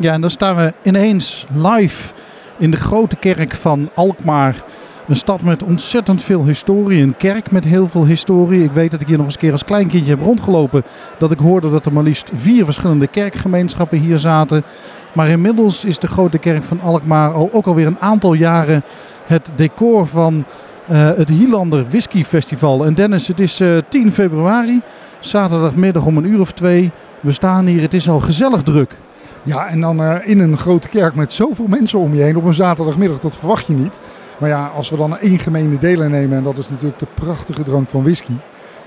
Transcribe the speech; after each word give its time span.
Ja, 0.00 0.12
en 0.12 0.20
dan 0.20 0.30
staan 0.30 0.56
we 0.56 0.72
ineens 0.82 1.46
live 1.54 2.12
in 2.56 2.70
de 2.70 2.76
grote 2.76 3.16
kerk 3.16 3.54
van 3.54 3.90
Alkmaar. 3.94 4.64
Een 5.08 5.16
stad 5.16 5.42
met 5.42 5.62
ontzettend 5.62 6.22
veel 6.22 6.44
historie. 6.44 7.02
Een 7.02 7.16
kerk 7.16 7.50
met 7.50 7.64
heel 7.64 7.88
veel 7.88 8.06
historie. 8.06 8.64
Ik 8.64 8.70
weet 8.70 8.90
dat 8.90 9.00
ik 9.00 9.06
hier 9.06 9.16
nog 9.16 9.24
eens 9.24 9.34
een 9.34 9.40
keer 9.40 9.52
als 9.52 9.64
kleinkindje 9.64 10.10
heb 10.10 10.22
rondgelopen. 10.22 10.82
Dat 11.18 11.30
ik 11.30 11.38
hoorde 11.38 11.70
dat 11.70 11.86
er 11.86 11.92
maar 11.92 12.02
liefst 12.02 12.30
vier 12.34 12.64
verschillende 12.64 13.06
kerkgemeenschappen 13.06 13.98
hier 13.98 14.18
zaten. 14.18 14.62
Maar 15.12 15.28
inmiddels 15.28 15.84
is 15.84 15.98
de 15.98 16.06
grote 16.06 16.38
kerk 16.38 16.64
van 16.64 16.80
Alkmaar 16.80 17.32
al 17.32 17.48
ook 17.52 17.66
alweer 17.66 17.86
een 17.86 18.00
aantal 18.00 18.32
jaren 18.32 18.82
het 19.26 19.52
decor 19.54 20.06
van 20.06 20.44
uh, 20.90 21.10
het 21.16 21.28
Hielander 21.28 21.88
Whisky 21.88 22.24
Festival. 22.24 22.84
En 22.84 22.94
Dennis, 22.94 23.28
het 23.28 23.40
is 23.40 23.60
uh, 23.60 23.78
10 23.88 24.12
februari, 24.12 24.80
zaterdagmiddag 25.20 26.04
om 26.04 26.16
een 26.16 26.26
uur 26.26 26.40
of 26.40 26.52
twee. 26.52 26.90
We 27.20 27.32
staan 27.32 27.66
hier, 27.66 27.80
het 27.80 27.94
is 27.94 28.08
al 28.08 28.20
gezellig 28.20 28.62
druk. 28.62 28.96
Ja, 29.48 29.68
en 29.68 29.80
dan 29.80 30.02
uh, 30.02 30.16
in 30.24 30.38
een 30.38 30.58
grote 30.58 30.88
kerk 30.88 31.14
met 31.14 31.32
zoveel 31.32 31.66
mensen 31.66 31.98
om 31.98 32.14
je 32.14 32.22
heen 32.22 32.36
op 32.36 32.44
een 32.44 32.54
zaterdagmiddag, 32.54 33.18
dat 33.18 33.36
verwacht 33.36 33.66
je 33.66 33.72
niet. 33.72 33.98
Maar 34.38 34.48
ja, 34.48 34.66
als 34.66 34.90
we 34.90 34.96
dan 34.96 35.18
één 35.18 35.38
gemene 35.38 35.78
delen 35.78 36.10
nemen, 36.10 36.38
en 36.38 36.44
dat 36.44 36.58
is 36.58 36.68
natuurlijk 36.68 36.98
de 36.98 37.06
prachtige 37.14 37.62
drank 37.62 37.88
van 37.88 38.02
whisky, 38.02 38.32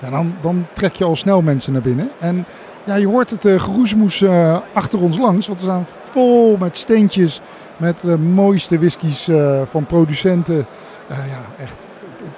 ja, 0.00 0.10
dan, 0.10 0.34
dan 0.40 0.66
trek 0.72 0.94
je 0.94 1.04
al 1.04 1.16
snel 1.16 1.42
mensen 1.42 1.72
naar 1.72 1.82
binnen. 1.82 2.10
En 2.18 2.44
ja, 2.84 2.94
je 2.94 3.06
hoort 3.06 3.30
het 3.30 3.44
uh, 3.44 3.60
geroezemoes 3.60 4.20
uh, 4.20 4.58
achter 4.72 5.00
ons 5.00 5.18
langs, 5.18 5.46
want 5.46 5.60
we 5.60 5.66
staan 5.66 5.86
vol 6.10 6.56
met 6.56 6.76
steentjes, 6.76 7.40
met 7.76 8.00
de 8.00 8.18
mooiste 8.18 8.78
whiskies 8.78 9.28
van 9.70 9.86
producenten. 9.86 10.66
ja, 11.08 11.62
echt, 11.62 11.76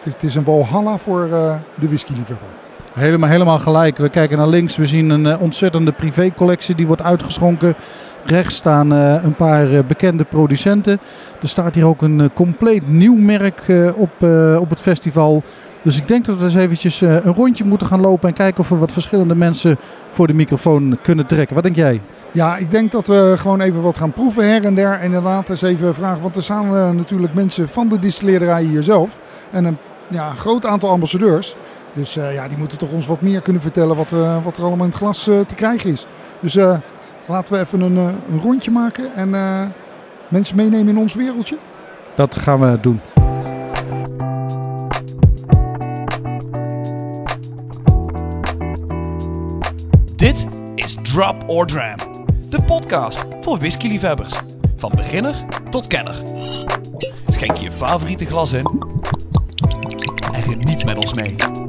het, 0.04 0.22
is 0.22 0.34
een 0.34 0.44
walhalla 0.44 0.98
voor 0.98 1.28
de 1.78 1.88
whiskyliefhebber. 1.88 2.48
Helemaal, 2.92 3.30
helemaal 3.30 3.58
gelijk. 3.58 3.96
We 3.96 4.08
kijken 4.08 4.38
naar 4.38 4.48
links. 4.48 4.76
We 4.76 4.86
zien 4.86 5.10
een 5.10 5.38
ontzettende 5.38 5.92
privécollectie 5.92 6.74
die 6.74 6.86
wordt 6.86 7.02
uitgeschonken. 7.02 7.74
Rechts 8.24 8.54
staan 8.54 8.92
uh, 8.92 9.24
een 9.24 9.34
paar 9.34 9.72
uh, 9.72 9.78
bekende 9.86 10.24
producenten. 10.24 10.98
Er 11.42 11.48
staat 11.48 11.74
hier 11.74 11.86
ook 11.86 12.02
een 12.02 12.30
compleet 12.34 12.88
nieuw 12.88 13.14
merk 13.14 13.62
op, 13.96 14.10
op 14.58 14.70
het 14.70 14.80
festival. 14.80 15.42
Dus 15.82 15.96
ik 15.96 16.08
denk 16.08 16.24
dat 16.24 16.38
we 16.38 16.44
eens 16.44 16.54
eventjes 16.54 17.00
een 17.00 17.34
rondje 17.34 17.64
moeten 17.64 17.86
gaan 17.86 18.00
lopen 18.00 18.28
en 18.28 18.34
kijken 18.34 18.60
of 18.60 18.68
we 18.68 18.76
wat 18.76 18.92
verschillende 18.92 19.34
mensen 19.34 19.76
voor 20.10 20.26
de 20.26 20.34
microfoon 20.34 20.98
kunnen 21.02 21.26
trekken. 21.26 21.54
Wat 21.54 21.64
denk 21.64 21.76
jij? 21.76 22.00
Ja, 22.32 22.56
ik 22.56 22.70
denk 22.70 22.92
dat 22.92 23.06
we 23.06 23.34
gewoon 23.38 23.60
even 23.60 23.82
wat 23.82 23.96
gaan 23.96 24.12
proeven 24.12 24.48
her 24.48 24.64
en 24.64 24.74
der. 24.74 24.92
En 24.92 25.04
inderdaad 25.04 25.50
eens 25.50 25.62
even 25.62 25.94
vragen, 25.94 26.22
want 26.22 26.36
er 26.36 26.42
staan 26.42 26.96
natuurlijk 26.96 27.34
mensen 27.34 27.68
van 27.68 27.88
de 27.88 27.98
distillerij 27.98 28.62
hier 28.62 28.82
zelf. 28.82 29.18
En 29.50 29.64
een 29.64 29.76
ja, 30.08 30.32
groot 30.32 30.66
aantal 30.66 30.90
ambassadeurs. 30.90 31.56
Dus 31.92 32.14
ja, 32.14 32.48
die 32.48 32.58
moeten 32.58 32.78
toch 32.78 32.92
ons 32.92 33.06
wat 33.06 33.20
meer 33.20 33.40
kunnen 33.40 33.62
vertellen 33.62 33.96
wat, 33.96 34.10
wat 34.44 34.56
er 34.56 34.62
allemaal 34.62 34.84
in 34.84 34.92
het 34.92 35.00
glas 35.00 35.24
te 35.24 35.54
krijgen 35.54 35.90
is. 35.90 36.06
Dus 36.40 36.58
laten 37.26 37.54
we 37.54 37.60
even 37.60 37.80
een, 37.80 37.96
een 37.96 38.40
rondje 38.42 38.70
maken 38.70 39.14
en 39.14 39.30
mensen 40.28 40.56
meenemen 40.56 40.88
in 40.88 40.98
ons 40.98 41.14
wereldje. 41.14 41.58
Dat 42.14 42.36
gaan 42.36 42.60
we 42.60 42.80
doen. 42.80 43.00
Dit 50.16 50.46
is 50.74 50.96
Drop 51.02 51.36
or 51.46 51.66
Dram, 51.66 51.96
de 52.48 52.62
podcast 52.62 53.24
voor 53.40 53.58
whiskyliefhebbers. 53.58 54.40
Van 54.76 54.92
beginner 54.96 55.34
tot 55.70 55.86
kenner. 55.86 56.22
Schenk 57.28 57.56
je 57.56 57.72
favoriete 57.72 58.24
glas 58.24 58.52
in 58.52 58.82
en 60.32 60.42
geniet 60.42 60.84
met 60.84 60.96
ons 60.96 61.14
mee. 61.14 61.63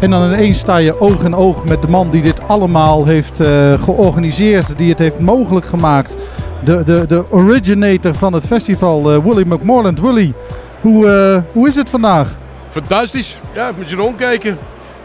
En 0.00 0.10
dan 0.10 0.24
ineens 0.24 0.58
sta 0.58 0.76
je 0.76 1.00
oog 1.00 1.22
in 1.22 1.34
oog 1.34 1.64
met 1.64 1.82
de 1.82 1.88
man 1.88 2.10
die 2.10 2.22
dit 2.22 2.40
allemaal 2.46 3.06
heeft 3.06 3.40
uh, 3.40 3.82
georganiseerd, 3.82 4.78
die 4.78 4.88
het 4.88 4.98
heeft 4.98 5.18
mogelijk 5.18 5.66
gemaakt. 5.66 6.16
De, 6.64 6.84
de, 6.84 7.06
de 7.06 7.24
originator 7.30 8.14
van 8.14 8.32
het 8.32 8.46
festival, 8.46 9.12
uh, 9.14 9.24
Willy 9.24 9.44
McMorland. 9.46 10.00
Willy, 10.00 10.32
hoe, 10.80 11.06
uh, 11.06 11.52
hoe 11.52 11.68
is 11.68 11.76
het 11.76 11.90
vandaag? 11.90 12.28
Fantastisch. 12.68 13.38
Ja, 13.54 13.72
moet 13.76 13.90
je 13.90 13.96
rondkijken. 13.96 14.58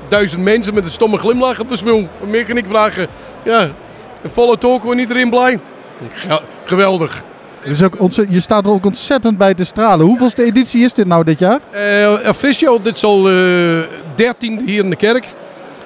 Duizend 0.07 0.43
mensen 0.43 0.73
met 0.73 0.83
een 0.83 0.91
stomme 0.91 1.17
glimlach 1.17 1.59
op 1.59 1.69
de 1.69 1.77
smul. 1.77 2.07
Meer 2.29 2.45
kan 2.45 2.57
ik 2.57 2.65
vragen? 2.69 3.07
Ja, 3.43 3.61
een 4.21 4.31
volle 4.31 4.57
toko 4.57 4.91
en 4.91 4.99
iedereen 4.99 5.29
blij. 5.29 5.59
Geweldig. 6.65 7.23
Dus 7.63 7.83
ook 7.83 8.11
je 8.29 8.39
staat 8.39 8.65
er 8.65 8.71
ook 8.71 8.85
ontzettend 8.85 9.37
bij 9.37 9.53
te 9.53 9.63
stralen. 9.63 10.05
Hoeveelste 10.05 10.43
editie 10.43 10.83
is 10.83 10.93
dit 10.93 11.07
nou 11.07 11.23
dit 11.23 11.39
jaar? 11.39 11.59
Uh, 11.73 12.29
official, 12.29 12.81
dit 12.81 12.95
is 12.95 13.03
al 13.03 13.31
uh, 13.31 13.79
13e 14.21 14.65
hier 14.65 14.83
in 14.83 14.89
de 14.89 14.95
kerk. 14.95 15.33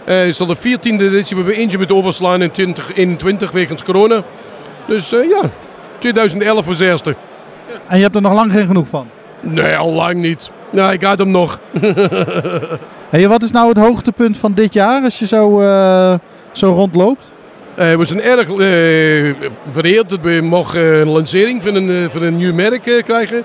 Uh, 0.08 0.28
is 0.28 0.40
al 0.40 0.46
de 0.46 0.58
14e 0.58 0.82
editie. 0.82 1.36
We 1.36 1.44
hebben 1.44 1.56
eentje 1.56 1.78
moeten 1.78 1.96
overslaan 1.96 2.42
in 2.42 2.52
2021 2.52 3.52
wegens 3.52 3.84
corona. 3.84 4.24
Dus 4.88 5.14
uh, 5.14 5.30
ja, 5.30 5.52
2011 6.00 6.66
was 6.66 6.78
de 6.78 6.86
eerste. 6.86 7.16
En 7.88 7.98
je 7.98 8.04
hebt 8.04 8.16
er 8.16 8.22
nog 8.22 8.34
lang 8.34 8.52
geen 8.52 8.68
genoeg 8.68 8.88
van? 8.88 9.08
Nee, 9.42 9.76
al 9.76 9.94
lang 9.94 10.14
niet. 10.14 10.50
Nou, 10.72 10.94
ik 10.94 11.04
had 11.04 11.20
hem 11.20 11.32
nog. 11.32 11.60
hey, 13.10 13.28
wat 13.28 13.44
is 13.44 13.52
nou 13.52 13.68
het 13.70 13.78
hoogtepunt 13.78 14.38
van 14.38 14.54
dit 14.54 14.74
jaar 14.74 15.04
als 15.04 15.20
je 15.20 15.28
zo, 15.28 15.62
uh, 15.62 16.14
zo 16.52 16.72
rondloopt? 16.72 17.32
Uh, 17.80 17.96
we 17.96 18.06
zijn 18.06 18.22
erg 18.22 18.48
uh, 18.48 18.56
vereerd 19.72 20.10
dat 20.10 20.20
we 20.22 20.40
mogen 20.42 21.02
een 21.02 21.10
lancering 21.10 21.64
van 21.64 21.76
een, 21.76 22.12
van 22.12 22.24
een 22.24 22.36
nieuw 22.36 22.54
merk 22.54 23.04
krijgen. 23.06 23.44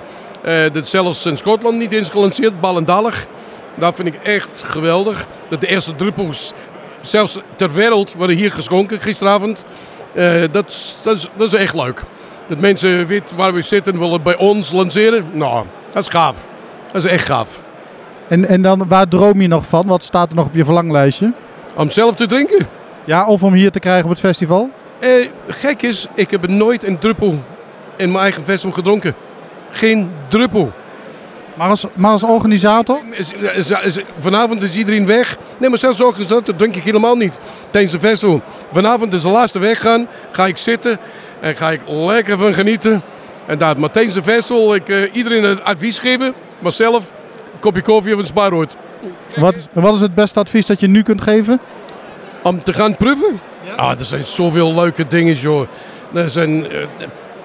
dat 0.72 0.88
zelfs 0.88 1.26
in 1.26 1.36
Schotland 1.36 1.78
niet 1.78 1.92
eens 1.92 2.08
gelanceerd, 2.08 2.60
Ballendalig. 2.60 3.26
Dat 3.74 3.94
vind 3.94 4.08
ik 4.08 4.14
echt 4.22 4.62
geweldig. 4.64 5.26
Dat 5.48 5.60
de 5.60 5.66
eerste 5.66 5.94
druppels, 5.94 6.52
zelfs 7.00 7.38
ter 7.56 7.72
wereld, 7.72 8.12
worden 8.12 8.36
hier 8.36 8.52
geschonken 8.52 9.00
gisteravond. 9.00 9.64
dat, 10.52 10.52
dat, 11.02 11.16
is, 11.16 11.28
dat 11.36 11.52
is 11.52 11.58
echt 11.58 11.74
leuk. 11.74 12.02
Dat 12.48 12.58
mensen 12.58 13.06
weten 13.06 13.36
waar 13.36 13.54
we 13.54 13.62
zitten 13.62 13.98
willen 13.98 14.22
bij 14.22 14.36
ons 14.36 14.72
lanceren. 14.72 15.24
Nou, 15.32 15.66
dat 15.92 16.02
is 16.02 16.08
gaaf. 16.08 16.36
Dat 16.92 17.04
is 17.04 17.10
echt 17.10 17.26
gaaf. 17.26 17.62
En, 18.28 18.48
en 18.48 18.62
dan, 18.62 18.88
waar 18.88 19.08
droom 19.08 19.40
je 19.40 19.48
nog 19.48 19.66
van? 19.66 19.86
Wat 19.86 20.02
staat 20.02 20.30
er 20.30 20.36
nog 20.36 20.46
op 20.46 20.54
je 20.54 20.64
verlanglijstje? 20.64 21.32
Om 21.76 21.90
zelf 21.90 22.14
te 22.14 22.26
drinken. 22.26 22.68
Ja, 23.04 23.26
of 23.26 23.42
om 23.42 23.52
hier 23.52 23.70
te 23.70 23.78
krijgen 23.78 24.04
op 24.04 24.10
het 24.10 24.20
festival? 24.20 24.70
Eh, 24.98 25.28
gek 25.48 25.82
is, 25.82 26.06
ik 26.14 26.30
heb 26.30 26.48
nooit 26.48 26.84
een 26.84 26.98
druppel 26.98 27.34
in 27.96 28.10
mijn 28.10 28.22
eigen 28.22 28.44
festival 28.44 28.74
gedronken. 28.74 29.14
Geen 29.70 30.10
druppel. 30.28 30.72
Maar 31.54 31.68
als, 31.68 31.86
maar 31.94 32.10
als 32.10 32.22
organisator? 32.22 33.00
Vanavond 34.18 34.62
is 34.62 34.76
iedereen 34.76 35.06
weg. 35.06 35.36
Nee, 35.58 35.68
maar 35.68 35.78
zelfs 35.78 35.98
als 35.98 36.08
organisator 36.08 36.56
drink 36.56 36.76
ik 36.76 36.82
helemaal 36.82 37.16
niet 37.16 37.38
tijdens 37.70 37.92
de 37.92 38.00
festival. 38.00 38.42
Vanavond 38.72 39.12
is 39.12 39.22
de 39.22 39.28
laatste 39.28 39.58
weggaan. 39.58 40.06
Ga 40.30 40.46
ik 40.46 40.56
zitten 40.56 40.98
en 41.40 41.56
ga 41.56 41.70
ik 41.70 41.80
lekker 41.86 42.38
van 42.38 42.54
genieten. 42.54 43.02
En 43.46 43.58
daar, 43.58 43.78
maar 43.78 43.90
tijdens 43.90 44.14
de 44.14 44.22
festival 44.22 44.74
ik 44.74 44.88
uh, 44.88 45.14
iedereen 45.14 45.42
het 45.42 45.64
advies 45.64 45.98
geven. 45.98 46.34
Maar 46.58 46.72
zelf 46.72 47.12
een 47.52 47.60
kopje 47.60 47.82
koffie 47.82 48.14
of 48.14 48.20
een 48.20 48.26
spaarrood. 48.26 48.76
Wat, 49.36 49.68
wat 49.72 49.94
is 49.94 50.00
het 50.00 50.14
beste 50.14 50.40
advies 50.40 50.66
dat 50.66 50.80
je 50.80 50.86
nu 50.86 51.02
kunt 51.02 51.22
geven? 51.22 51.60
om 52.44 52.62
te 52.62 52.72
gaan 52.72 52.96
proeven. 52.96 53.40
Ja. 53.64 53.72
Ah, 53.72 53.98
er 53.98 54.04
zijn 54.04 54.24
zoveel 54.24 54.74
leuke 54.74 55.06
dingen, 55.06 55.34
joh. 55.34 55.66
Er 56.14 56.30
zijn 56.30 56.72
uh, 56.72 56.86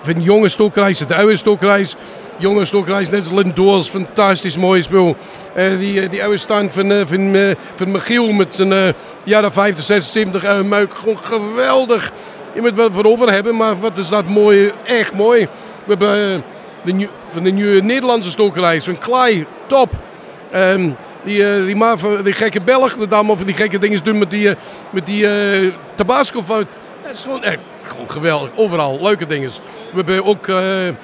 van 0.02 0.22
jonge 0.22 0.50
stokreis, 0.50 0.98
de 1.00 1.16
oude 1.16 1.36
stokreis. 1.36 1.96
Jonge 2.38 2.66
stokreis, 2.66 3.10
net 3.10 3.20
als 3.20 3.44
Lindoors, 3.44 3.90
fantastisch 3.90 4.58
mooi 4.58 4.82
spul. 4.82 5.16
Uh, 5.58 5.78
die, 5.78 6.02
uh, 6.02 6.10
die 6.10 6.24
oude 6.24 6.38
stand 6.38 6.72
van, 6.72 6.92
uh, 6.92 7.02
van, 7.06 7.56
van 7.76 7.92
Michiel 7.92 8.32
met 8.32 8.54
zijn 8.54 8.96
jaren 9.24 9.52
50, 9.52 9.84
76 9.84 10.46
oude 10.46 10.64
muik. 10.64 10.94
Gewoon 10.94 11.18
geweldig. 11.18 12.12
Je 12.54 12.62
moet 12.62 12.74
wel 12.74 12.92
voor 12.92 13.06
over 13.06 13.32
hebben, 13.32 13.56
maar 13.56 13.80
wat 13.80 13.98
is 13.98 14.10
dat 14.10 14.28
mooi, 14.28 14.72
echt 14.84 15.14
mooi. 15.14 15.48
We 15.86 15.96
hebben 15.98 16.44
de 16.84 17.10
van 17.32 17.44
de 17.44 17.52
nieuwe 17.52 17.82
Nederlandse 17.82 18.32
stokreis, 18.32 18.86
van 18.86 18.98
Klei, 18.98 19.46
top. 19.68 19.90
Um, 20.56 20.96
die, 21.24 21.66
die, 21.66 21.76
maar, 21.76 21.98
die 22.24 22.34
gekke 22.34 22.62
Belg, 22.62 22.98
dat 22.98 23.14
allemaal 23.14 23.38
van 23.38 23.46
die 23.46 23.56
gekke 23.56 23.80
dingen 23.80 24.04
doen 24.04 24.18
met 24.18 24.32
die, 24.32 24.56
met 24.90 25.06
die 25.06 25.24
uh, 25.24 25.74
tabasco 25.96 26.44
fout. 26.44 26.78
Dat 27.04 27.14
is 27.14 27.22
gewoon, 27.22 27.44
echt, 27.44 27.58
geweldig. 28.08 28.50
Overal, 28.56 29.00
leuke 29.02 29.26
dingen. 29.26 29.50
We 29.50 29.96
hebben 29.96 30.26
ook 30.26 30.48
een 30.48 30.98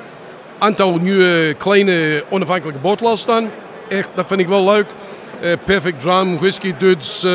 aantal 0.57 0.97
nieuwe 0.97 1.55
kleine 1.57 2.23
onafhankelijke 2.29 2.81
botelaars 2.81 3.21
staan. 3.21 3.51
Echt, 3.89 4.07
dat 4.13 4.27
vind 4.27 4.39
ik 4.39 4.47
wel 4.47 4.63
leuk. 4.63 4.85
Perfect 5.65 5.99
Drum, 5.99 6.37
Whisky 6.37 6.73
Duds, 6.77 7.25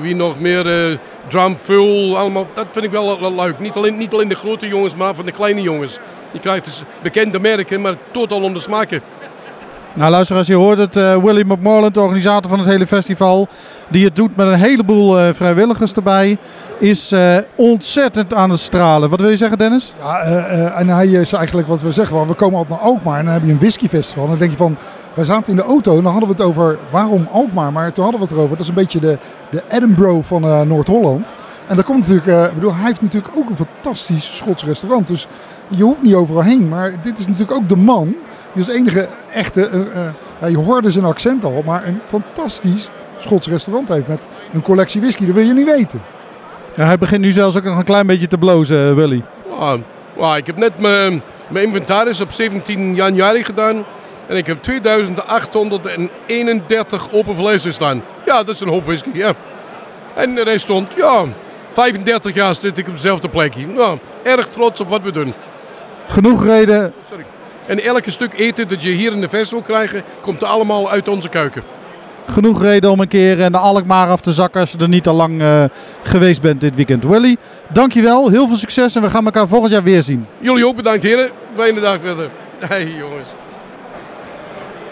wie 0.00 0.14
nog 0.14 0.40
meer, 0.40 0.98
Drum 1.28 1.56
Full, 1.56 2.14
allemaal. 2.14 2.46
Dat 2.54 2.66
vind 2.72 2.84
ik 2.84 2.90
wel 2.90 3.34
leuk. 3.34 3.58
Niet 3.58 3.74
alleen, 3.74 3.96
niet 3.96 4.12
alleen 4.12 4.28
de 4.28 4.34
grote 4.34 4.68
jongens, 4.68 4.94
maar 4.94 5.14
van 5.14 5.24
de 5.24 5.32
kleine 5.32 5.60
jongens. 5.60 5.98
Je 6.32 6.40
krijgt 6.40 6.64
dus 6.64 6.82
bekende 7.02 7.40
merken, 7.40 7.80
maar 7.80 7.94
totaal 8.10 8.42
om 8.42 8.52
de 8.52 8.60
smaken. 8.60 9.02
Nou 9.94 10.10
luister, 10.10 10.36
als 10.36 10.46
je 10.46 10.54
hoort 10.54 10.78
het, 10.78 10.96
uh, 10.96 11.16
Willy 11.16 11.44
McMorland, 11.46 11.94
de 11.94 12.00
organisator 12.00 12.50
van 12.50 12.58
het 12.58 12.68
hele 12.68 12.86
festival, 12.86 13.48
die 13.88 14.04
het 14.04 14.16
doet 14.16 14.36
met 14.36 14.46
een 14.46 14.54
heleboel 14.54 15.20
uh, 15.20 15.28
vrijwilligers 15.32 15.92
erbij, 15.92 16.38
is 16.78 17.12
uh, 17.12 17.36
ontzettend 17.54 18.34
aan 18.34 18.50
het 18.50 18.58
stralen. 18.58 19.10
Wat 19.10 19.20
wil 19.20 19.28
je 19.28 19.36
zeggen 19.36 19.58
Dennis? 19.58 19.94
Ja, 19.98 20.20
en 20.74 20.88
hij 20.88 21.06
is 21.06 21.32
eigenlijk 21.32 21.68
wat 21.68 21.80
we 21.80 21.92
zeggen, 21.92 22.26
we 22.26 22.34
komen 22.34 22.58
altijd 22.58 22.80
naar 22.80 22.88
Alkmaar 22.88 23.18
en 23.18 23.24
dan 23.24 23.34
heb 23.34 23.44
je 23.44 23.50
een 23.50 23.58
whiskyfestival. 23.58 24.24
En 24.24 24.30
dan 24.30 24.38
denk 24.38 24.50
je 24.50 24.56
van, 24.56 24.76
wij 25.14 25.24
zaten 25.24 25.50
in 25.50 25.56
de 25.56 25.62
auto 25.62 25.96
en 25.96 26.02
dan 26.02 26.12
hadden 26.12 26.28
we 26.28 26.34
het 26.34 26.44
over 26.44 26.78
waarom 26.90 27.28
Alkmaar, 27.32 27.72
maar 27.72 27.92
toen 27.92 28.04
hadden 28.04 28.20
we 28.20 28.26
het 28.26 28.36
erover, 28.36 28.56
dat 28.56 28.64
is 28.64 28.68
een 28.68 28.74
beetje 28.74 29.00
de, 29.00 29.18
de 29.50 29.62
Edinburgh 29.68 30.26
van 30.26 30.68
Noord-Holland. 30.68 31.34
En 31.66 31.76
dat 31.76 31.84
komt 31.84 32.08
natuurlijk, 32.08 32.48
ik 32.48 32.54
bedoel, 32.54 32.74
hij 32.74 32.86
heeft 32.86 33.02
natuurlijk 33.02 33.36
ook 33.36 33.48
een 33.48 33.66
fantastisch 33.66 34.36
Schots 34.36 34.64
restaurant, 34.64 35.06
dus 35.06 35.26
je 35.68 35.82
hoeft 35.82 36.02
niet 36.02 36.14
overal 36.14 36.42
heen. 36.42 36.68
Maar 36.68 36.92
dit 37.02 37.18
is 37.18 37.26
natuurlijk 37.26 37.60
ook 37.60 37.68
de 37.68 37.76
man 37.76 38.14
die 38.52 38.66
als 38.66 38.74
enige 38.74 39.08
echte, 39.32 39.70
uh, 39.72 40.06
uh, 40.42 40.50
je 40.50 40.56
hoorde 40.56 40.90
zijn 40.90 41.04
accent 41.04 41.44
al, 41.44 41.62
maar 41.64 41.86
een 41.86 42.00
fantastisch 42.06 42.90
Schots 43.20 43.46
restaurant 43.46 43.88
heeft 43.88 44.08
met 44.08 44.20
een 44.52 44.62
collectie 44.62 45.00
whisky. 45.00 45.26
Dat 45.26 45.34
wil 45.34 45.44
je 45.44 45.52
niet 45.52 45.74
weten. 45.76 46.02
Ja, 46.76 46.84
hij 46.84 46.98
begint 46.98 47.20
nu 47.20 47.32
zelfs 47.32 47.56
ook 47.56 47.64
nog 47.64 47.78
een 47.78 47.84
klein 47.84 48.06
beetje 48.06 48.26
te 48.26 48.38
blozen, 48.38 48.88
eh, 48.88 48.94
Willy. 48.94 49.22
Wow, 50.16 50.36
ik 50.36 50.46
heb 50.46 50.56
net 50.56 50.78
mijn, 50.78 51.22
mijn 51.48 51.66
inventaris 51.66 52.20
op 52.20 52.32
17 52.32 52.94
januari 52.94 53.44
gedaan. 53.44 53.84
En 54.26 54.36
ik 54.36 54.46
heb 54.46 54.62
2831 54.62 57.12
open 57.12 57.36
flessen 57.36 57.72
staan. 57.72 58.02
Ja, 58.26 58.42
dat 58.42 58.54
is 58.54 58.60
een 58.60 58.68
hoop 58.68 58.84
whisky, 58.84 59.10
ja. 59.12 59.32
En 60.14 60.34
de 60.34 60.42
rest 60.42 60.64
stond, 60.64 60.94
ja, 60.96 61.24
35 61.72 62.34
jaar 62.34 62.54
zit 62.54 62.78
ik 62.78 62.88
op 62.88 62.94
dezelfde 62.94 63.28
plekje. 63.28 63.66
Nou, 63.66 63.98
erg 64.22 64.48
trots 64.48 64.80
op 64.80 64.88
wat 64.88 65.02
we 65.02 65.12
doen. 65.12 65.34
Genoeg 66.06 66.44
reden. 66.44 66.92
Sorry. 67.08 67.24
En 67.70 67.82
elke 67.82 68.10
stuk 68.10 68.32
eten 68.36 68.68
dat 68.68 68.82
je 68.82 68.90
hier 68.90 69.12
in 69.12 69.20
de 69.20 69.28
vest 69.28 69.50
wil 69.50 69.60
krijgen, 69.60 70.02
komt 70.20 70.42
er 70.42 70.46
allemaal 70.46 70.90
uit 70.90 71.08
onze 71.08 71.28
keuken. 71.28 71.62
Genoeg 72.26 72.62
reden 72.62 72.90
om 72.90 73.00
een 73.00 73.08
keer 73.08 73.50
de 73.50 73.58
Alkmaar 73.58 74.08
af 74.08 74.20
te 74.20 74.32
zakken 74.32 74.60
als 74.60 74.70
je 74.70 74.78
er 74.78 74.88
niet 74.88 75.06
al 75.06 75.14
lang 75.14 75.40
uh, 75.40 75.64
geweest 76.02 76.40
bent 76.40 76.60
dit 76.60 76.74
weekend. 76.74 77.04
Willy, 77.04 77.36
dankjewel. 77.72 78.30
Heel 78.30 78.46
veel 78.46 78.56
succes 78.56 78.96
en 78.96 79.02
we 79.02 79.10
gaan 79.10 79.24
elkaar 79.24 79.48
volgend 79.48 79.72
jaar 79.72 79.82
weer 79.82 80.02
zien. 80.02 80.26
Jullie 80.38 80.66
ook 80.66 80.76
bedankt 80.76 81.02
heren. 81.02 81.30
Fijne 81.54 81.80
dag 81.80 81.98
verder. 82.00 82.30
Hey 82.58 82.84
jongens. 82.84 83.26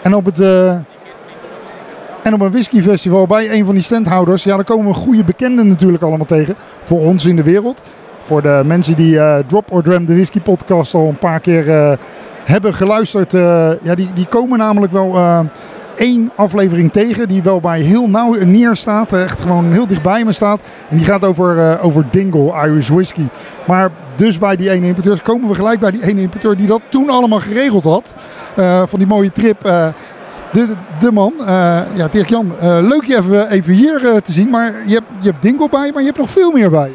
En 0.03 0.15
op 0.15 0.25
het... 0.25 0.39
Uh... 0.39 0.75
En 2.23 2.33
op 2.33 2.41
een 2.41 2.51
whiskyfestival 2.51 3.27
bij 3.27 3.51
een 3.51 3.65
van 3.65 3.73
die 3.73 3.83
standhouders, 3.83 4.43
ja, 4.43 4.55
daar 4.55 4.65
komen 4.65 4.87
we 4.87 4.93
goede 4.93 5.23
bekenden 5.23 5.67
natuurlijk 5.67 6.03
allemaal 6.03 6.25
tegen. 6.25 6.55
Voor 6.83 6.99
ons 6.99 7.25
in 7.25 7.35
de 7.35 7.43
wereld. 7.43 7.81
Voor 8.21 8.41
de 8.41 8.61
mensen 8.65 8.95
die 8.95 9.13
uh, 9.13 9.37
Drop 9.47 9.71
or 9.71 9.83
Dram, 9.83 10.05
de 10.05 10.13
whisky 10.13 10.39
podcast, 10.41 10.93
al 10.93 11.07
een 11.07 11.17
paar 11.17 11.39
keer 11.39 11.67
uh, 11.67 11.91
hebben 12.49 12.73
geluisterd. 12.73 13.33
Uh, 13.33 13.71
ja, 13.81 13.95
die, 13.95 14.13
die 14.13 14.25
komen 14.25 14.57
namelijk 14.57 14.91
wel 14.91 15.17
één 15.97 16.31
aflevering 16.35 16.91
tegen 16.91 17.27
die 17.27 17.43
wel 17.43 17.59
bij 17.59 17.79
heel 17.79 18.09
nauw 18.09 18.35
neer 18.45 18.75
staat. 18.75 19.13
Echt 19.13 19.41
gewoon 19.41 19.71
heel 19.71 19.87
dichtbij 19.87 20.25
me 20.25 20.33
staat. 20.33 20.59
En 20.89 20.97
die 20.97 21.05
gaat 21.05 21.25
over, 21.25 21.79
over 21.81 22.05
Dingle 22.11 22.67
Irish 22.67 22.89
Whisky. 22.89 23.27
Maar 23.67 23.89
dus 24.15 24.37
bij 24.37 24.55
die 24.55 24.69
ene 24.69 24.87
importeur 24.87 25.21
komen 25.21 25.49
we 25.49 25.55
gelijk 25.55 25.79
bij 25.79 25.91
die 25.91 26.03
ene 26.03 26.21
importeur 26.21 26.57
die 26.57 26.67
dat 26.67 26.81
toen 26.89 27.09
allemaal 27.09 27.39
geregeld 27.39 27.83
had. 27.83 28.13
van 28.89 28.99
die 28.99 29.07
mooie 29.07 29.31
trip. 29.31 29.61
De, 30.51 30.75
de, 30.99 31.11
man, 31.11 31.33
ja, 31.93 32.07
Dirk 32.11 32.29
Jan, 32.29 32.53
leuk 32.61 33.03
je 33.03 33.17
even, 33.17 33.49
even 33.49 33.73
hier 33.73 34.21
te 34.23 34.31
zien. 34.31 34.49
Maar 34.49 34.73
je 34.85 34.93
hebt, 34.93 35.07
je 35.19 35.29
hebt 35.29 35.41
Dingle 35.41 35.69
bij, 35.69 35.91
maar 35.91 35.99
je 35.99 36.07
hebt 36.07 36.17
nog 36.17 36.29
veel 36.29 36.51
meer 36.51 36.69
bij. 36.69 36.91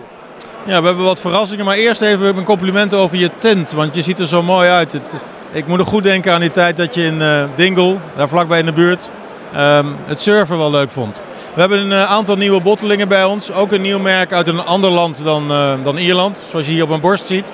Ja, 0.67 0.81
we 0.81 0.87
hebben 0.87 1.05
wat 1.05 1.21
verrassingen, 1.21 1.65
maar 1.65 1.77
eerst 1.77 2.03
even 2.03 2.35
mijn 2.35 2.47
complimenten 2.47 2.99
over 2.99 3.17
je 3.17 3.31
tent, 3.39 3.73
want 3.73 3.95
je 3.95 4.03
ziet 4.03 4.19
er 4.19 4.27
zo 4.27 4.43
mooi 4.43 4.69
uit. 4.69 4.93
Het, 4.93 5.17
ik 5.55 5.67
moet 5.67 5.79
nog 5.79 5.89
goed 5.89 6.03
denken 6.03 6.33
aan 6.33 6.41
die 6.41 6.51
tijd 6.51 6.77
dat 6.77 6.95
je 6.95 7.05
in 7.05 7.21
uh, 7.21 7.45
Dingle, 7.55 7.97
daar 8.17 8.29
vlakbij 8.29 8.59
in 8.59 8.67
de 8.67 8.73
buurt, 8.73 9.11
um, 9.56 9.97
het 10.05 10.21
surfen 10.21 10.59
wel 10.59 10.71
leuk 10.71 10.91
vond. 10.91 11.23
We 11.55 11.61
hebben 11.61 11.79
een 11.79 11.91
uh, 11.91 12.11
aantal 12.11 12.37
nieuwe 12.37 12.61
bottelingen 12.61 13.09
bij 13.09 13.25
ons, 13.25 13.53
ook 13.53 13.73
een 13.73 13.81
nieuw 13.81 13.99
merk 13.99 14.33
uit 14.33 14.49
een 14.49 14.65
ander 14.65 14.91
land 14.91 15.25
dan, 15.25 15.51
uh, 15.51 15.73
dan 15.83 15.97
Ierland, 15.97 16.43
zoals 16.49 16.67
je 16.67 16.73
hier 16.73 16.83
op 16.83 16.89
mijn 16.89 17.01
borst 17.01 17.27
ziet. 17.27 17.53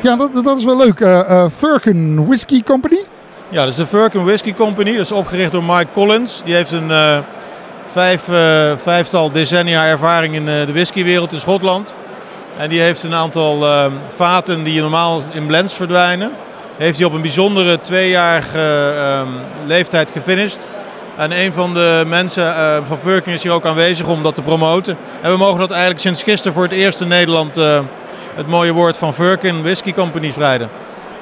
Ja, 0.00 0.16
dat, 0.16 0.44
dat 0.44 0.58
is 0.58 0.64
wel 0.64 0.76
leuk. 0.76 1.26
Firkin 1.56 2.26
Whisky 2.26 2.62
Company? 2.62 2.98
Ja, 3.48 3.60
dat 3.60 3.68
is 3.68 3.76
de 3.76 3.86
Firkin 3.86 4.24
Whisky 4.24 4.54
Company. 4.54 4.92
Dat 4.92 5.04
is 5.04 5.12
opgericht 5.12 5.52
door 5.52 5.64
Mike 5.64 5.86
Collins. 5.92 6.40
Die 6.44 6.54
heeft 6.54 6.72
een 6.72 6.90
vijf, 7.86 8.28
vijftal 8.76 9.32
decennia 9.32 9.86
ervaring 9.86 10.34
in 10.34 10.44
de 10.44 10.72
whiskywereld 10.72 11.32
in 11.32 11.38
Schotland. 11.38 11.94
En 12.58 12.68
die 12.68 12.80
heeft 12.80 13.02
een 13.02 13.14
aantal 13.14 13.62
uh, 13.62 13.84
vaten 14.08 14.62
die 14.62 14.80
normaal 14.80 15.22
in 15.32 15.46
blends 15.46 15.74
verdwijnen. 15.74 16.32
Heeft 16.76 16.98
hij 16.98 17.06
op 17.06 17.12
een 17.12 17.20
bijzondere 17.20 17.80
tweejarige 17.80 18.92
uh, 18.94 19.22
leeftijd 19.66 20.10
gefinished. 20.10 20.66
En 21.16 21.32
een 21.32 21.52
van 21.52 21.74
de 21.74 22.04
mensen 22.06 22.44
uh, 22.44 22.76
van 22.84 22.98
Furking 22.98 23.36
is 23.36 23.42
hier 23.42 23.52
ook 23.52 23.66
aanwezig 23.66 24.08
om 24.08 24.22
dat 24.22 24.34
te 24.34 24.42
promoten. 24.42 24.96
En 25.22 25.30
we 25.30 25.36
mogen 25.36 25.60
dat 25.60 25.70
eigenlijk 25.70 26.00
sinds 26.00 26.22
gisteren 26.22 26.52
voor 26.52 26.62
het 26.62 26.72
eerst 26.72 27.00
in 27.00 27.08
Nederland 27.08 27.56
eh, 27.56 27.80
het 28.34 28.46
mooie 28.46 28.72
woord 28.72 28.96
van 28.96 29.14
Furkin 29.14 29.62
Whisky 29.62 29.92
Company 29.92 30.30
spreiden. 30.30 30.68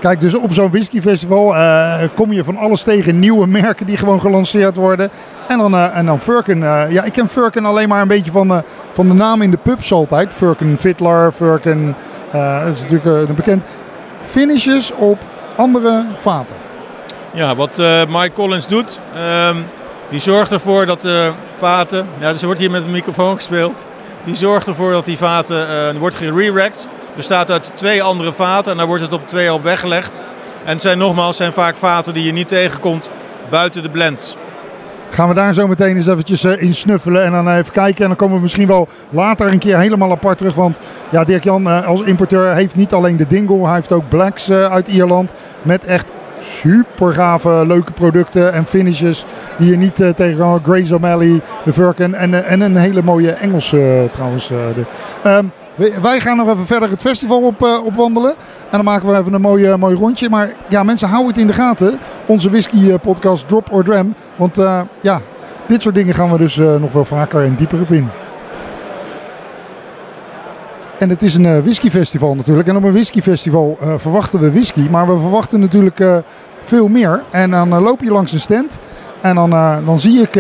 Kijk, 0.00 0.20
dus 0.20 0.35
op 0.35 0.52
zo'n 0.52 0.70
whiskyfestival 0.70 1.55
uh, 1.55 2.02
kom 2.14 2.32
je 2.32 2.44
van 2.44 2.56
alles 2.56 2.82
tegen. 2.82 3.19
Nieuwe 3.19 3.47
merken 3.47 3.87
die 3.87 3.97
gewoon 3.97 4.20
gelanceerd 4.20 4.76
worden. 4.76 5.11
En 5.49 5.58
dan, 5.58 5.75
uh, 5.75 5.97
en 5.97 6.06
dan 6.06 6.20
Furkin. 6.20 6.58
Uh, 6.58 6.82
ja, 6.91 7.02
ik 7.02 7.12
ken 7.12 7.29
Furkin 7.29 7.64
alleen 7.64 7.88
maar 7.88 8.02
een 8.02 8.08
beetje 8.08 8.31
van, 8.31 8.62
van 8.93 9.08
de 9.08 9.14
naam 9.14 9.43
in 9.43 9.50
de 9.50 9.56
pubs 9.56 9.93
altijd. 9.93 10.32
Furkin 10.35 10.76
Fiddler, 10.79 11.32
Furkin. 11.32 11.94
dat 12.32 12.75
is 12.75 12.82
natuurlijk 12.82 13.29
een 13.29 13.35
bekend. 13.35 13.62
Finishes 14.25 14.93
op 14.94 15.19
andere 15.61 16.05
vaten. 16.17 16.57
Ja, 17.33 17.57
wat 17.57 17.77
Mike 18.09 18.33
Collins 18.33 18.67
doet. 18.67 18.99
Ehm, 19.15 19.57
die 20.11 20.21
zorgt 20.21 20.53
ervoor 20.53 20.87
dat 20.87 21.01
de 21.01 21.33
vaten. 21.59 22.09
Ja, 22.19 22.31
dus 22.31 22.41
er 22.41 22.47
wordt 22.47 22.61
hier 22.61 22.71
met 22.71 22.83
een 22.83 22.91
microfoon 22.91 23.37
gespeeld. 23.37 23.87
Die 24.25 24.35
zorgt 24.35 24.67
ervoor 24.67 24.93
dat 24.93 25.05
die 25.05 25.19
vaten 25.19 25.99
wordt 25.99 26.17
gererekt 26.17 26.89
bestaat 27.17 27.51
uit 27.51 27.71
twee 27.75 28.03
andere 28.03 28.33
vaten 28.33 28.73
en 28.73 28.79
daar 28.79 28.87
wordt 28.87 29.03
het 29.03 29.12
op 29.12 29.29
twee 29.29 29.53
op 29.53 29.62
weggelegd. 29.62 30.21
En 30.65 30.73
het 30.73 30.83
zijn 30.83 30.99
nogmaals 30.99 31.37
zijn 31.37 31.53
vaak 31.53 31.77
vaten 31.77 32.15
die 32.15 32.25
je 32.25 32.33
niet 32.33 32.49
tegenkomt 32.49 33.11
buiten 33.51 33.83
de 33.83 33.91
blends. 33.91 34.37
Gaan 35.11 35.29
we 35.29 35.35
daar 35.35 35.55
zo 35.55 35.67
meteen 35.67 35.97
eens 35.97 36.07
eventjes 36.07 36.45
uh, 36.45 36.62
in 36.62 36.75
snuffelen 36.75 37.25
en 37.25 37.33
dan 37.33 37.49
even 37.49 37.73
kijken. 37.73 38.03
En 38.03 38.09
dan 38.09 38.17
komen 38.17 38.37
we 38.37 38.43
misschien 38.43 38.67
wel 38.67 38.89
later 39.11 39.53
een 39.53 39.59
keer 39.59 39.79
helemaal 39.79 40.11
apart 40.11 40.39
terug. 40.39 40.55
Want 40.55 40.79
ja, 41.11 41.25
Dirk-Jan 41.25 41.67
uh, 41.67 41.87
als 41.87 42.03
importeur 42.03 42.55
heeft 42.55 42.77
niet 42.77 42.93
alleen 42.93 43.17
de 43.17 43.27
Dingle, 43.27 43.65
hij 43.65 43.75
heeft 43.75 43.93
ook 43.93 44.09
Blacks 44.09 44.49
uh, 44.49 44.73
uit 44.73 44.89
Ierland. 44.89 45.35
Met 45.62 45.85
echt 45.85 46.11
super 46.41 47.12
gave, 47.12 47.67
leuke 47.67 47.93
producten 47.93 48.53
en 48.53 48.67
finishes 48.67 49.25
die 49.59 49.71
je 49.71 49.77
niet 49.77 49.97
tegen 50.17 50.61
Grace 50.65 50.95
O'Malley, 50.95 51.41
de 51.65 51.73
Virken 51.73 52.15
en, 52.15 52.47
en 52.47 52.61
een 52.61 52.77
hele 52.77 53.03
mooie 53.03 53.31
Engelse 53.31 54.09
trouwens. 54.12 54.49
De, 54.49 54.85
um, 55.27 55.53
wij 56.03 56.21
gaan 56.21 56.37
nog 56.37 56.49
even 56.49 56.67
verder 56.67 56.91
het 56.91 57.00
festival 57.00 57.43
op, 57.43 57.62
uh, 57.62 57.85
opwandelen. 57.85 58.31
En 58.71 58.71
dan 58.71 58.85
maken 58.85 59.09
we 59.09 59.19
even 59.19 59.33
een 59.33 59.40
mooi, 59.40 59.76
mooi 59.76 59.97
rondje. 59.97 60.28
Maar 60.28 60.54
ja, 60.69 60.83
mensen, 60.83 61.09
houden 61.09 61.28
het 61.28 61.40
in 61.40 61.47
de 61.47 61.52
gaten. 61.52 61.99
Onze 62.26 62.50
whisky 62.50 62.99
podcast 62.99 63.49
Drop 63.49 63.73
or 63.73 63.85
Dram. 63.85 64.14
Want 64.37 64.57
ja, 65.00 65.21
dit 65.69 65.83
soort 65.83 65.95
dingen 65.95 66.14
gaan 66.14 66.31
we 66.31 66.38
dus 66.38 66.57
nog 66.57 66.93
wel 66.93 67.04
vaker 67.04 67.45
en 67.45 67.54
dieper 67.54 67.81
op 67.81 67.93
in. 67.93 68.09
En 70.99 71.09
het 71.09 71.23
is 71.23 71.35
een 71.35 71.62
whiskyfestival 71.62 72.35
natuurlijk. 72.35 72.69
En 72.69 72.76
op 72.76 72.83
een 72.83 72.93
whiskyfestival 72.93 73.78
verwachten 73.97 74.40
we 74.40 74.50
whisky. 74.50 74.88
Maar 74.90 75.07
we 75.07 75.21
verwachten 75.21 75.61
natuurlijk 75.61 76.00
veel 76.64 76.88
meer. 76.88 77.23
En 77.31 77.50
dan 77.50 77.83
loop 77.83 78.02
je 78.02 78.12
langs 78.12 78.33
een 78.33 78.40
stand. 78.40 78.78
En 79.21 79.35
dan, 79.35 79.50
dan 79.85 79.99
zie 79.99 80.21
ik 80.21 80.37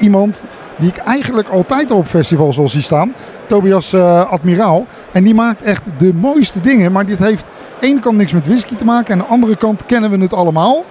iemand 0.00 0.44
die 0.78 0.88
ik 0.88 0.96
eigenlijk 0.96 1.48
altijd 1.48 1.90
al 1.90 1.96
op 1.96 2.06
festivals 2.06 2.54
zal 2.54 2.68
zien 2.68 2.82
staan. 2.82 3.14
Tobias 3.46 3.92
uh, 3.92 4.30
Admiraal. 4.30 4.86
En 5.12 5.24
die 5.24 5.34
maakt 5.34 5.62
echt 5.62 5.82
de 5.98 6.14
mooiste 6.14 6.60
dingen. 6.60 6.92
Maar 6.92 7.06
dit 7.06 7.18
heeft 7.18 7.46
aan 7.46 7.76
de 7.80 7.86
ene 7.86 8.00
kant 8.00 8.16
niks 8.16 8.32
met 8.32 8.46
whisky 8.46 8.74
te 8.74 8.84
maken. 8.84 9.14
En 9.14 9.20
aan 9.20 9.26
de 9.26 9.32
andere 9.32 9.56
kant 9.56 9.86
kennen 9.86 10.10
we 10.10 10.18
het 10.18 10.32
allemaal. 10.32 10.84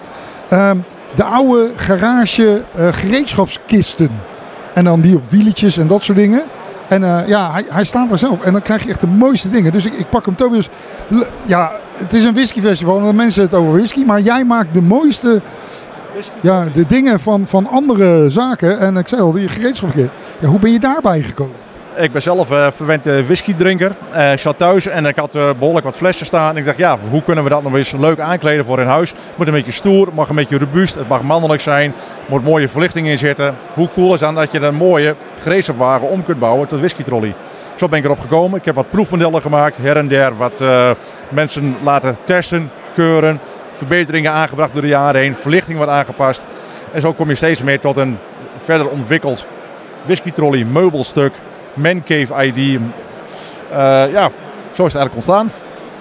Uh, 0.53 0.71
de 1.15 1.23
oude 1.23 1.71
garage 1.75 2.63
uh, 2.77 2.87
gereedschapskisten. 2.91 4.09
En 4.73 4.83
dan 4.83 5.01
die 5.01 5.15
op 5.15 5.29
wieletjes 5.29 5.77
en 5.77 5.87
dat 5.87 6.03
soort 6.03 6.17
dingen. 6.17 6.41
En 6.87 7.01
uh, 7.01 7.27
ja, 7.27 7.51
hij, 7.51 7.65
hij 7.69 7.83
staat 7.83 8.11
er 8.11 8.17
zelf. 8.17 8.41
En 8.41 8.51
dan 8.51 8.61
krijg 8.61 8.83
je 8.83 8.89
echt 8.89 8.99
de 8.99 9.07
mooiste 9.07 9.49
dingen. 9.49 9.71
Dus 9.71 9.85
ik, 9.85 9.93
ik 9.93 10.09
pak 10.09 10.25
hem 10.25 10.35
Tobias. 10.35 10.69
Ja, 11.45 11.71
het 11.97 12.13
is 12.13 12.23
een 12.23 12.33
whiskyfestival. 12.33 13.07
En 13.07 13.15
mensen 13.15 13.43
het 13.43 13.53
over 13.53 13.71
whisky. 13.71 14.03
Maar 14.03 14.21
jij 14.21 14.43
maakt 14.43 14.73
de 14.73 14.81
mooiste 14.81 15.41
ja, 16.41 16.65
de 16.65 16.85
dingen 16.85 17.19
van, 17.19 17.47
van 17.47 17.67
andere 17.67 18.29
zaken. 18.29 18.79
En 18.79 18.97
ik 18.97 19.07
zei 19.07 19.21
al, 19.21 19.31
die 19.31 19.47
gereedschapje. 19.47 20.09
Ja, 20.39 20.47
hoe 20.47 20.59
ben 20.59 20.71
je 20.71 20.79
daarbij 20.79 21.21
gekomen? 21.21 21.55
Ik 21.95 22.11
ben 22.11 22.21
zelf 22.21 22.51
uh, 22.51 22.67
verwend 22.71 23.03
whiskydrinker. 23.03 23.91
Uh, 24.15 24.31
ik 24.31 24.39
zat 24.39 24.57
thuis 24.57 24.87
en 24.87 25.05
ik 25.05 25.15
had 25.15 25.35
uh, 25.35 25.49
behoorlijk 25.59 25.85
wat 25.85 25.95
flessen 25.95 26.25
staan. 26.25 26.49
En 26.49 26.57
ik 26.57 26.65
dacht, 26.65 26.77
ja, 26.77 26.97
hoe 27.09 27.23
kunnen 27.23 27.43
we 27.43 27.49
dat 27.49 27.63
nog 27.63 27.75
eens 27.75 27.91
leuk 27.91 28.19
aankleden 28.19 28.65
voor 28.65 28.79
in 28.79 28.87
huis? 28.87 29.13
Moet 29.35 29.47
een 29.47 29.53
beetje 29.53 29.71
stoer, 29.71 30.09
mag 30.13 30.29
een 30.29 30.35
beetje 30.35 30.57
robuust, 30.57 30.95
het 30.95 31.07
mag 31.07 31.21
mannelijk 31.21 31.61
zijn. 31.61 31.93
Moet 32.25 32.43
mooie 32.43 32.67
verlichting 32.67 33.07
in 33.07 33.17
zitten. 33.17 33.55
Hoe 33.73 33.89
cool 33.93 34.13
is 34.13 34.19
dan 34.19 34.35
dat 34.35 34.51
je 34.51 34.59
een 34.59 34.75
mooie 34.75 35.15
gereedschapwagen 35.41 36.09
om 36.09 36.23
kunt 36.23 36.39
bouwen 36.39 36.67
tot 36.67 36.79
whiskytrolley? 36.79 37.35
Zo 37.75 37.87
ben 37.87 37.99
ik 37.99 38.05
erop 38.05 38.19
gekomen. 38.19 38.59
Ik 38.59 38.65
heb 38.65 38.75
wat 38.75 38.89
proefmodellen 38.89 39.41
gemaakt, 39.41 39.77
her 39.77 39.97
en 39.97 40.07
der. 40.07 40.37
Wat 40.37 40.63
mensen 41.29 41.75
laten 41.83 42.17
testen, 42.25 42.71
keuren 42.93 43.39
verbeteringen 43.79 44.31
aangebracht 44.31 44.73
door 44.73 44.81
de 44.81 44.87
jaren 44.87 45.21
heen. 45.21 45.35
Verlichting 45.35 45.77
wordt 45.77 45.91
aangepast. 45.91 46.47
En 46.93 47.01
zo 47.01 47.13
kom 47.13 47.29
je 47.29 47.35
steeds 47.35 47.63
meer 47.63 47.79
tot 47.79 47.97
een 47.97 48.17
verder 48.57 48.89
ontwikkeld 48.89 49.45
whisky 50.05 50.31
trolley, 50.31 50.63
meubelstuk, 50.63 51.33
mancave 51.73 52.45
ID. 52.45 52.57
Uh, 52.57 52.79
ja, 54.11 54.29
zo 54.73 54.85
is 54.85 54.93
het 54.93 54.95
eigenlijk 54.95 55.15
ontstaan. 55.15 55.51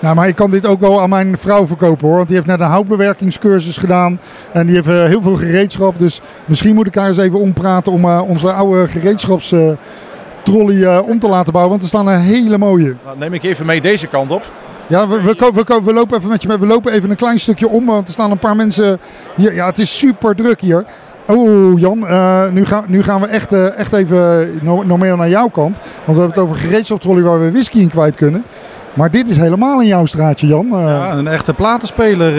Ja, 0.00 0.14
maar 0.14 0.28
ik 0.28 0.36
kan 0.36 0.50
dit 0.50 0.66
ook 0.66 0.80
wel 0.80 1.00
aan 1.00 1.08
mijn 1.08 1.38
vrouw 1.38 1.66
verkopen 1.66 2.06
hoor. 2.06 2.16
Want 2.16 2.28
die 2.28 2.36
heeft 2.36 2.48
net 2.48 2.60
een 2.60 2.66
houtbewerkingscursus 2.66 3.76
gedaan. 3.76 4.20
En 4.52 4.66
die 4.66 4.74
heeft 4.74 4.88
uh, 4.88 5.04
heel 5.04 5.22
veel 5.22 5.36
gereedschap. 5.36 5.98
Dus 5.98 6.20
misschien 6.46 6.74
moet 6.74 6.86
ik 6.86 6.94
haar 6.94 7.06
eens 7.06 7.18
even 7.18 7.38
ompraten 7.38 7.92
om 7.92 8.04
uh, 8.04 8.22
onze 8.26 8.52
oude 8.52 8.88
gereedschapstrolley 8.88 10.98
om 10.98 11.18
te 11.18 11.28
laten 11.28 11.52
bouwen. 11.52 11.70
Want 11.70 11.82
er 11.82 11.88
staan 11.88 12.06
een 12.06 12.20
hele 12.20 12.58
mooie. 12.58 12.96
Nou, 13.04 13.18
neem 13.18 13.34
ik 13.34 13.42
even 13.42 13.66
mee 13.66 13.80
deze 13.80 14.06
kant 14.06 14.30
op. 14.30 14.42
Ja, 14.88 15.08
we, 15.08 15.22
we, 15.22 15.50
we, 15.54 15.80
we, 15.84 15.92
lopen 15.92 16.16
even 16.16 16.28
met 16.28 16.42
je 16.42 16.48
mee. 16.48 16.58
We 16.58 16.66
lopen 16.66 16.92
even 16.92 17.10
een 17.10 17.16
klein 17.16 17.40
stukje 17.40 17.68
om. 17.68 17.86
Want 17.86 18.06
er 18.06 18.12
staan 18.12 18.30
een 18.30 18.38
paar 18.38 18.56
mensen 18.56 19.00
hier. 19.34 19.54
Ja, 19.54 19.66
het 19.66 19.78
is 19.78 19.98
super 19.98 20.36
druk 20.36 20.60
hier. 20.60 20.84
Oh 21.26 21.78
Jan, 21.78 21.98
uh, 21.98 22.48
nu, 22.50 22.64
gaan, 22.64 22.84
nu 22.86 23.02
gaan 23.02 23.20
we 23.20 23.26
echt, 23.26 23.52
uh, 23.52 23.78
echt 23.78 23.92
even 23.92 24.50
nog 24.62 24.98
meer 24.98 25.16
naar 25.16 25.28
jouw 25.28 25.48
kant. 25.48 25.76
Want 25.76 26.04
we 26.04 26.12
hebben 26.12 26.30
het 26.30 26.38
over 26.38 26.56
gereedschaptrolley 26.56 27.22
waar 27.22 27.40
we 27.40 27.50
whisky 27.50 27.78
in 27.78 27.88
kwijt 27.88 28.16
kunnen. 28.16 28.44
Maar 28.94 29.10
dit 29.10 29.28
is 29.28 29.36
helemaal 29.36 29.80
in 29.80 29.86
jouw 29.86 30.06
straatje, 30.06 30.46
Jan. 30.46 30.66
Uh, 30.66 30.84
ja, 30.84 31.12
een 31.12 31.26
echte 31.26 31.54
platenspeler. 31.54 32.32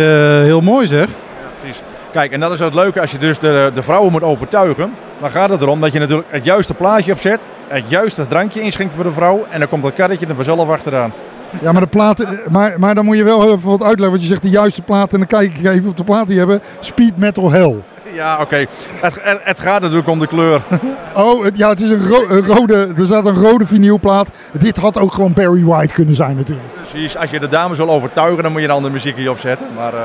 heel 0.44 0.62
mooi 0.62 0.88
zeg. 0.88 1.08
Ja, 1.08 1.48
precies. 1.62 1.82
Kijk, 2.12 2.32
en 2.32 2.40
dat 2.40 2.52
is 2.52 2.60
het 2.60 2.74
leuke 2.74 3.02
als 3.02 3.12
je 3.12 3.18
dus 3.18 3.40
de, 3.40 3.72
de 3.74 3.82
vrouwen 3.82 4.12
moet 4.12 4.24
overtuigen. 4.24 4.94
Dan 5.20 5.32
gaat 5.32 5.50
het 5.50 5.62
erom 5.62 5.82
dat 5.82 5.94
je 5.94 6.00
natuurlijk 6.00 6.28
het 6.32 6.46
juiste 6.46 6.74
plaatje 6.74 7.12
opzet. 7.12 7.42
Het 7.68 7.84
juiste 7.88 8.28
drankje 8.28 8.62
inschenkt 8.62 8.94
voor 8.94 9.04
de 9.04 9.12
vrouw. 9.12 9.46
En 9.50 9.60
dan 9.60 9.70
komt 9.70 9.84
dat 9.84 9.94
karretje 9.94 10.26
er 10.26 10.36
vanzelf 10.36 10.70
achteraan. 10.70 11.14
Ja, 11.62 11.72
maar, 11.72 11.82
de 11.82 11.88
platen, 11.88 12.28
maar, 12.52 12.80
maar 12.80 12.96
dan 12.96 13.06
moet 13.06 13.18
je 13.18 13.24
wel 13.24 13.44
even 13.44 13.70
wat 13.70 13.84
uitleggen. 13.84 14.10
Want 14.10 14.22
je 14.22 14.28
zegt 14.28 14.42
de 14.42 14.50
juiste 14.50 14.82
plaat. 14.82 15.14
En 15.14 15.18
dan 15.18 15.28
kijk 15.28 15.58
ik 15.58 15.66
even 15.66 15.90
op 15.90 15.98
de 15.98 16.04
plaat 16.04 16.28
die 16.28 16.38
hebben. 16.38 16.62
Speed 16.80 17.18
Metal 17.18 17.52
Hell. 17.52 17.76
Ja, 18.14 18.38
oké. 18.42 18.66
Het, 19.02 19.20
het, 19.44 19.60
gaat 19.60 19.82
natuurlijk 19.82 20.08
om 20.08 20.20
de 20.20 20.28
kleur. 20.28 20.62
Oh, 21.14 21.44
het, 21.44 21.58
ja, 21.58 21.70
het 21.70 21.82
is 21.82 21.90
een, 21.90 22.02
een, 22.30 22.46
rode, 22.46 22.94
er 22.98 23.06
staat 23.06 23.26
een 23.26 23.36
rode 23.36 23.68
vinylplaat. 23.68 24.30
Dit 24.60 24.78
had 24.78 24.98
ook 24.98 25.14
gewoon 25.14 25.34
Barry 25.34 25.64
White 25.64 25.94
kunnen 25.94 26.16
zijn 26.16 26.36
natuurlijk. 26.36 26.68
Precies, 26.74 27.18
als 27.18 27.30
je 27.30 27.40
de 27.40 27.48
dames 27.48 27.78
wil 27.78 27.90
overtuigen, 27.90 28.44
dan 28.44 28.52
moet 28.52 28.62
je 28.62 28.68
een 28.68 28.74
andere 28.74 28.94
muziekje 28.94 29.32
opzetten. 29.32 29.68
Maar 29.76 29.94
uh, 29.94 30.00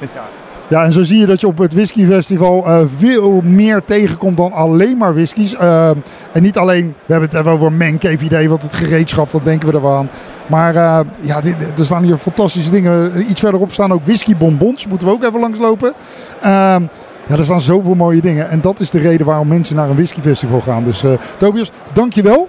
ja. 0.14 0.22
Ja, 0.68 0.84
en 0.84 0.92
zo 0.92 1.02
zie 1.02 1.18
je 1.18 1.26
dat 1.26 1.40
je 1.40 1.46
op 1.46 1.58
het 1.58 1.74
whiskyfestival 1.74 2.66
uh, 2.66 2.80
veel 2.96 3.40
meer 3.44 3.84
tegenkomt 3.84 4.36
dan 4.36 4.52
alleen 4.52 4.96
maar 4.96 5.14
whiskies. 5.14 5.54
Uh, 5.54 5.88
en 6.32 6.42
niet 6.42 6.58
alleen, 6.58 6.94
we 7.06 7.12
hebben 7.12 7.28
het 7.28 7.38
even 7.38 7.50
over 7.50 7.72
Mancave 7.72 8.24
idee, 8.24 8.48
want 8.48 8.62
het 8.62 8.74
gereedschap, 8.74 9.30
dat 9.30 9.44
denken 9.44 9.68
we 9.68 9.74
er 9.74 9.82
wel 9.82 9.96
aan. 9.96 10.10
Maar 10.46 10.74
uh, 10.74 11.00
ja, 11.20 11.40
dit, 11.40 11.78
er 11.78 11.84
staan 11.84 12.02
hier 12.02 12.16
fantastische 12.16 12.70
dingen. 12.70 13.24
Iets 13.30 13.40
verderop 13.40 13.72
staan 13.72 13.92
ook 13.92 14.04
whiskybonbons, 14.04 14.86
moeten 14.86 15.08
we 15.08 15.14
ook 15.14 15.24
even 15.24 15.40
langslopen. 15.40 15.92
Ehm, 16.40 16.82
ja, 17.26 17.36
er 17.36 17.44
staan 17.44 17.60
zoveel 17.60 17.94
mooie 17.94 18.20
dingen. 18.20 18.48
En 18.48 18.60
dat 18.60 18.80
is 18.80 18.90
de 18.90 18.98
reden 18.98 19.26
waarom 19.26 19.48
mensen 19.48 19.76
naar 19.76 19.88
een 19.88 19.94
whiskyfestival 19.94 20.60
gaan. 20.60 20.84
Dus 20.84 21.04
uh, 21.04 21.12
Tobias, 21.38 21.70
dankjewel. 21.92 22.48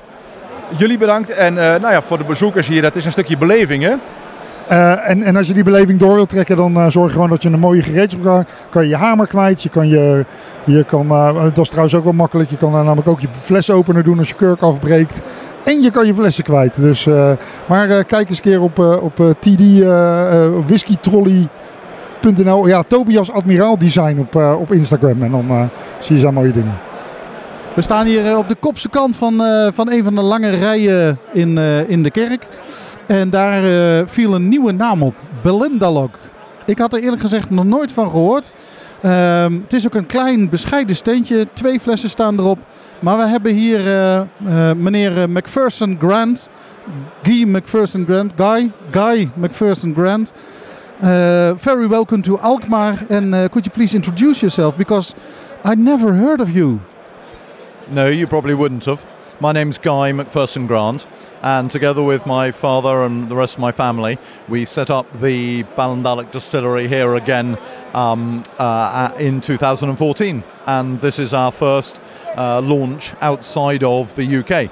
Jullie 0.77 0.97
bedankt. 0.97 1.29
En 1.29 1.53
uh, 1.53 1.59
nou 1.59 1.91
ja, 1.91 2.01
voor 2.01 2.17
de 2.17 2.23
bezoekers 2.23 2.67
hier, 2.67 2.81
dat 2.81 2.95
is 2.95 3.05
een 3.05 3.12
stukje 3.12 3.38
beleving 3.38 3.83
hè? 3.83 3.93
Uh, 4.71 5.09
en, 5.09 5.23
en 5.23 5.35
als 5.35 5.47
je 5.47 5.53
die 5.53 5.63
beleving 5.63 6.00
door 6.00 6.15
wilt 6.15 6.29
trekken, 6.29 6.57
dan 6.57 6.77
uh, 6.77 6.89
zorg 6.89 7.12
gewoon 7.12 7.29
dat 7.29 7.43
je 7.43 7.50
een 7.50 7.59
mooie 7.59 7.81
gereedschap 7.81 8.23
kan. 8.23 8.45
Kan 8.69 8.83
je 8.83 8.89
je 8.89 8.95
hamer 8.95 9.27
kwijt. 9.27 9.63
Je 9.63 9.69
kan 9.69 9.88
je, 9.88 10.25
je 10.65 10.83
kan, 10.83 11.05
uh, 11.05 11.43
dat 11.43 11.57
is 11.57 11.67
trouwens 11.67 11.95
ook 11.95 12.03
wel 12.03 12.13
makkelijk. 12.13 12.50
Je 12.50 12.57
kan 12.57 12.71
namelijk 12.71 13.07
ook 13.07 13.19
je 13.19 13.27
flesopener 13.41 14.03
doen 14.03 14.17
als 14.17 14.27
je 14.27 14.35
kurk 14.35 14.62
afbreekt. 14.62 15.21
En 15.63 15.82
je 15.82 15.89
kan 15.89 16.05
je 16.05 16.13
flessen 16.13 16.43
kwijt. 16.43 16.82
Dus, 16.82 17.05
maar 17.67 18.03
kijk 18.03 18.29
eens 18.29 18.38
een 18.38 18.43
keer 18.43 18.62
op, 18.62 18.79
op 18.79 19.36
TD 19.39 19.79
Whisky 20.65 20.98
Trolley 21.01 21.50
.nl. 22.32 22.67
Ja, 22.67 22.84
Tobias 22.84 23.32
Admiraal 23.32 23.77
Design 23.77 24.20
op, 24.20 24.36
uh, 24.36 24.60
op 24.60 24.72
Instagram. 24.72 25.24
En 25.24 25.32
dan 25.32 25.46
uh, 25.51 25.63
zie 26.00 26.15
je 26.15 26.22
zo 26.22 26.32
mooie 26.32 26.51
dingen. 26.51 26.77
We 27.74 27.82
staan 27.82 28.05
hier 28.05 28.25
uh, 28.25 28.38
op 28.38 28.48
de 28.48 28.55
kopse 28.55 28.89
kant 28.89 29.15
van, 29.15 29.41
van 29.74 29.91
een 29.91 30.03
van 30.03 30.15
de 30.15 30.22
lange 30.22 30.50
rijen 30.50 31.17
in, 31.32 31.58
in 31.88 32.03
de 32.03 32.12
kerk. 32.12 32.48
En 33.08 33.29
daar 33.29 33.63
viel 34.08 34.36
een 34.36 34.48
nieuwe 34.48 34.72
naam 34.72 35.03
op. 35.03 35.15
Belindalog. 35.41 36.10
Ik 36.65 36.77
had 36.77 36.93
er 36.93 37.03
eerlijk 37.03 37.22
gezegd 37.22 37.50
nog 37.50 37.65
nooit 37.65 37.91
van 37.91 38.10
gehoord. 38.10 38.53
Ehm, 39.03 39.53
het 39.63 39.74
is 39.74 39.86
ook 39.86 39.95
een 39.95 40.05
klein 40.05 40.50
bescheiden 40.50 40.95
steentje. 40.95 41.48
Twee 41.53 41.79
flessen 41.79 42.10
staan 42.10 42.39
erop. 42.39 42.60
Maar 43.00 43.17
we 43.17 43.24
hebben 43.24 43.53
hier 43.53 43.81
meneer 44.77 45.29
McPherson 45.29 45.98
Grant. 46.00 46.50
Guy 47.24 47.43
McPherson 47.43 48.05
Grant. 48.05 48.33
Guy. 48.36 48.72
Guy 48.91 49.29
McPherson 49.36 49.93
Grant. 49.93 50.33
Uh, 51.03 51.51
very 51.57 51.88
welcome 51.88 52.22
to 52.22 52.38
Alkmaar. 52.38 52.98
And 53.10 53.50
could 53.50 53.65
you 53.65 53.72
please 53.72 53.95
introduce 53.95 54.39
yourself? 54.39 54.75
Because 54.75 55.13
I'd 55.63 55.79
never 55.79 56.13
heard 56.13 56.41
of 56.41 56.50
you. 56.50 56.79
No, 57.89 58.07
you 58.07 58.27
probably 58.27 58.53
wouldn't 58.53 58.86
have. 58.86 59.12
My 59.39 59.51
name's 59.51 59.79
Guy 59.79 60.11
McPherson 60.11 60.67
Grant, 60.67 61.07
and 61.41 61.69
together 61.69 62.03
with 62.03 62.27
my 62.27 62.51
father 62.51 63.03
and 63.03 63.27
the 63.29 63.35
rest 63.35 63.55
of 63.55 63.59
my 63.61 63.71
family, 63.71 64.19
we 64.47 64.63
set 64.63 64.91
up 64.91 65.11
the 65.19 65.63
Ballandalic 65.75 66.31
distillery 66.31 66.87
here 66.87 67.15
again 67.15 67.57
um, 67.95 68.43
uh, 68.59 69.11
in 69.17 69.41
2014. 69.41 70.43
And 70.67 71.01
this 71.01 71.17
is 71.17 71.33
our 71.33 71.51
first 71.51 71.99
uh, 72.37 72.61
launch 72.61 73.13
outside 73.21 73.83
of 73.83 74.13
the 74.15 74.37
UK. 74.37 74.71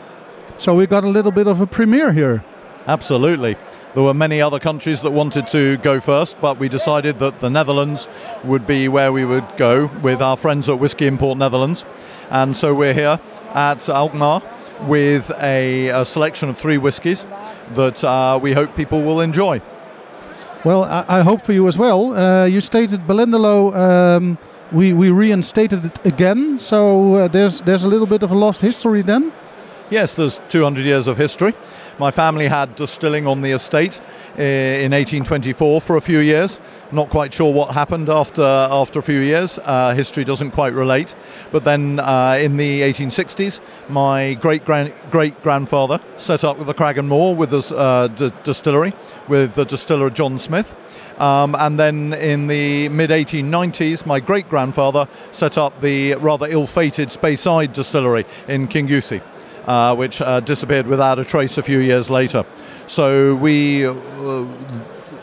So 0.59 0.75
we 0.75 0.85
got 0.85 1.03
a 1.03 1.09
little 1.09 1.31
bit 1.31 1.47
of 1.47 1.59
a 1.59 1.65
premiere 1.67 2.13
here. 2.13 2.45
Absolutely. 2.85 3.57
There 3.93 4.03
were 4.03 4.13
many 4.13 4.41
other 4.41 4.57
countries 4.57 5.01
that 5.01 5.11
wanted 5.11 5.47
to 5.47 5.75
go 5.77 5.99
first, 5.99 6.37
but 6.39 6.57
we 6.57 6.69
decided 6.69 7.19
that 7.19 7.41
the 7.41 7.49
Netherlands 7.49 8.07
would 8.45 8.65
be 8.65 8.87
where 8.87 9.11
we 9.11 9.25
would 9.25 9.45
go 9.57 9.87
with 10.01 10.21
our 10.21 10.37
friends 10.37 10.69
at 10.69 10.79
Whiskey 10.79 11.07
Import 11.07 11.37
Netherlands. 11.37 11.83
And 12.29 12.55
so 12.55 12.73
we're 12.73 12.93
here 12.93 13.19
at 13.53 13.89
Alkmaar 13.89 14.41
with 14.83 15.29
a, 15.41 15.89
a 15.89 16.05
selection 16.05 16.47
of 16.47 16.57
three 16.57 16.77
whiskies 16.77 17.25
that 17.71 18.01
uh, 18.01 18.39
we 18.41 18.53
hope 18.53 18.77
people 18.77 19.01
will 19.01 19.19
enjoy. 19.19 19.61
Well, 20.63 20.85
I, 20.85 21.19
I 21.19 21.21
hope 21.21 21.41
for 21.41 21.51
you 21.51 21.67
as 21.67 21.77
well. 21.77 22.15
Uh, 22.15 22.45
you 22.45 22.61
stated 22.61 23.01
Belindalo. 23.01 23.75
Um, 23.75 24.37
we, 24.71 24.93
we 24.93 25.09
reinstated 25.09 25.83
it 25.83 26.05
again, 26.05 26.57
so 26.57 27.15
uh, 27.15 27.27
there's 27.27 27.59
there's 27.61 27.83
a 27.83 27.89
little 27.89 28.07
bit 28.07 28.23
of 28.23 28.31
a 28.31 28.35
lost 28.35 28.61
history 28.61 29.01
then. 29.01 29.33
Yes, 29.91 30.15
there's 30.15 30.39
200 30.47 30.85
years 30.85 31.07
of 31.07 31.17
history. 31.17 31.53
My 31.99 32.11
family 32.11 32.47
had 32.47 32.75
distilling 32.75 33.27
on 33.27 33.41
the 33.41 33.51
estate 33.51 33.99
eh, 34.37 34.85
in 34.85 34.93
1824 34.93 35.81
for 35.81 35.97
a 35.97 36.01
few 36.01 36.19
years. 36.19 36.61
Not 36.93 37.09
quite 37.09 37.33
sure 37.33 37.51
what 37.51 37.73
happened 37.73 38.07
after 38.07 38.41
after 38.41 38.99
a 38.99 39.03
few 39.03 39.19
years. 39.19 39.59
Uh, 39.61 39.93
history 39.93 40.23
doesn't 40.23 40.51
quite 40.51 40.71
relate. 40.71 41.13
But 41.51 41.65
then 41.65 41.99
uh, 41.99 42.39
in 42.41 42.55
the 42.55 42.83
1860s, 42.83 43.59
my 43.89 44.35
great 44.35 44.63
great 44.63 45.41
grandfather 45.41 45.99
set 46.15 46.45
up 46.45 46.65
the 46.65 46.73
Crag 46.73 46.97
and 46.97 47.09
Moor 47.09 47.35
with 47.35 47.49
the 47.49 47.75
uh, 47.75 48.07
distillery 48.43 48.93
with 49.27 49.55
the 49.55 49.65
distiller 49.65 50.09
John 50.09 50.39
Smith. 50.39 50.73
Um, 51.19 51.53
and 51.55 51.77
then 51.77 52.13
in 52.13 52.47
the 52.47 52.87
mid 52.87 53.09
1890s, 53.09 54.05
my 54.05 54.21
great 54.21 54.47
grandfather 54.47 55.09
set 55.31 55.57
up 55.57 55.81
the 55.81 56.15
rather 56.15 56.47
ill 56.47 56.65
fated 56.65 57.09
Speyside 57.09 57.73
distillery 57.73 58.25
in 58.47 58.69
Kingussie 58.69 59.21
uh, 59.65 59.95
which 59.95 60.21
uh, 60.21 60.39
disappeared 60.39 60.87
without 60.87 61.19
a 61.19 61.25
trace 61.25 61.57
a 61.57 61.63
few 61.63 61.79
years 61.79 62.09
later. 62.09 62.45
So 62.87 63.35
we 63.35 63.85
uh, 63.85 64.45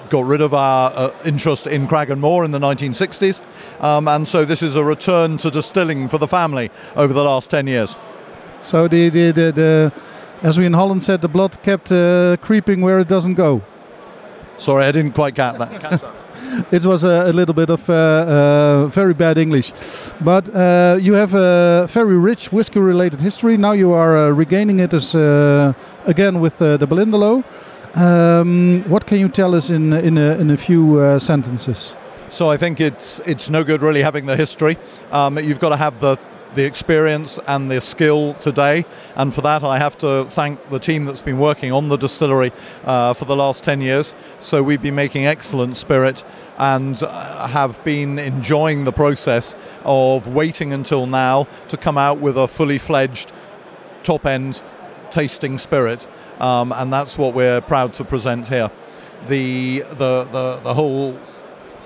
got 0.09 0.25
rid 0.25 0.40
of 0.40 0.54
our 0.54 0.92
uh, 0.95 1.11
interest 1.25 1.66
in 1.66 1.87
Crag 1.87 2.11
and 2.11 2.21
Moor 2.21 2.45
in 2.45 2.50
the 2.50 2.59
1960s, 2.59 3.42
um, 3.83 4.09
and 4.09 4.26
so 4.26 4.45
this 4.45 4.62
is 4.62 4.76
a 4.76 4.85
return 4.85 5.37
to 5.38 5.50
distilling 5.50 6.09
for 6.09 6.18
the 6.18 6.28
family 6.28 6.71
over 6.97 7.12
the 7.12 7.25
last 7.25 7.50
10 7.50 7.66
years. 7.66 7.97
So 8.61 8.88
the, 8.88 9.09
the, 9.09 9.30
the, 9.33 9.52
the 9.52 9.92
as 10.42 10.59
we 10.59 10.66
in 10.66 10.73
Holland 10.73 11.02
said, 11.02 11.21
the 11.21 11.28
blood 11.28 11.61
kept 11.62 11.90
uh, 11.90 12.37
creeping 12.40 12.80
where 12.80 12.99
it 13.00 13.09
doesn't 13.09 13.35
go. 13.35 13.62
Sorry, 14.57 14.85
I 14.85 14.92
didn't 14.92 15.12
quite 15.12 15.35
get 15.35 15.59
that. 15.59 16.14
It 16.71 16.85
was 16.85 17.04
a, 17.04 17.30
a, 17.30 17.33
little 17.33 17.54
bit 17.54 17.71
of 17.71 17.88
uh, 17.88 17.95
uh, 17.95 18.87
very 18.87 19.14
bad 19.14 19.38
English. 19.38 19.73
But 20.21 20.49
uh, 20.54 20.99
you 21.00 21.14
have 21.14 21.35
a 21.35 21.87
very 21.88 22.16
rich 22.16 22.52
whiskey 22.52 22.80
related 22.80 23.21
history. 23.21 23.57
Now 23.57 23.73
you 23.73 23.92
are 23.92 24.33
regaining 24.33 24.80
it 24.80 24.95
as 24.95 25.14
again 26.07 26.40
with 26.40 26.59
the 26.59 26.87
Belindalo. 26.88 27.45
Um, 27.95 28.85
what 28.88 29.07
can 29.07 29.18
you 29.18 29.28
tell 29.28 29.54
us 29.54 29.71
in, 29.71 29.92
in, 29.92 30.18
a, 30.18 30.38
in 30.38 30.50
a 30.50 30.57
few 30.57 31.18
sentences? 31.18 31.95
So 32.30 32.50
I 32.50 32.59
think 32.59 32.80
it's 32.80 33.21
it's 33.21 33.49
no 33.49 33.64
good 33.64 33.83
really 33.83 34.02
having 34.02 34.26
the 34.26 34.37
history. 34.37 34.76
Um, 35.11 35.38
you've 35.38 35.61
got 35.61 35.71
to 35.71 35.76
have 35.76 35.99
the 36.00 36.18
the 36.55 36.64
experience 36.64 37.38
and 37.47 37.71
the 37.71 37.81
skill 37.81 38.35
today. 38.35 38.85
And 39.17 39.35
for 39.35 39.40
that, 39.43 39.62
I 39.62 39.78
have 39.78 39.97
to 39.99 40.25
thank 40.25 40.69
the 40.71 40.78
team 40.78 41.05
that's 41.05 41.23
been 41.23 41.38
working 41.38 41.73
on 41.73 41.88
the 41.88 41.97
distillery 41.97 42.52
uh, 42.85 43.12
for 43.12 43.25
the 43.25 43.37
last 43.37 43.64
10 43.64 43.81
years. 43.81 44.14
So 44.40 44.62
we've 44.62 44.83
been 44.83 44.95
making 44.95 45.26
excellent 45.26 45.76
spirit 45.76 46.25
and 46.57 47.02
uh, 47.02 47.47
have 47.47 47.83
been 47.85 48.19
enjoying 48.19 48.85
the 48.85 48.93
process 48.93 49.57
of 49.85 50.26
waiting 50.26 50.73
until 50.73 51.07
now 51.07 51.47
to 51.69 51.76
come 51.76 51.99
out 51.99 52.21
with 52.21 52.37
a 52.37 52.49
fully 52.49 52.78
fledged 52.78 53.33
top 54.02 54.26
end 54.26 54.62
tasting 55.11 55.59
spirit. 55.59 56.09
Um, 56.40 56.73
and 56.73 56.93
that's 56.93 57.19
what 57.19 57.35
we're 57.35 57.61
proud 57.61 57.95
to 57.95 58.05
present 58.05 58.49
here. 58.49 58.71
The, 59.26 59.81
the, 59.90 60.28
the, 60.31 60.61
the 60.62 60.75
whole 60.75 61.19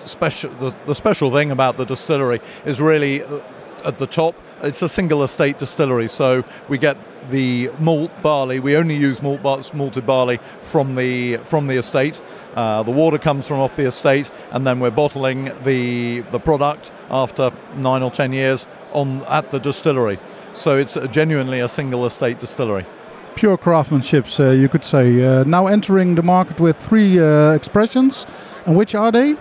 special 0.05 0.51
the, 0.55 0.77
the 0.87 0.95
special 0.95 1.31
thing 1.31 1.51
about 1.51 1.77
the 1.77 1.85
distillery 1.85 2.41
is 2.65 2.81
really 2.81 3.23
uh, 3.23 3.41
at 3.85 3.99
the 3.99 4.07
top. 4.07 4.35
It's 4.63 4.81
a 4.81 4.89
single 4.89 5.25
estate 5.25 5.59
distillery, 5.59 6.09
so 6.09 6.45
we 6.69 6.79
get 6.79 6.97
the 7.31 7.71
malt 7.81 8.13
barley. 8.23 8.61
We 8.61 8.77
only 8.77 8.95
use 8.95 9.21
malt 9.21 9.43
bar- 9.43 9.61
malted 9.75 10.07
barley 10.07 10.39
from 10.61 10.95
the 10.95 11.39
from 11.39 11.67
the 11.67 11.77
estate. 11.77 12.23
Uh, 12.55 12.85
the 12.85 12.93
water 12.93 13.19
comes 13.19 13.47
from 13.47 13.59
off 13.59 13.75
the 13.75 13.87
estate, 13.87 14.31
and 14.53 14.65
then 14.65 14.79
we're 14.79 14.93
bottling 14.93 15.51
the 15.65 16.21
the 16.31 16.39
product 16.39 16.93
after 17.11 17.51
nine 17.77 18.03
or 18.03 18.11
ten 18.13 18.33
years 18.33 18.69
on 18.93 19.25
at 19.25 19.51
the 19.51 19.59
distillery. 19.59 20.19
So 20.53 20.79
it's 20.79 20.97
a 20.97 21.09
genuinely 21.09 21.59
a 21.59 21.69
single 21.69 22.07
estate 22.07 22.39
distillery. 22.39 22.87
Pure 23.35 23.57
craftsmanship, 23.59 24.27
uh, 24.39 24.51
you 24.51 24.69
could 24.69 24.85
say. 24.85 25.25
Uh, 25.25 25.43
now 25.45 25.67
entering 25.67 26.15
the 26.15 26.23
market 26.23 26.61
with 26.61 26.77
three 26.77 27.19
uh, 27.19 27.51
expressions, 27.51 28.27
and 28.67 28.77
which 28.77 28.95
are 28.95 29.11
they? 29.11 29.35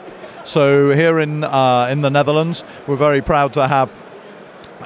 So 0.46 0.92
here 0.96 1.20
in 1.20 1.44
uh, 1.44 1.90
in 1.92 2.02
the 2.02 2.10
Netherlands, 2.10 2.64
we're 2.88 2.96
very 2.96 3.22
proud 3.22 3.54
to 3.54 3.68
have 3.68 3.94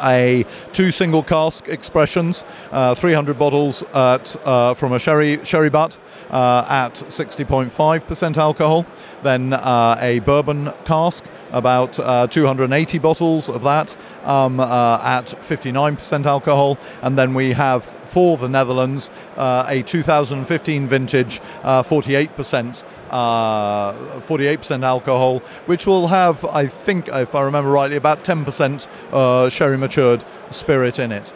a 0.03 0.45
two 0.73 0.91
single 0.91 1.23
cask 1.23 1.67
expressions, 1.67 2.45
uh, 2.71 2.95
300 2.95 3.37
bottles 3.37 3.83
at, 3.93 4.35
uh, 4.45 4.73
from 4.73 4.93
a 4.93 4.99
sherry 4.99 5.43
sherry 5.43 5.69
butt 5.69 5.99
uh, 6.29 6.65
at 6.69 6.93
60.5% 6.93 8.37
alcohol. 8.37 8.85
Then 9.23 9.53
uh, 9.53 9.97
a 9.99 10.19
bourbon 10.19 10.71
cask, 10.85 11.25
about 11.55 11.97
uh, 11.99 12.27
280 12.27 12.99
bottles 12.99 13.49
of 13.49 13.63
that 13.63 13.95
um, 14.25 14.59
uh, 14.59 14.99
at 15.01 15.25
59% 15.25 16.25
alcohol. 16.25 16.77
And 17.01 17.17
then 17.17 17.33
we 17.33 17.53
have 17.53 17.83
for 17.83 18.37
the 18.37 18.49
Netherlands 18.49 19.09
a 19.37 19.81
2015 19.85 20.87
vintage, 20.87 21.41
48% 21.63 22.83
uh, 22.83 22.85
48% 23.11 24.83
alcohol, 24.83 25.39
which 25.65 25.85
will 25.85 26.07
have, 26.07 26.43
I 26.45 26.67
think, 26.67 27.07
if 27.09 27.35
I 27.35 27.41
remember 27.43 27.69
rightly, 27.69 27.97
about 27.97 28.23
10% 28.23 28.87
uh, 29.11 29.49
sherry 29.49 29.77
matured 29.77 30.23
spirit 30.49 30.99
in 30.99 31.11
it. 31.11 31.33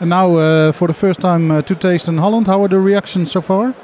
And 0.00 0.10
now, 0.10 0.36
uh, 0.36 0.72
for 0.72 0.88
the 0.88 0.94
first 0.94 1.20
time 1.20 1.50
uh, 1.50 1.62
to 1.62 1.74
taste 1.74 2.08
in 2.08 2.18
Holland, 2.18 2.46
how 2.46 2.62
are 2.62 2.68
the 2.68 2.78
reactions 2.78 3.30
so 3.30 3.40
far? 3.40 3.74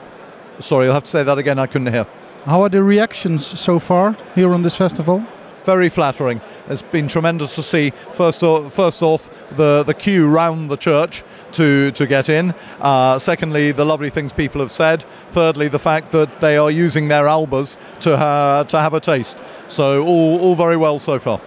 Sorry, 0.59 0.87
you'll 0.87 0.95
have 0.95 1.05
to 1.05 1.11
say 1.11 1.23
that 1.23 1.39
again, 1.39 1.59
I 1.59 1.67
couldn't 1.67 1.93
hear. 1.93 2.07
How 2.45 2.63
are 2.63 2.69
the 2.69 2.83
reactions 2.83 3.47
so 3.47 3.79
far 3.79 4.17
here 4.35 4.53
on 4.53 4.63
this 4.63 4.75
festival? 4.75 5.23
Very 5.65 5.88
flattering. 5.88 6.41
It's 6.69 6.83
been 6.83 7.09
tremendous 7.09 7.55
to 7.57 7.62
see 7.62 7.91
first 8.12 8.43
off, 8.43 8.73
first 8.73 9.03
off 9.03 9.31
the, 9.57 9.83
the 9.83 9.95
queue 9.95 10.29
round 10.29 10.71
the 10.71 10.77
church 10.77 11.25
to, 11.53 11.91
to 11.93 12.07
get 12.07 12.29
in. 12.29 12.55
Uh, 12.81 13.19
secondly, 13.19 13.73
the 13.73 13.85
lovely 13.85 14.11
things 14.11 14.33
people 14.33 14.61
have 14.61 14.73
said. 14.73 15.05
Thirdly, 15.31 15.69
the 15.69 15.79
fact 15.79 16.11
that 16.12 16.41
they 16.41 16.57
are 16.57 16.71
using 16.71 17.09
their 17.09 17.25
albas 17.25 17.77
to, 18.00 18.15
uh, 18.15 18.65
to 18.65 18.79
have 18.79 18.95
a 18.95 19.00
taste. 19.00 19.38
So 19.69 20.05
all, 20.05 20.41
all 20.41 20.55
very 20.55 20.77
well 20.77 20.99
so 20.99 21.19
far. 21.19 21.41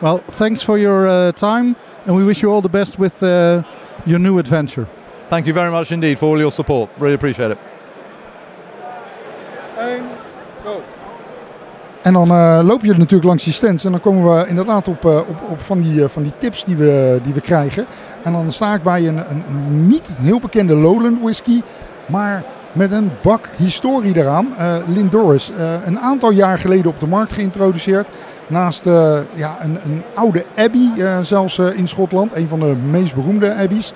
Well, 0.00 0.18
thanks 0.18 0.62
for 0.62 0.78
your 0.78 1.06
uh, 1.06 1.32
time 1.32 1.76
and 2.06 2.16
we 2.16 2.24
wish 2.24 2.42
you 2.42 2.50
all 2.50 2.60
the 2.60 2.68
best 2.68 2.98
with 2.98 3.22
uh, 3.22 3.62
your 4.04 4.18
new 4.18 4.38
adventure. 4.38 4.88
Thank 5.28 5.46
you 5.46 5.52
very 5.52 5.70
much 5.70 5.92
indeed 5.92 6.18
for 6.18 6.26
all 6.26 6.38
your 6.38 6.52
support. 6.52 6.90
Really 6.98 7.14
appreciate 7.14 7.52
it. 7.52 7.58
En 12.02 12.12
dan 12.12 12.32
uh, 12.32 12.60
loop 12.64 12.84
je 12.84 12.92
natuurlijk 12.92 13.24
langs 13.24 13.44
die 13.44 13.52
stands 13.52 13.84
en 13.84 13.90
dan 13.90 14.00
komen 14.00 14.36
we 14.36 14.48
inderdaad 14.48 14.88
op, 14.88 15.04
uh, 15.04 15.16
op, 15.16 15.42
op 15.48 15.60
van, 15.60 15.80
die, 15.80 15.94
uh, 15.94 16.04
van 16.08 16.22
die 16.22 16.32
tips 16.38 16.64
die 16.64 16.76
we, 16.76 17.20
die 17.22 17.34
we 17.34 17.40
krijgen. 17.40 17.86
En 18.22 18.32
dan 18.32 18.52
sta 18.52 18.74
ik 18.74 18.82
bij 18.82 19.08
een, 19.08 19.16
een, 19.30 19.42
een 19.48 19.86
niet 19.86 20.10
heel 20.20 20.40
bekende 20.40 20.76
Lowland 20.76 21.20
whisky, 21.20 21.62
maar 22.06 22.44
met 22.72 22.92
een 22.92 23.10
bak 23.22 23.48
historie 23.56 24.16
eraan. 24.16 24.54
Lindoris, 24.86 25.50
een 25.84 25.98
aantal 25.98 26.30
jaar 26.30 26.58
geleden 26.58 26.90
op 26.90 27.00
de 27.00 27.06
markt 27.06 27.32
geïntroduceerd. 27.32 28.06
Naast 28.46 28.84
ja, 29.34 29.56
een, 29.60 29.78
een 29.84 30.02
oude 30.14 30.44
abbey, 30.56 31.22
zelfs 31.22 31.58
in 31.58 31.88
Schotland, 31.88 32.36
een 32.36 32.48
van 32.48 32.60
de 32.60 32.76
meest 32.90 33.14
beroemde 33.14 33.54
abbeys. 33.54 33.92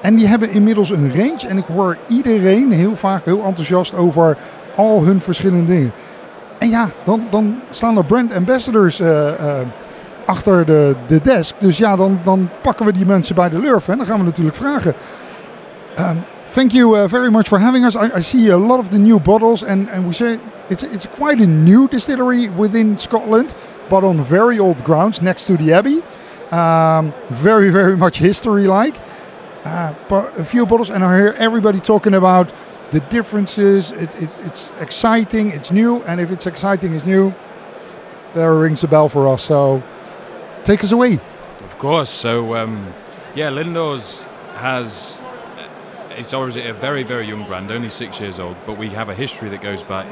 en 0.00 0.14
die 0.14 0.26
hebben 0.26 0.50
inmiddels 0.50 0.90
een 0.90 1.12
range 1.14 1.48
en 1.48 1.58
ik 1.58 1.64
hoor 1.64 1.96
iedereen 2.08 2.72
heel 2.72 2.96
vaak 2.96 3.24
heel 3.24 3.44
enthousiast 3.44 3.94
over 3.94 4.36
al 4.76 5.04
hun 5.04 5.20
verschillende 5.20 5.72
dingen. 5.72 5.92
En 6.58 6.68
ja, 6.68 6.90
dan, 7.04 7.26
dan 7.30 7.60
staan 7.70 7.96
er 7.96 8.04
brand 8.04 8.34
ambassadors 8.34 9.00
uh, 9.00 9.08
uh, 9.08 9.60
achter 10.24 10.66
de, 10.66 10.96
de 11.06 11.20
desk. 11.20 11.54
Dus 11.58 11.78
ja, 11.78 11.96
dan, 11.96 12.20
dan 12.24 12.48
pakken 12.62 12.86
we 12.86 12.92
die 12.92 13.06
mensen 13.06 13.34
bij 13.34 13.48
de 13.48 13.58
lurf. 13.58 13.88
En 13.88 13.96
dan 13.96 14.06
gaan 14.06 14.18
we 14.18 14.24
natuurlijk 14.24 14.56
vragen. 14.56 14.94
Um, 15.98 16.24
thank 16.54 16.70
you 16.70 16.96
uh, 16.96 17.08
very 17.08 17.30
much 17.30 17.46
for 17.46 17.60
having 17.60 17.84
us. 17.84 17.94
I, 17.94 18.10
I, 18.16 18.20
see 18.20 18.52
a 18.52 18.56
lot 18.56 18.78
of 18.78 18.88
the 18.88 18.98
new 18.98 19.20
bottles. 19.20 19.64
And, 19.64 19.90
and 19.90 20.06
we 20.06 20.12
say 20.12 20.38
it's, 20.68 20.82
it's 20.82 21.06
quite 21.16 21.42
a 21.42 21.46
new 21.46 21.88
distillery 21.88 22.50
within 22.56 22.98
Scotland. 22.98 23.54
But 23.88 24.02
on 24.02 24.24
very 24.24 24.58
old 24.58 24.84
grounds 24.84 25.20
next 25.20 25.46
to 25.46 25.56
the 25.56 25.72
Abbey. 25.72 26.02
Um, 26.50 27.12
very, 27.28 27.70
very 27.70 27.96
much 27.96 28.18
history-like. 28.18 28.96
Uh, 29.64 29.92
but 30.08 30.38
a 30.38 30.44
few 30.44 30.66
bottles. 30.66 30.90
And 30.90 31.04
I 31.04 31.16
hear 31.16 31.34
everybody 31.38 31.80
talking 31.80 32.14
about 32.14 32.52
the 32.90 33.00
differences. 33.00 33.92
It, 33.92 34.14
it, 34.16 34.30
it's 34.40 34.70
exciting, 34.80 35.50
it's 35.50 35.70
new, 35.70 36.02
and 36.04 36.20
if 36.20 36.30
it's 36.30 36.46
exciting, 36.46 36.94
it's 36.94 37.04
new, 37.04 37.34
there 38.34 38.54
rings 38.54 38.84
a 38.84 38.88
bell 38.88 39.08
for 39.08 39.28
us. 39.28 39.42
So 39.42 39.82
take 40.64 40.82
us 40.84 40.92
away. 40.92 41.20
Of 41.60 41.78
course. 41.78 42.10
So, 42.10 42.54
um, 42.54 42.92
yeah, 43.34 43.50
Lindors 43.50 44.24
has. 44.56 45.22
It's 46.10 46.34
obviously 46.34 46.68
a 46.68 46.74
very, 46.74 47.04
very 47.04 47.28
young 47.28 47.46
brand, 47.46 47.70
only 47.70 47.90
six 47.90 48.20
years 48.20 48.40
old, 48.40 48.56
but 48.66 48.76
we 48.76 48.88
have 48.88 49.08
a 49.08 49.14
history 49.14 49.48
that 49.50 49.60
goes 49.60 49.84
back 49.84 50.06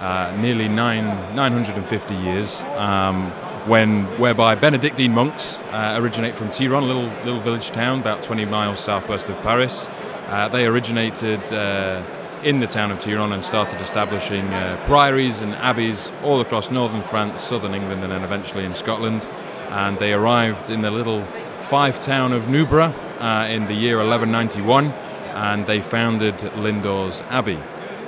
uh, 0.00 0.34
nearly 0.40 0.68
nine, 0.68 1.34
950 1.34 2.14
years, 2.14 2.62
um, 2.76 3.30
when 3.66 4.04
whereby 4.18 4.54
Benedictine 4.54 5.12
monks 5.12 5.60
uh, 5.72 5.98
originate 6.00 6.34
from 6.34 6.48
Tiron, 6.48 6.82
a 6.82 6.86
little 6.86 7.08
little 7.24 7.40
village 7.40 7.70
town 7.70 8.00
about 8.00 8.22
20 8.22 8.44
miles 8.46 8.80
southwest 8.80 9.28
of 9.28 9.38
Paris. 9.42 9.88
Uh, 10.30 10.46
they 10.46 10.64
originated 10.64 11.40
uh, 11.52 12.00
in 12.44 12.60
the 12.60 12.66
town 12.66 12.92
of 12.92 13.00
Tiron 13.00 13.32
and 13.32 13.44
started 13.44 13.80
establishing 13.80 14.46
uh, 14.46 14.80
priories 14.86 15.40
and 15.40 15.52
abbeys 15.54 16.12
all 16.22 16.40
across 16.40 16.70
northern 16.70 17.02
France, 17.02 17.42
southern 17.42 17.74
England, 17.74 18.04
and 18.04 18.12
then 18.12 18.22
eventually 18.22 18.64
in 18.64 18.72
Scotland. 18.72 19.28
And 19.70 19.98
they 19.98 20.12
arrived 20.12 20.70
in 20.70 20.82
the 20.82 20.90
little 20.92 21.24
five 21.62 21.98
town 21.98 22.32
of 22.32 22.44
Newborough 22.44 22.94
uh, 23.18 23.48
in 23.50 23.66
the 23.66 23.74
year 23.74 23.96
1191 23.96 24.92
and 25.34 25.66
they 25.66 25.80
founded 25.80 26.38
Lindores 26.38 27.22
Abbey. 27.28 27.58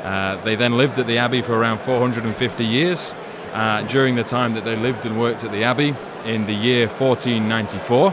Uh, 0.02 0.36
they 0.44 0.54
then 0.54 0.76
lived 0.76 1.00
at 1.00 1.08
the 1.08 1.18
Abbey 1.18 1.42
for 1.42 1.54
around 1.54 1.80
450 1.80 2.64
years. 2.64 3.14
Uh, 3.52 3.82
during 3.82 4.14
the 4.14 4.24
time 4.24 4.54
that 4.54 4.64
they 4.64 4.76
lived 4.76 5.04
and 5.06 5.18
worked 5.20 5.44
at 5.44 5.50
the 5.50 5.64
Abbey, 5.64 5.94
in 6.24 6.46
the 6.46 6.54
year 6.54 6.86
1494, 6.86 8.12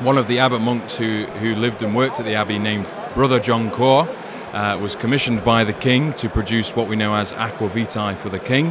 one 0.00 0.18
of 0.18 0.28
the 0.28 0.38
abbot 0.38 0.60
monks 0.60 0.96
who, 0.96 1.24
who 1.40 1.54
lived 1.54 1.82
and 1.82 1.94
worked 1.94 2.18
at 2.18 2.26
the 2.26 2.34
abbey, 2.34 2.58
named 2.58 2.86
Brother 3.14 3.38
John 3.38 3.70
Core, 3.70 4.08
uh, 4.52 4.78
was 4.80 4.94
commissioned 4.94 5.44
by 5.44 5.64
the 5.64 5.72
king 5.72 6.12
to 6.14 6.28
produce 6.28 6.74
what 6.74 6.88
we 6.88 6.96
know 6.96 7.14
as 7.14 7.32
aqua 7.32 7.68
vitae 7.68 8.14
for 8.14 8.28
the 8.28 8.38
king. 8.38 8.68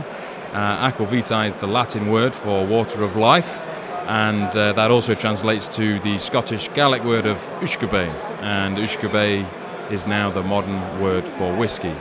Uh, 0.53 0.77
aqua 0.81 1.05
vitae 1.05 1.47
is 1.47 1.57
the 1.57 1.67
Latin 1.67 2.11
word 2.11 2.33
for 2.33 2.65
water 2.65 3.03
of 3.03 3.15
life, 3.15 3.59
and 4.07 4.55
uh, 4.57 4.73
that 4.73 4.91
also 4.91 5.13
translates 5.13 5.67
to 5.67 5.99
the 5.99 6.17
Scottish 6.17 6.69
Gaelic 6.73 7.03
word 7.03 7.25
of 7.25 7.37
ushkabe, 7.59 8.07
and 8.41 8.77
ushkabe 8.77 9.45
is 9.91 10.07
now 10.07 10.29
the 10.29 10.43
modern 10.43 11.01
word 11.01 11.27
for 11.27 11.55
whiskey. 11.55 11.95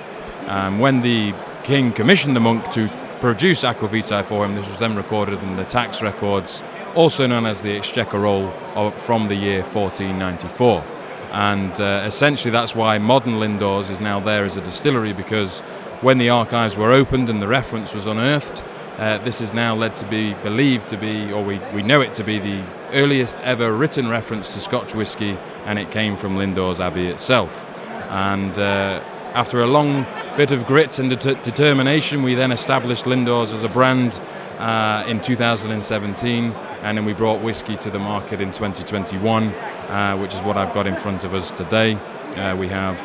Um, 0.47 0.79
when 0.79 1.03
the 1.03 1.35
king 1.65 1.93
commissioned 1.93 2.35
the 2.35 2.41
monk 2.41 2.71
to 2.73 2.89
produce 3.21 3.65
aqua 3.65 3.89
vitae 3.89 4.23
for 4.23 4.45
him, 4.45 4.55
this 4.55 4.67
was 4.67 4.79
then 4.79 4.97
recorded 4.97 5.43
in 5.43 5.57
the 5.57 5.65
tax 5.65 6.01
records 6.01 6.63
also 6.95 7.27
known 7.27 7.47
as 7.47 7.63
the 7.63 7.77
Exchequer 7.77 8.19
Roll 8.19 8.49
of, 8.75 9.01
from 9.01 9.29
the 9.29 9.35
year 9.35 9.63
1494. 9.63 11.00
And 11.31 11.81
uh, 11.81 12.03
essentially, 12.07 12.51
that's 12.51 12.75
why 12.75 12.99
modern 12.99 13.39
Lindors 13.39 13.91
is 13.91 14.01
now 14.01 14.21
there 14.21 14.45
as 14.45 14.57
a 14.57 14.61
distillery 14.61 15.13
because 15.13 15.61
when 16.01 16.19
the 16.19 16.31
archives 16.31 16.77
were 16.77 16.93
opened 16.93 17.31
and 17.31 17.41
the 17.41 17.47
reference 17.47 17.95
was 17.95 18.07
unearthed, 18.07 18.65
uh, 18.99 19.19
this 19.19 19.41
is 19.41 19.55
now 19.55 19.75
led 19.75 19.95
to 19.95 20.07
be 20.07 20.35
believed 20.43 20.89
to 20.89 20.97
be, 20.97 21.33
or 21.33 21.43
we, 21.43 21.59
we 21.73 21.83
know 21.83 22.01
it 22.01 22.13
to 22.15 22.25
be, 22.25 22.39
the 22.39 22.63
earliest 22.93 23.41
ever 23.41 23.73
written 23.73 24.09
reference 24.09 24.53
to 24.55 24.61
Scotch 24.61 24.95
whisky, 24.95 25.39
and 25.65 25.79
it 25.79 25.91
came 25.91 26.17
from 26.17 26.37
Lindors 26.37 26.81
Abbey 26.81 27.07
itself. 27.07 27.67
And 28.11 28.59
uh, 28.59 29.03
after 29.35 29.61
a 29.61 29.67
long 29.67 30.07
bit 30.37 30.51
of 30.51 30.67
grit 30.67 30.99
and 30.99 31.11
det- 31.11 31.43
determination, 31.43 32.23
we 32.23 32.35
then 32.35 32.53
established 32.53 33.07
Lindors 33.07 33.55
as 33.55 33.63
a 33.63 33.69
brand 33.69 34.21
uh, 34.61 35.05
in 35.09 35.21
2017, 35.21 36.53
and 36.53 36.99
then 36.99 37.05
we 37.05 37.13
brought 37.13 37.41
whiskey 37.41 37.77
to 37.79 37.91
the 37.91 37.99
market 37.99 38.41
in 38.41 38.53
2021, 38.53 39.49
uh, 39.49 40.17
which 40.19 40.35
is 40.35 40.41
what 40.43 40.57
I've 40.57 40.73
got 40.75 40.87
in 40.87 40.95
front 40.95 41.25
of 41.25 41.35
us 41.35 41.51
today. 41.51 41.95
Uh, 42.37 42.55
we 42.57 42.69
have 42.69 42.99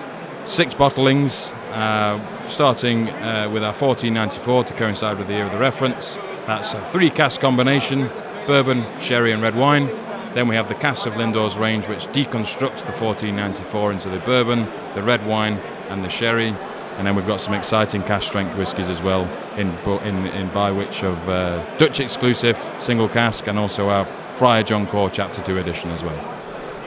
six 0.47 0.75
bottlings, 0.75 1.53
uh, 1.71 2.47
starting 2.47 3.09
uh, 3.09 3.49
with 3.51 3.63
our 3.63 3.73
1494 3.73 4.65
to 4.65 4.73
coincide 4.73 5.17
with 5.17 5.27
the 5.27 5.33
year 5.33 5.45
of 5.45 5.51
the 5.51 5.57
reference. 5.57 6.15
That's 6.45 6.73
a 6.73 6.89
three 6.91 7.09
cask 7.09 7.41
combination 7.41 8.11
bourbon, 8.45 8.85
sherry, 8.99 9.31
and 9.31 9.41
red 9.41 9.55
wine. 9.55 9.87
Then 10.35 10.47
we 10.47 10.55
have 10.55 10.67
the 10.67 10.75
cask 10.75 11.07
of 11.07 11.13
Lindors 11.13 11.57
range, 11.57 11.87
which 11.87 12.05
deconstructs 12.07 12.83
the 12.85 12.91
1494 12.91 13.91
into 13.93 14.09
the 14.09 14.19
bourbon, 14.19 14.65
the 14.93 15.01
red 15.01 15.25
wine, 15.25 15.53
and 15.89 16.03
the 16.03 16.09
sherry. 16.09 16.55
And 16.97 17.05
then 17.05 17.15
we've 17.15 17.27
got 17.27 17.41
some 17.41 17.53
exciting 17.53 18.03
cash 18.03 18.27
strength 18.27 18.57
whiskies 18.57 18.89
as 18.89 19.01
well 19.01 19.23
in 19.57 19.69
in 20.03 20.27
in 20.27 20.49
by 20.53 20.71
which 20.71 21.03
of 21.03 21.17
uh, 21.29 21.77
Dutch 21.77 21.99
exclusive 21.99 22.57
single 22.79 23.09
cask 23.09 23.47
and 23.47 23.59
also 23.59 23.89
our 23.89 24.05
Friar 24.05 24.63
John 24.63 24.87
Core 24.87 25.09
Chapter 25.09 25.41
2 25.41 25.57
edition 25.57 25.91
as 25.91 26.03
well. 26.03 26.31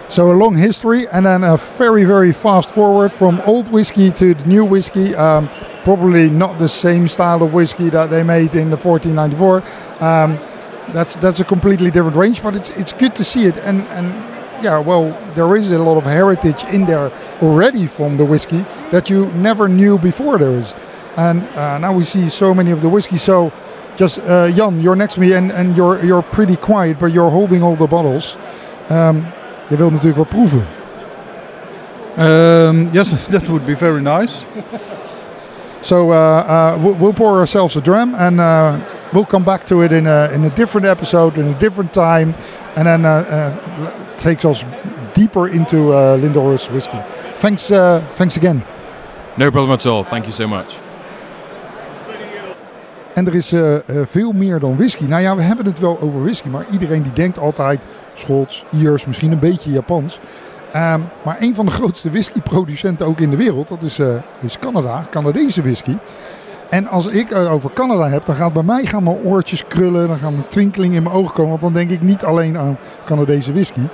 So 0.08 0.32
a 0.32 0.32
long 0.32 0.56
history 0.56 1.06
and 1.08 1.26
then 1.26 1.44
a 1.44 1.58
very 1.58 2.04
very 2.04 2.32
fast 2.32 2.72
forward 2.72 3.12
from 3.12 3.42
old 3.42 3.68
whiskey 3.68 4.10
to 4.12 4.34
the 4.34 4.44
new 4.46 4.64
whiskey. 4.64 5.14
Um, 5.14 5.50
probably 5.84 6.30
not 6.30 6.58
the 6.58 6.68
same 6.68 7.06
style 7.08 7.42
of 7.42 7.52
whiskey 7.52 7.90
that 7.90 8.08
they 8.08 8.22
made 8.22 8.54
in 8.54 8.70
the 8.70 8.76
1494. 8.76 9.62
Um, 10.02 10.38
that's 10.94 11.16
that's 11.16 11.40
a 11.40 11.44
completely 11.44 11.90
different 11.90 12.16
range, 12.16 12.42
but 12.42 12.54
it's 12.54 12.70
it's 12.70 12.94
good 12.94 13.14
to 13.16 13.24
see 13.24 13.44
it. 13.44 13.58
And 13.58 13.82
and 13.88 14.08
yeah, 14.62 14.78
well, 14.78 15.10
there 15.34 15.54
is 15.56 15.70
a 15.70 15.78
lot 15.78 15.98
of 15.98 16.04
heritage 16.04 16.64
in 16.64 16.86
there 16.86 17.10
already 17.42 17.86
from 17.86 18.16
the 18.16 18.24
whiskey 18.24 18.64
that 18.90 19.10
you 19.10 19.26
never 19.32 19.68
knew 19.68 19.98
before 19.98 20.38
there 20.38 20.54
is. 20.54 20.74
And 21.16 21.42
uh, 21.56 21.78
now 21.78 21.92
we 21.92 22.04
see 22.04 22.28
so 22.28 22.54
many 22.54 22.70
of 22.70 22.80
the 22.80 22.88
whiskey. 22.88 23.16
So 23.16 23.52
just 23.96 24.18
uh, 24.20 24.50
Jan, 24.50 24.80
you're 24.80 24.96
next 24.96 25.14
to 25.14 25.20
me 25.20 25.32
and, 25.32 25.50
and 25.50 25.76
you're 25.76 26.04
you're 26.04 26.22
pretty 26.22 26.56
quiet, 26.56 26.98
but 26.98 27.12
you're 27.12 27.30
holding 27.30 27.62
all 27.62 27.76
the 27.76 27.86
bottles. 27.86 28.36
Um, 28.88 29.26
je 29.68 29.76
wilt 29.76 29.92
natuurlijk 29.92 30.16
wat 30.16 30.28
proeven. 30.28 30.66
Um, 32.16 32.88
yes, 32.92 33.14
that 33.30 33.48
would 33.48 33.64
be 33.64 33.74
very 33.74 34.00
nice. 34.00 34.46
So 35.80 36.10
uh, 36.10 36.14
uh, 36.14 36.78
we'll, 36.82 36.94
we'll 36.94 37.12
pour 37.12 37.38
ourselves 37.38 37.76
a 37.76 37.80
dram 37.80 38.14
and 38.14 38.40
uh, 38.40 38.80
we'll 39.12 39.24
come 39.24 39.44
back 39.44 39.64
to 39.66 39.82
it 39.82 39.92
in 39.92 40.06
a, 40.06 40.30
in 40.32 40.44
a 40.44 40.50
different 40.50 40.86
episode, 40.86 41.38
in 41.38 41.48
a 41.48 41.58
different 41.58 41.94
time, 41.94 42.34
and 42.76 42.86
then 42.86 43.04
uh, 43.04 43.08
uh, 43.08 44.16
takes 44.16 44.44
us 44.44 44.64
deeper 45.14 45.48
into 45.48 45.92
uh, 45.92 46.16
Lindor's 46.16 46.68
whiskey. 46.70 46.98
Thanks, 47.38 47.70
uh, 47.70 48.04
thanks 48.14 48.36
again. 48.36 48.64
No 49.38 49.50
problem 49.50 49.70
at 49.70 49.86
all. 49.86 50.04
Thank 50.04 50.24
you 50.24 50.32
so 50.32 50.48
much. 50.48 50.76
En 53.14 53.26
er 53.26 53.34
is 53.34 53.52
eh, 53.52 53.74
eh, 53.74 54.06
veel 54.06 54.32
meer 54.32 54.58
dan 54.58 54.76
whisky. 54.76 55.04
Nou 55.04 55.22
ja, 55.22 55.36
we 55.36 55.42
hebben 55.42 55.66
het 55.66 55.78
wel 55.78 56.00
over 56.00 56.22
whisky, 56.22 56.48
maar 56.48 56.66
iedereen 56.70 57.02
die 57.02 57.12
denkt 57.12 57.38
altijd 57.38 57.86
Schots, 58.14 58.64
Iers, 58.70 59.06
misschien 59.06 59.32
een 59.32 59.38
beetje 59.38 59.70
Japans. 59.70 60.20
Ehm, 60.72 61.00
maar 61.24 61.36
een 61.38 61.54
van 61.54 61.66
de 61.66 61.72
grootste 61.72 62.10
whiskyproducenten 62.10 63.06
ook 63.06 63.20
in 63.20 63.30
de 63.30 63.36
wereld, 63.36 63.68
dat 63.68 63.82
is, 63.82 63.98
eh, 63.98 64.14
Canada, 64.60 65.04
Canadese 65.10 65.62
whisky. 65.62 65.96
En 66.70 66.86
als 66.86 67.06
ik 67.06 67.34
over 67.34 67.70
Canada 67.72 68.08
heb, 68.08 68.24
dan 68.24 68.34
gaat 68.34 68.52
bij 68.52 68.62
mij 68.62 68.86
gaan 68.86 69.02
mijn 69.02 69.22
oortjes 69.24 69.66
krullen, 69.66 70.08
dan 70.08 70.18
gaan 70.18 70.36
de 70.36 70.46
twinkeling 70.46 70.94
in 70.94 71.02
mijn 71.02 71.14
ogen 71.14 71.34
komen. 71.34 71.50
Want 71.50 71.62
dan 71.62 71.72
denk 71.72 71.90
ik 71.90 72.02
niet 72.02 72.24
alleen 72.24 72.58
aan 72.58 72.78
Canadese 73.04 73.52
whisky, 73.52 73.88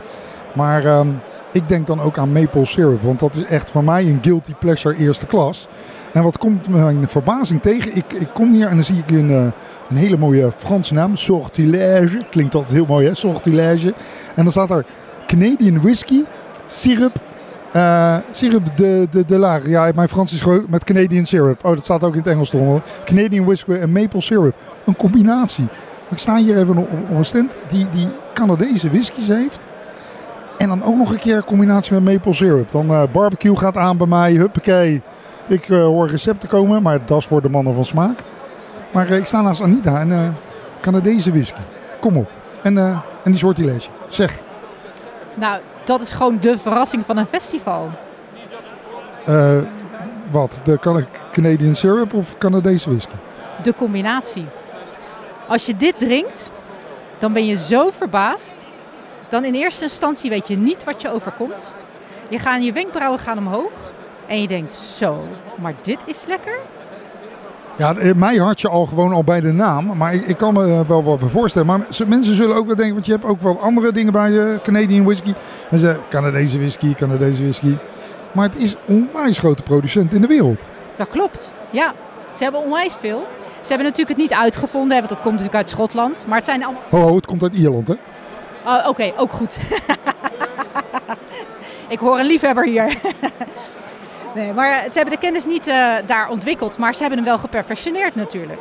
maar 0.55 0.85
ehm, 0.85 1.09
ik 1.55 1.69
denk 1.69 1.87
dan 1.87 2.01
ook 2.01 2.19
aan 2.19 2.33
maple 2.33 2.65
syrup. 2.65 3.03
Want 3.03 3.21
dat 3.21 3.37
is 3.37 3.45
echt 3.45 3.71
voor 3.71 3.85
mij 3.85 4.07
een 4.07 4.19
guilty 4.23 4.55
pleasure 4.55 4.97
eerste 4.97 5.27
klas. 5.27 5.69
En 6.13 6.23
wat 6.23 6.39
komt 6.39 6.69
mijn 6.69 7.09
verbazing 7.09 7.63
tegen? 7.63 7.97
Ik, 7.97 8.13
ik 8.13 8.29
kom 8.35 8.53
hier 8.53 8.67
en 8.67 8.75
dan 8.75 8.85
zie 8.85 8.99
ik 8.99 9.11
een, 9.11 9.31
eh, 9.31 9.47
een 9.89 9.97
hele 9.97 10.17
mooie 10.17 10.53
Franse 10.57 10.95
naam. 10.95 11.17
Sortilège. 11.17 12.23
Klinkt 12.31 12.55
altijd 12.55 12.73
heel 12.75 12.87
mooi 12.87 13.07
hè, 13.07 13.15
Sortilège. 13.15 13.95
En 14.35 14.43
dan 14.43 14.51
staat 14.51 14.71
er 14.71 14.85
Canadian 15.27 15.81
whisky, 15.81 16.23
syrup. 16.67 17.21
eh 17.73 18.17
syrup 18.31 18.77
de, 18.77 19.07
de, 19.11 19.25
de 19.25 19.39
lager. 19.39 19.69
Ja, 19.71 19.91
mijn 19.95 20.09
Frans 20.09 20.33
is 20.33 20.41
gewoon 20.41 20.65
met 20.69 20.85
Canadian 20.85 21.27
syrup. 21.27 21.65
Oh, 21.65 21.75
dat 21.75 21.85
staat 21.85 22.05
ook 22.05 22.13
in 22.13 22.19
het 22.19 22.29
Engels 22.29 22.53
eronder. 22.53 22.83
Canadian 23.05 23.45
whisky 23.45 23.73
en 23.73 23.93
maple 23.93 24.21
syrup. 24.21 24.55
Een 24.87 24.97
combinatie. 24.97 25.69
Ik 26.11 26.19
sta 26.19 26.37
hier 26.37 26.57
even 26.59 26.77
op, 26.77 26.93
op 26.93 27.17
een 27.17 27.25
stand 27.25 27.59
die, 27.69 27.87
die 27.91 28.09
Canadese 28.35 28.91
whiskies 28.91 29.27
heeft. 29.27 29.67
En 30.65 30.71
dan 30.71 30.85
ook 30.85 30.97
nog 30.97 31.11
een 31.11 31.19
keer 31.19 31.37
een 31.37 31.45
combinatie 31.45 31.93
met 32.01 32.13
maple 32.15 32.33
syrup. 32.35 32.71
Dan 32.71 32.91
eh, 32.91 33.03
barbecue 33.13 33.57
gaat 33.57 33.77
aan 33.77 33.97
bij 33.97 34.07
mij. 34.07 34.33
Huppakee. 34.33 35.03
Ik 35.47 35.69
eh, 35.69 35.79
hoor 35.83 36.09
recepten 36.09 36.49
komen, 36.49 36.83
maar 36.83 36.99
dat 37.07 37.19
is 37.19 37.27
voor 37.27 37.43
de 37.43 37.49
mannen 37.49 37.75
van 37.75 37.85
smaak. 37.85 38.21
Maar 38.93 39.09
eh, 39.11 39.17
ik 39.17 39.27
sta 39.27 39.41
naast 39.41 39.63
Anita 39.63 40.01
en 40.01 40.37
Canadese 40.81 41.31
whisky. 41.31 41.61
Kom 42.01 42.17
op. 42.17 42.31
En, 42.63 42.79
en 42.79 43.03
die 43.25 43.37
sortilege. 43.37 43.89
Zeg, 44.09 44.39
Nou, 45.35 45.61
dat 45.85 46.01
is 46.01 46.13
gewoon 46.13 46.39
de 46.41 46.59
verrassing 46.59 47.05
van 47.05 47.17
een 47.17 47.27
festival. 47.27 47.91
eh, 49.25 49.59
wat? 50.31 50.61
De 50.63 50.79
Can- 50.79 51.07
Canadian 51.33 51.75
syrup 51.75 52.13
of 52.15 52.39
Canadese 52.39 52.89
whisky? 52.91 53.15
De 53.63 53.75
combinatie. 53.75 54.47
Als 55.49 55.67
je 55.67 55.77
dit 55.77 55.99
drinkt, 55.99 56.51
dan 57.19 57.33
ben 57.33 57.47
je 57.47 57.57
zo 57.57 57.91
verbaasd. 57.91 58.67
Dan 59.35 59.45
in 59.45 59.55
eerste 59.55 59.83
instantie 59.83 60.31
weet 60.31 60.49
je 60.49 60.57
niet 60.57 60.85
wat 60.85 61.03
je 61.03 61.11
overkomt. 61.11 61.75
Je, 62.29 62.39
gaan, 62.39 62.63
je 62.63 62.73
wenkbrauwen 62.73 63.21
gaan 63.21 63.39
omhoog. 63.39 63.93
En 64.27 64.41
je 64.41 64.49
denkt, 64.49 64.73
zo, 64.73 65.21
maar 65.61 65.75
dit 65.83 66.03
is 66.07 66.25
lekker. 66.29 66.59
Ja, 67.77 67.97
eh, 67.97 68.15
mij 68.15 68.37
had 68.37 68.61
je 68.61 68.69
al 68.69 68.87
gewoon 68.87 69.13
al 69.13 69.25
bij 69.25 69.41
de 69.41 69.53
naam. 69.53 69.97
Maar 69.97 70.15
ik, 70.15 70.27
ik 70.27 70.37
kan 70.37 70.55
me 70.55 70.65
eh, 70.65 70.89
wel 70.89 71.05
wat 71.05 71.21
voorstellen. 71.27 71.67
Maar 71.67 71.87
mensen 72.07 72.35
zullen 72.35 72.57
ook 72.57 72.67
wel 72.67 72.77
denken, 72.77 72.95
want 72.95 73.07
je 73.07 73.13
hebt 73.13 73.25
ook 73.25 73.41
wel 73.41 73.61
andere 73.61 73.93
dingen 73.93 74.13
bij 74.13 74.31
je 74.31 74.59
Canadian 74.63 75.05
whisky. 75.05 75.33
En 75.71 75.79
ze 75.79 75.97
Canadese 76.09 76.59
whisky, 76.59 76.95
Canadese 76.95 77.43
whisky. 77.43 77.77
Maar 78.33 78.49
het 78.49 78.57
is 78.57 78.77
een 78.87 79.09
onwijs 79.13 79.39
grote 79.39 79.63
producent 79.63 80.15
in 80.15 80.21
de 80.21 80.27
wereld. 80.27 80.69
Dat 80.97 81.09
klopt, 81.09 81.53
ja. 81.71 81.95
Ze 82.37 82.43
hebben 82.43 82.61
onwijs 82.65 82.95
veel. 83.01 83.27
Ze 83.61 83.69
hebben 83.69 83.87
natuurlijk 83.87 84.19
het 84.19 84.29
niet 84.31 84.39
uitgevonden, 84.39 84.97
want 84.97 85.09
dat 85.09 85.21
komt 85.21 85.31
natuurlijk 85.31 85.57
uit 85.57 85.69
Schotland. 85.69 86.25
Maar 86.27 86.37
het 86.37 86.47
zijn 86.47 86.65
allemaal... 86.65 86.83
Ho, 86.91 86.99
ho, 86.99 87.15
het 87.15 87.27
komt 87.27 87.43
uit 87.43 87.55
Ierland, 87.55 87.89
hè? 87.89 87.95
Oh, 88.67 88.89
Oké, 88.89 89.13
ook 89.17 89.33
goed. 89.33 89.59
Ik 91.89 91.99
hoor 91.99 92.19
een 92.19 92.27
liefhebber 92.27 92.65
hier. 92.65 92.97
nee, 94.35 94.53
maar 94.53 94.85
ze 94.91 94.93
hebben 94.95 95.15
de 95.15 95.21
kennis 95.21 95.45
niet 95.45 95.67
eh, 95.67 95.93
daar 96.07 96.29
ontwikkeld, 96.29 96.79
maar 96.79 96.95
ze 96.95 97.01
hebben 97.01 97.19
hem 97.19 97.29
wel 97.29 97.39
geperfectioneerd 97.39 98.15
natuurlijk. 98.15 98.61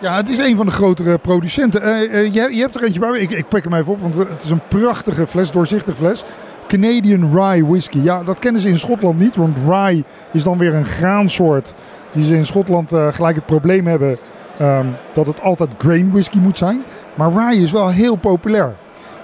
Ja, 0.00 0.16
het 0.16 0.28
is 0.28 0.38
een 0.38 0.56
van 0.56 0.66
de 0.66 0.72
grotere 0.72 1.18
producenten. 1.18 1.82
Eh, 1.82 2.20
eh, 2.20 2.34
je, 2.34 2.54
je 2.54 2.60
hebt 2.60 2.74
er 2.74 2.82
eentje 2.82 3.00
bij. 3.00 3.18
Ik, 3.18 3.30
ik 3.30 3.48
pik 3.48 3.64
hem 3.64 3.74
even 3.74 3.92
op, 3.92 4.00
want 4.00 4.14
het 4.14 4.42
is 4.42 4.50
een 4.50 4.68
prachtige 4.68 5.26
fles, 5.26 5.50
doorzichtige 5.50 5.96
fles. 5.96 6.24
Canadian 6.66 7.38
Rye 7.38 7.66
Whisky. 7.66 7.98
Ja, 8.02 8.22
dat 8.22 8.38
kennen 8.38 8.60
ze 8.60 8.68
in 8.68 8.78
Schotland 8.78 9.18
niet, 9.18 9.36
want 9.36 9.58
rye 9.68 10.04
is 10.32 10.42
dan 10.42 10.58
weer 10.58 10.74
een 10.74 10.84
graansoort 10.84 11.74
die 12.12 12.24
ze 12.24 12.34
in 12.34 12.46
Schotland 12.46 12.92
gelijk 13.10 13.36
het 13.36 13.46
probleem 13.46 13.86
hebben 13.86 14.18
ehm, 14.58 14.86
dat 15.12 15.26
het 15.26 15.40
altijd 15.40 15.70
grain 15.78 16.10
whisky 16.12 16.38
moet 16.38 16.58
zijn. 16.58 16.82
Maar 17.14 17.32
rye 17.32 17.62
is 17.62 17.72
wel 17.72 17.90
heel 17.90 18.16
populair. 18.16 18.76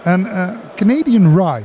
En 0.09 0.27
eh, 0.27 0.49
Canadian 0.75 1.37
Rye, 1.37 1.65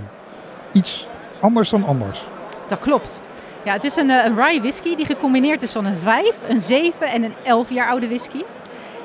iets 0.71 1.07
anders 1.39 1.69
dan 1.69 1.85
anders. 1.85 2.27
Dat 2.67 2.79
klopt. 2.79 3.21
Ja, 3.63 3.73
het 3.73 3.83
is 3.83 3.95
een, 3.95 4.09
eh, 4.09 4.25
een 4.25 4.35
rye 4.35 4.59
whisky 4.61 4.95
die 4.95 5.05
gecombineerd 5.05 5.61
is 5.61 5.71
van 5.71 5.85
een 5.85 5.97
5, 5.97 6.35
een 6.47 6.61
7 6.61 7.07
en 7.07 7.23
een 7.23 7.33
11 7.43 7.69
jaar 7.69 7.87
oude 7.87 8.07
whisky. 8.07 8.41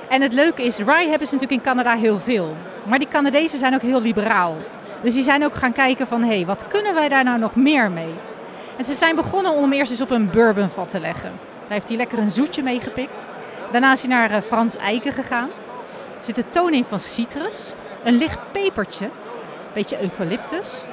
En 0.09 0.23
het 0.23 0.33
leuke 0.33 0.63
is, 0.63 0.79
rye 0.79 1.09
hebben 1.09 1.29
ze 1.29 1.35
natuurlijk 1.35 1.53
in 1.53 1.61
Canada 1.61 1.97
heel 1.97 2.21
veel. 2.21 2.57
Maar 2.83 2.99
die 2.99 3.09
Canadezen 3.09 3.59
zijn 3.59 3.75
ook 3.75 3.83
heel 3.83 4.01
liberaal. 4.01 4.57
Dus 5.03 5.15
die 5.15 5.23
zijn 5.23 5.45
ook 5.45 5.55
gaan 5.55 5.73
kijken 5.73 6.07
van, 6.07 6.23
hé, 6.23 6.37
hey, 6.37 6.47
wat 6.47 6.67
kunnen 6.67 6.95
wij 6.95 7.09
daar 7.09 7.25
nou 7.25 7.39
nog 7.39 7.55
meer 7.55 7.91
mee? 7.91 8.15
En 8.77 8.85
ze 8.85 8.95
zijn 8.95 9.17
begonnen 9.17 9.53
om 9.53 9.63
hem 9.63 9.73
eerst 9.73 9.91
eens 9.91 10.01
op 10.01 10.11
een 10.11 10.31
bourbonvat 10.31 10.89
te 10.89 11.01
leggen. 11.01 11.31
Daar 11.61 11.73
heeft 11.73 11.89
hij 11.89 11.97
lekker 11.97 12.19
een 12.19 12.31
zoetje 12.31 12.63
meegepikt. 12.63 13.29
Daarna 13.73 13.93
is 13.93 14.01
hij 14.01 14.11
naar 14.11 14.31
eh, 14.31 14.39
Frans 14.47 14.77
eiken 14.77 15.13
gegaan. 15.13 15.49
Er 16.19 16.25
zit 16.25 16.39
een 16.39 16.49
toon 16.49 16.73
in 16.73 16.85
van 16.85 17.01
citrus, 17.01 17.73
een 18.05 18.17
licht 18.17 18.39
pepertje, 18.53 19.09
beetje 19.79 20.03
eucalyptus. 20.03 20.85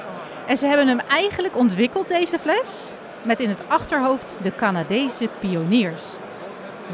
En 0.46 0.56
ze 0.56 0.66
hebben 0.66 0.88
hem 0.88 1.00
eigenlijk 1.08 1.56
ontwikkeld, 1.56 2.08
deze 2.08 2.38
fles, 2.38 2.92
met 3.22 3.40
in 3.40 3.48
het 3.48 3.62
achterhoofd 3.68 4.36
de 4.42 4.54
Canadese 4.54 5.28
pioniers. 5.38 6.02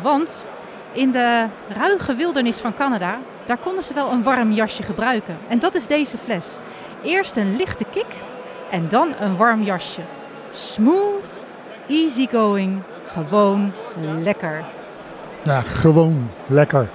Want 0.03 0.45
in 0.93 1.11
de 1.11 1.47
ruige 1.69 2.15
wildernis 2.15 2.61
van 2.61 2.75
Canada, 2.75 3.19
daar 3.47 3.57
konden 3.57 3.85
ze 3.85 3.95
wel 3.95 4.11
een 4.11 4.23
warm 4.23 4.53
jasje 4.53 4.83
gebruiken. 4.83 5.37
En 5.49 5.59
dat 5.59 5.75
is 5.75 5.87
deze 5.87 6.19
fles. 6.19 6.57
Eerst 7.03 7.37
een 7.37 7.57
lichte 7.57 7.85
kick 7.91 8.15
en 8.71 8.89
dan 8.89 9.15
een 9.19 9.37
warm 9.37 9.63
jasje. 9.63 10.01
Smooth, 10.51 11.41
easygoing, 11.89 12.83
gewoon 13.07 13.73
lekker. 14.23 14.65
Ja, 15.45 15.61
gewoon 15.61 16.31
lekker. 16.47 16.89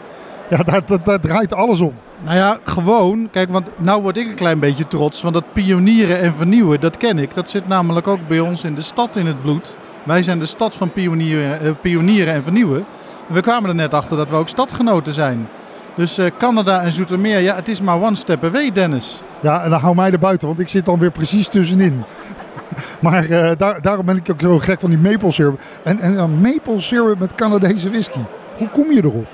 Ja, 0.49 0.57
daar, 0.57 0.85
daar, 0.85 1.03
daar 1.03 1.19
draait 1.19 1.53
alles 1.53 1.79
om. 1.79 1.93
Nou 2.23 2.37
ja, 2.37 2.57
gewoon. 2.63 3.29
Kijk, 3.31 3.51
want 3.51 3.69
nou 3.77 4.01
word 4.01 4.17
ik 4.17 4.27
een 4.27 4.35
klein 4.35 4.59
beetje 4.59 4.87
trots. 4.87 5.21
Want 5.21 5.33
dat 5.33 5.53
pionieren 5.53 6.19
en 6.19 6.35
vernieuwen, 6.35 6.79
dat 6.79 6.97
ken 6.97 7.19
ik. 7.19 7.33
Dat 7.33 7.49
zit 7.49 7.67
namelijk 7.67 8.07
ook 8.07 8.27
bij 8.27 8.39
ons 8.39 8.63
in 8.63 8.75
de 8.75 8.81
stad 8.81 9.15
in 9.15 9.25
het 9.25 9.41
bloed. 9.41 9.77
Wij 10.03 10.23
zijn 10.23 10.39
de 10.39 10.45
stad 10.45 10.75
van 10.75 10.91
pionieren, 10.91 11.59
eh, 11.59 11.71
pionieren 11.81 12.33
en 12.33 12.43
vernieuwen. 12.43 12.85
En 13.27 13.33
we 13.33 13.41
kwamen 13.41 13.69
er 13.69 13.75
net 13.75 13.93
achter 13.93 14.17
dat 14.17 14.29
we 14.29 14.35
ook 14.35 14.49
stadgenoten 14.49 15.13
zijn. 15.13 15.47
Dus 15.95 16.17
eh, 16.17 16.25
Canada 16.37 16.81
en 16.81 16.91
Zoetermeer, 16.91 17.39
ja, 17.39 17.55
het 17.55 17.67
is 17.67 17.81
maar 17.81 18.01
one 18.01 18.15
step 18.15 18.43
away, 18.43 18.71
Dennis. 18.71 19.21
Ja, 19.41 19.63
en 19.63 19.69
dan 19.69 19.79
hou 19.79 19.95
mij 19.95 20.11
er 20.11 20.19
buiten, 20.19 20.47
want 20.47 20.59
ik 20.59 20.69
zit 20.69 20.85
dan 20.85 20.99
weer 20.99 21.11
precies 21.11 21.47
tussenin. 21.47 22.03
maar 23.01 23.25
eh, 23.29 23.51
daar, 23.57 23.81
daarom 23.81 24.05
ben 24.05 24.17
ik 24.17 24.31
ook 24.31 24.41
zo 24.41 24.59
gek 24.59 24.79
van 24.79 24.89
die 24.89 24.99
maple 24.99 25.31
syrup. 25.31 25.59
En, 25.83 25.99
en 25.99 26.15
dan 26.15 26.31
maple 26.31 26.79
syrup 26.79 27.19
met 27.19 27.35
Canadese 27.35 27.89
whisky. 27.89 28.19
Hoe 28.57 28.69
kom 28.69 28.91
je 28.91 29.03
erop? 29.03 29.27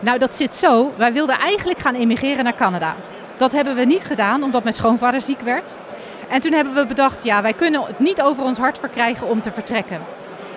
Nou, 0.00 0.18
dat 0.18 0.34
zit 0.34 0.54
zo. 0.54 0.92
Wij 0.96 1.12
wilden 1.12 1.38
eigenlijk 1.38 1.78
gaan 1.78 1.94
emigreren 1.94 2.44
naar 2.44 2.54
Canada. 2.54 2.94
Dat 3.36 3.52
hebben 3.52 3.74
we 3.74 3.84
niet 3.84 4.04
gedaan, 4.04 4.42
omdat 4.42 4.62
mijn 4.62 4.74
schoonvader 4.74 5.22
ziek 5.22 5.40
werd. 5.40 5.76
En 6.28 6.40
toen 6.40 6.52
hebben 6.52 6.74
we 6.74 6.86
bedacht, 6.86 7.24
ja, 7.24 7.42
wij 7.42 7.52
kunnen 7.52 7.82
het 7.82 7.98
niet 7.98 8.22
over 8.22 8.44
ons 8.44 8.58
hart 8.58 8.78
verkrijgen 8.78 9.28
om 9.28 9.40
te 9.40 9.52
vertrekken. 9.52 10.00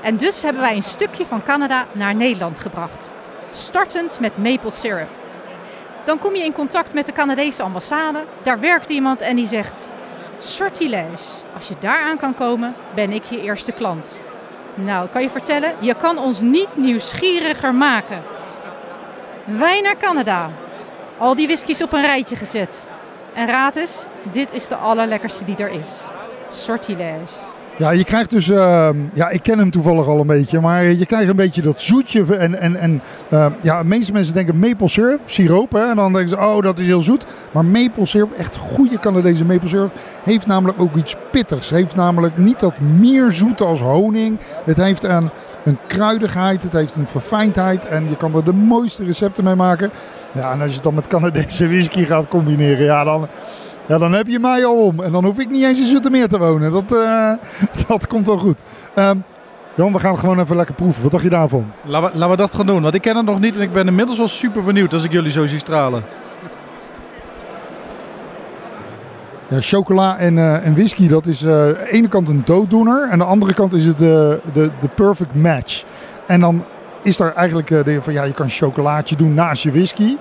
En 0.02 0.18
dus 0.18 0.42
hebben 0.42 0.62
wij 0.62 0.76
een 0.76 0.84
stukje 0.84 1.26
van 1.26 1.44
Canada 1.44 1.86
naar 1.92 2.16
Nederland 2.16 2.60
gebracht. 2.60 3.12
Startend 3.52 4.20
met 4.20 4.38
maple 4.38 4.72
syrup. 4.72 5.10
Dan 6.04 6.20
kom 6.20 6.36
je 6.36 6.44
in 6.44 6.54
contact 6.54 6.94
met 6.94 7.06
de 7.06 7.12
Canadese 7.12 7.64
ambassade. 7.64 8.24
Daar 8.44 8.60
werkt 8.60 8.90
iemand 8.90 9.22
en 9.22 9.36
die 9.36 9.48
zegt: 9.48 9.88
Sortilège, 10.38 11.24
als 11.56 11.68
je 11.68 11.76
daaraan 11.80 12.18
kan 12.18 12.34
komen, 12.34 12.74
ben 12.96 13.12
ik 13.12 13.24
je 13.24 13.42
eerste 13.42 13.72
klant. 13.72 14.20
Nou, 14.76 15.08
kan 15.10 15.22
je 15.22 15.30
vertellen, 15.30 15.74
je 15.80 15.94
kan 15.94 16.18
ons 16.18 16.42
niet 16.42 16.76
nieuwsgieriger 16.76 17.76
maken. 17.76 18.24
Wij 19.58 19.82
naar 19.82 19.98
Canada. 19.98 20.50
Al 21.18 21.36
die 21.36 21.48
whiskies 21.48 21.84
op 21.84 21.94
een 21.94 22.02
rijtje 22.02 22.36
gezet. 22.36 22.88
En 23.34 23.48
raad 23.48 23.76
eens, 23.76 24.06
dit 24.32 24.50
is 24.52 24.68
de 24.68 24.76
allerlekkerste 24.76 25.46
die 25.46 25.56
er 25.56 25.70
is. 25.70 26.02
Sortilège. 26.50 27.34
Ja, 27.78 27.92
je 27.92 28.04
krijgt 28.04 28.30
dus, 28.30 28.48
uh, 28.48 28.90
ja, 29.14 29.30
ik 29.30 29.44
ken 29.44 29.60
hem 29.60 29.72
toevallig 29.72 30.08
al 30.08 30.20
een 30.20 30.28
beetje, 30.28 30.60
maar 30.60 30.84
je 30.84 31.06
krijgt 31.06 31.30
een 31.30 31.36
beetje 31.36 31.62
dat 31.62 31.82
zoetje. 31.82 32.36
En, 32.36 32.60
en, 32.60 32.76
en 32.76 33.02
uh, 33.30 33.46
ja, 33.62 33.82
de 33.82 33.88
meeste 33.88 34.12
mensen 34.12 34.34
denken 34.34 34.60
maple 34.60 34.88
syrup, 34.88 35.20
siroop, 35.26 35.72
hè, 35.72 35.90
en 35.90 35.96
dan 35.96 36.14
denken 36.14 36.30
ze, 36.30 36.36
oh, 36.36 36.62
dat 36.62 36.80
is 36.80 36.86
heel 36.86 37.02
zoet. 37.02 37.26
Maar 37.52 37.66
maple 37.66 38.06
syrup, 38.06 38.32
echt 38.32 38.56
goede 38.56 39.00
Canadese 39.00 39.46
maple 39.46 39.70
syrup, 39.70 39.94
heeft 40.24 40.48
namelijk 40.48 40.80
ook 40.80 40.96
iets 40.96 41.16
pittigs. 41.32 41.70
Heeft 41.70 41.96
namelijk 41.96 42.38
niet 42.38 42.60
dat 42.60 42.80
meer 42.80 43.32
zoete 43.32 43.66
als 43.66 43.80
honing. 43.80 44.40
Het 44.66 44.78
heeft 44.78 45.04
een, 45.04 45.30
een 45.70 45.80
kruidigheid, 45.88 46.64
het 46.64 46.74
heeft 46.74 46.96
een 46.96 47.08
verfijndheid 47.08 47.86
en 47.86 48.10
je 48.10 48.18
kan 48.18 48.36
er 48.36 48.44
de 48.44 48.54
mooiste 48.54 49.04
recepten 49.04 49.44
mee 49.44 49.56
maken. 49.56 49.92
Ja, 50.34 50.52
en 50.52 50.62
als 50.62 50.70
je 50.70 50.76
het 50.76 50.84
dan 50.84 50.94
met 50.94 51.08
Canadese 51.08 51.68
whisky 51.68 52.06
gaat 52.06 52.28
combineren, 52.28 52.86
ja, 52.86 53.04
dan... 53.04 53.28
Ja, 53.88 53.98
dan 53.98 54.14
heb 54.14 54.28
je 54.28 54.40
mij 54.40 54.66
al 54.66 54.86
om. 54.86 55.00
En 55.00 55.12
dan 55.12 55.26
hoef 55.26 55.40
ik 55.40 55.50
niet 55.50 55.64
eens 55.64 55.80
in 55.80 55.86
Zoetermeer 55.86 56.28
te 56.28 56.38
wonen. 56.38 56.72
Dat, 56.72 56.92
uh, 56.92 57.34
dat 57.88 58.08
komt 58.08 58.28
wel 58.28 58.38
goed. 58.38 58.60
Um, 58.96 59.24
Jan, 59.76 59.94
we 59.94 60.00
gaan 60.00 60.20
gewoon 60.20 60.40
even 60.40 60.56
lekker 60.56 60.76
proeven. 60.76 61.04
Wat 61.04 61.12
dacht 61.12 61.24
je 61.24 61.30
daarvan? 61.30 61.72
Laten 61.86 62.12
we, 62.12 62.18
laten 62.18 62.36
we 62.36 62.42
dat 62.42 62.56
gaan 62.56 62.66
doen. 62.66 62.82
Want 62.82 62.94
ik 62.94 63.02
ken 63.02 63.16
het 63.16 63.26
nog 63.26 63.40
niet 63.40 63.56
en 63.56 63.62
ik 63.62 63.74
ben 63.74 63.88
inmiddels 63.88 64.18
wel 64.18 64.28
super 64.28 64.64
benieuwd 64.64 64.94
als 64.94 65.04
ik 65.04 65.12
jullie 65.12 65.32
zo 65.32 65.48
zie 65.48 65.60
stralen. 65.60 66.04
Ja, 69.50 69.62
chocola 69.62 70.18
en, 70.18 70.38
uh, 70.38 70.66
en 70.66 70.74
whisky, 70.74 71.08
dat 71.08 71.26
is 71.26 71.46
aan 71.46 71.52
de 71.52 71.88
ene 71.90 72.08
kant 72.08 72.30
een 72.30 72.42
dooddoener. 72.46 73.04
En 73.04 73.12
aan 73.12 73.18
de 73.18 73.26
andere 73.26 73.54
kant 73.54 73.74
is 73.74 73.86
het 73.86 73.98
de, 73.98 74.42
de, 74.54 74.72
perfect 74.96 75.36
match. 75.36 75.84
En 76.26 76.40
dan 76.40 76.64
is 77.04 77.20
er 77.20 77.34
eigenlijk 77.34 77.70
uh, 77.70 77.84
de, 77.84 78.04
van 78.04 78.14
ja, 78.14 78.24
je 78.24 78.34
kan 78.34 78.50
chocolaatje 78.50 79.16
doen 79.16 79.34
naast 79.34 79.64
je 79.64 79.72
whisky. 79.72 80.18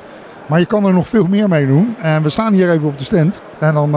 Maar 0.47 0.59
je 0.59 0.67
kan 0.67 0.85
er 0.85 0.93
nog 0.93 1.09
veel 1.09 1.27
meer 1.27 1.49
mee 1.49 1.67
doen. 1.67 1.97
En 1.99 2.23
we 2.23 2.29
staan 2.29 2.53
hier 2.53 2.71
even 2.71 2.89
op 2.89 2.99
de 2.99 3.05
stand. 3.05 3.41
En 3.59 3.75
dan, 3.75 3.91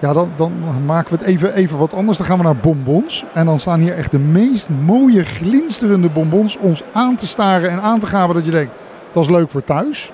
ja, 0.00 0.12
dan, 0.12 0.30
dan 0.36 0.52
maken 0.86 1.10
we 1.10 1.18
het 1.18 1.26
even, 1.26 1.54
even 1.54 1.78
wat 1.78 1.94
anders. 1.94 2.18
Dan 2.18 2.26
gaan 2.26 2.38
we 2.38 2.44
naar 2.44 2.56
bonbons. 2.56 3.24
En 3.32 3.46
dan 3.46 3.60
staan 3.60 3.80
hier 3.80 3.94
echt 3.94 4.10
de 4.10 4.18
meest 4.18 4.68
mooie 4.68 5.24
glinsterende 5.24 6.10
bonbons 6.10 6.56
ons 6.56 6.82
aan 6.92 7.16
te 7.16 7.26
staren 7.26 7.70
en 7.70 7.80
aan 7.80 8.00
te 8.00 8.06
gaven. 8.06 8.34
Dat 8.34 8.44
je 8.44 8.50
denkt, 8.50 8.76
dat 9.12 9.24
is 9.24 9.30
leuk 9.30 9.50
voor 9.50 9.64
thuis. 9.64 10.12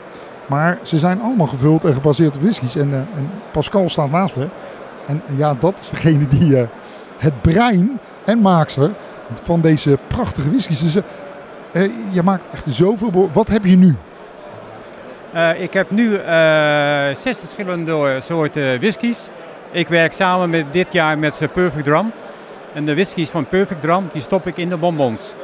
Maar 0.51 0.79
ze 0.83 0.99
zijn 0.99 1.21
allemaal 1.21 1.47
gevuld 1.47 1.85
en 1.85 1.95
gebaseerd 1.95 2.37
op 2.37 2.43
whiskies. 2.43 2.77
En, 2.77 2.89
uh, 2.89 2.97
en 2.97 3.31
Pascal 3.53 3.89
staat 3.89 4.11
naast 4.11 4.37
me. 4.37 4.49
En 5.07 5.23
ja, 5.37 5.55
dat 5.55 5.79
is 5.81 5.91
degene 5.91 6.29
die 6.29 6.67
het 7.17 7.43
brein 7.43 7.99
en 8.25 8.41
maakster 8.41 8.91
van 9.43 9.61
deze 9.61 9.99
prachtige 10.07 10.51
whiskies. 10.51 10.93
Dus 10.93 11.03
je 12.13 12.23
maakt 12.23 12.45
echt 12.53 12.65
zoveel... 12.69 13.31
Wat 13.33 13.49
heb 13.49 13.65
je 13.65 13.77
nu? 13.77 13.97
Ik 15.59 15.73
heb 15.73 15.91
nu 15.91 16.11
zes 17.15 17.39
verschillende 17.39 18.19
soorten 18.21 18.81
whiskies. 18.81 19.29
Ik 19.71 19.89
werk 19.89 20.13
samen 20.13 20.51
met, 20.51 20.65
dit 20.71 20.93
jaar 20.93 21.19
met 21.19 21.39
Perfect 21.53 21.85
Drum. 21.85 22.13
En 22.75 22.85
de 22.85 22.95
whiskies 22.95 23.31
van 23.31 23.47
Perfect 23.47 23.81
Drum 23.81 24.09
die 24.13 24.23
stop 24.23 24.47
ik 24.47 24.57
in 24.57 24.69
de 24.69 24.77
bonbons. 24.77 25.35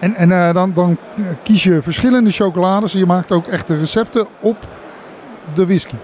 En, 0.00 0.14
en 0.14 0.30
uh, 0.30 0.52
dan, 0.54 0.74
dan 0.74 0.98
kies 1.42 1.62
je 1.62 1.82
verschillende 1.82 2.30
chocolades. 2.30 2.92
Je 2.92 3.06
maakt 3.06 3.32
ook 3.32 3.46
echte 3.46 3.78
recepten 3.78 4.26
op 4.40 4.56
de 5.54 5.66
whisky. 5.66 5.94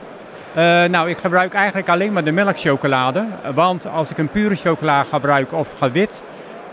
nou, 0.91 1.11
ik 1.11 1.19
gebruik 1.19 1.55
eigenlijk 1.55 1.89
alleen 1.89 2.13
maar 2.13 2.25
de 2.25 2.33
melkchocolade. 2.33 3.27
Want 3.55 3.89
als 3.89 4.11
ik 4.11 4.19
een 4.19 4.29
pure 4.29 4.55
chocola 4.55 5.03
gebruik 5.03 5.53
of 5.53 5.69
ga 5.79 5.91
wit, 5.91 6.23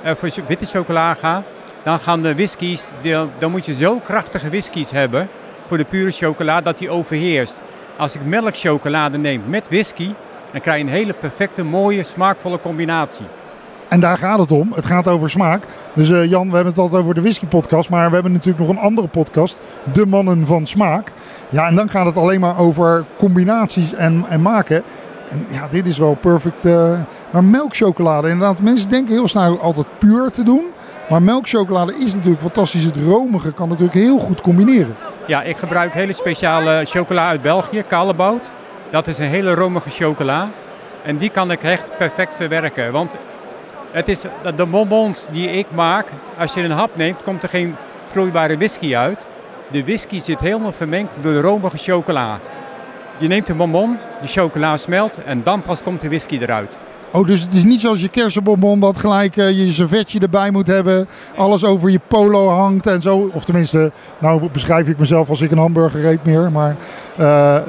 voor 0.04 0.30
witte 0.48 0.66
chocola 0.66 1.14
ga, 1.14 1.44
dan 1.84 2.00
gaan 2.00 2.22
de 2.22 2.36
whiskies, 2.36 2.90
dan 3.38 3.52
moet 3.52 3.66
je 3.66 3.74
zo 3.74 4.00
krachtige 4.00 4.50
whiskies 4.50 4.92
hebben 4.92 5.30
voor 5.68 5.78
de 5.78 5.86
pure 5.86 6.12
chocola 6.12 6.62
dat 6.62 6.78
die 6.78 6.90
overheerst. 6.90 7.62
Als 7.98 8.16
ik 8.16 8.26
melkchocolade 8.26 9.18
neem 9.18 9.44
met 9.48 9.70
whisky, 9.70 10.14
dan 10.52 10.62
krijg 10.62 10.78
je 10.78 10.84
een 10.84 10.94
hele 10.94 11.14
perfecte, 11.14 11.64
mooie, 11.64 12.04
smaakvolle 12.04 12.60
combinatie. 12.60 13.26
En 13.94 14.00
daar 14.00 14.18
gaat 14.18 14.40
het 14.40 14.52
om. 14.52 14.72
Het 14.76 14.86
gaat 14.86 15.08
over 15.08 15.30
smaak. 15.30 15.64
Dus 15.94 16.10
uh, 16.10 16.30
Jan, 16.30 16.48
we 16.48 16.56
hebben 16.56 16.74
het 16.74 16.82
altijd 16.82 17.02
over 17.02 17.14
de 17.14 17.22
whisky 17.22 17.46
podcast. 17.46 17.90
Maar 17.90 18.08
we 18.08 18.14
hebben 18.14 18.32
natuurlijk 18.32 18.60
nog 18.60 18.70
een 18.70 18.84
andere 18.84 19.08
podcast. 19.08 19.60
De 19.94 20.06
Mannen 20.06 20.46
van 20.46 20.68
Smaak. 20.68 21.12
Ja, 21.50 21.68
en 21.68 21.76
dan 21.76 21.90
gaat 21.90 22.06
het 22.06 22.18
alleen 22.18 22.40
maar 22.40 22.60
over 22.60 23.06
combinaties 23.18 23.94
en, 23.94 24.26
en 24.30 24.42
maken. 24.42 24.84
En 25.30 25.46
ja, 25.50 25.68
dit 25.68 25.88
is 25.88 25.98
wel 25.98 26.16
perfect. 26.16 26.66
Uh, 26.66 27.00
maar 27.32 27.44
melkchocolade, 27.44 28.30
inderdaad. 28.30 28.62
Mensen 28.62 28.90
denken 28.90 29.14
heel 29.14 29.28
snel 29.28 29.60
altijd 29.60 29.88
puur 30.00 30.30
te 30.30 30.44
doen. 30.44 30.64
Maar 31.10 31.22
melkchocolade 31.22 31.96
is 31.98 32.14
natuurlijk 32.14 32.42
fantastisch. 32.42 32.84
Het 32.84 32.98
romige 32.98 33.52
kan 33.52 33.70
natuurlijk 33.70 33.98
heel 33.98 34.20
goed 34.20 34.42
combineren. 34.42 34.96
Ja, 35.28 35.44
ik 35.44 35.58
gebruik 35.58 35.94
hele 35.94 36.14
speciale 36.14 36.82
chocola 36.86 37.28
uit 37.28 37.42
België, 37.42 37.84
Kalebout. 37.88 38.52
Dat 38.92 39.08
is 39.08 39.18
een 39.18 39.30
hele 39.30 39.54
romige 39.54 39.90
chocola. 39.90 40.50
En 41.04 41.18
die 41.18 41.30
kan 41.30 41.52
ik 41.52 41.64
echt 41.64 41.98
perfect 41.98 42.36
verwerken. 42.36 42.92
Want 42.92 43.16
het 43.94 44.10
is 44.10 44.22
de 44.56 44.66
bonbons 44.66 45.28
die 45.32 45.50
ik 45.50 45.68
maak, 45.74 46.06
als 46.38 46.54
je 46.54 46.62
een 46.62 46.72
hap 46.72 46.96
neemt, 46.96 47.24
komt 47.24 47.44
er 47.44 47.50
geen 47.50 47.76
vloeibare 48.06 48.58
whisky 48.58 48.96
uit. 48.96 49.28
De 49.72 49.84
whisky 49.84 50.20
zit 50.20 50.40
helemaal 50.40 50.72
vermengd 50.72 51.18
door 51.22 51.34
de 51.34 51.42
romige 51.42 51.78
chocola. 51.78 52.40
Je 53.18 53.28
neemt 53.28 53.50
een 53.50 53.58
bonbon, 53.58 53.98
de 54.22 54.28
chocola 54.28 54.78
smelt 54.78 55.24
en 55.24 55.44
dan 55.44 55.62
pas 55.62 55.82
komt 55.82 56.02
de 56.02 56.08
whisky 56.08 56.38
eruit. 56.42 56.80
Oh, 57.12 57.28
dus 57.28 57.42
het 57.42 57.54
is 57.54 57.64
niet 57.64 57.82
zoals 57.82 58.02
je 58.02 58.10
kersenbonbon 58.10 58.80
dat 58.80 58.98
gelijk 58.98 59.36
uh, 59.36 59.58
je 59.58 59.72
servetje 59.72 60.20
erbij 60.20 60.52
moet 60.52 60.68
hebben. 60.68 61.08
Alles 61.36 61.64
over 61.64 61.90
je 61.90 62.00
polo 62.08 62.48
hangt 62.48 62.88
en 62.88 63.02
zo. 63.02 63.30
Of 63.34 63.46
tenminste, 63.46 63.92
nou 64.20 64.50
beschrijf 64.52 64.88
ik 64.88 64.98
mezelf 64.98 65.30
als 65.30 65.42
ik 65.42 65.52
een 65.52 65.58
hamburger 65.58 66.06
eet 66.06 66.26
meer. 66.26 66.52
Maar 66.52 66.76
uh, 67.20 67.60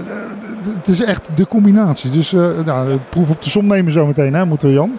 het 0.76 0.88
is 0.88 1.04
echt 1.04 1.28
de 1.34 1.46
combinatie. 1.46 2.10
Dus 2.10 2.32
nou, 2.64 2.98
proef 3.10 3.30
op 3.30 3.42
de 3.42 3.50
som 3.50 3.66
nemen 3.66 3.92
zo 3.92 4.06
meteen, 4.06 4.34
hè, 4.34 4.44
moeten 4.44 4.68
we 4.68 4.74
Jan? 4.74 4.98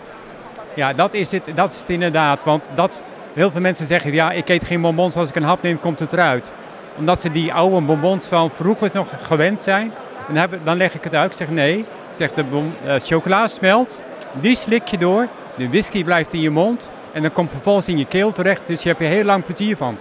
Ja, 0.76 0.94
dat 0.94 1.14
is, 1.14 1.32
het, 1.32 1.50
dat 1.56 1.72
is 1.72 1.80
het 1.80 1.90
inderdaad. 1.90 2.44
Want 2.44 2.64
dat, 2.76 3.04
heel 3.34 3.52
veel 3.52 3.62
mensen 3.62 3.88
zeggen, 3.88 4.14
ja, 4.14 4.32
ik 4.32 4.50
eet 4.50 4.64
geen 4.64 4.82
bonbons. 4.82 5.16
Als 5.16 5.30
ik 5.30 5.36
een 5.36 5.44
hap 5.44 5.62
neem, 5.62 5.80
komt 5.80 6.00
het 6.00 6.14
eruit. 6.14 6.52
Omdat 6.98 7.22
ze 7.22 7.30
die 7.32 7.54
oude 7.54 7.86
bonbons 7.86 8.28
van 8.28 8.50
vroeger 8.54 8.90
nog 8.94 9.08
gewend 9.22 9.62
zijn. 9.62 9.92
En 10.28 10.36
hebben, 10.36 10.60
dan 10.64 10.78
leg 10.78 10.94
ik 10.94 11.04
het 11.04 11.16
uit. 11.16 11.32
Ik 11.32 11.38
zeg 11.38 11.50
nee. 11.50 11.86
Zeg, 12.14 12.32
de 12.32 12.44
bon, 12.44 12.74
chocola 12.98 13.48
smelt. 13.48 14.02
Die 14.40 14.56
slik 14.56 14.88
je 14.88 14.98
door, 14.98 15.28
de 15.58 15.70
whisky 15.70 16.04
blijft 16.04 16.34
in 16.34 16.42
je 16.42 16.50
mond 16.50 16.90
en 17.16 17.22
dan 17.22 17.32
komt 17.32 17.52
vervolgens 17.52 17.88
in 17.88 17.98
je 17.98 18.06
keel 18.06 18.32
terecht. 18.32 18.68
Dus 18.68 18.84
je 18.84 18.90
hebt 18.90 19.02
er 19.02 19.08
heel 19.08 19.24
lang 19.24 19.44
plezier 19.44 19.78
van. 19.78 19.98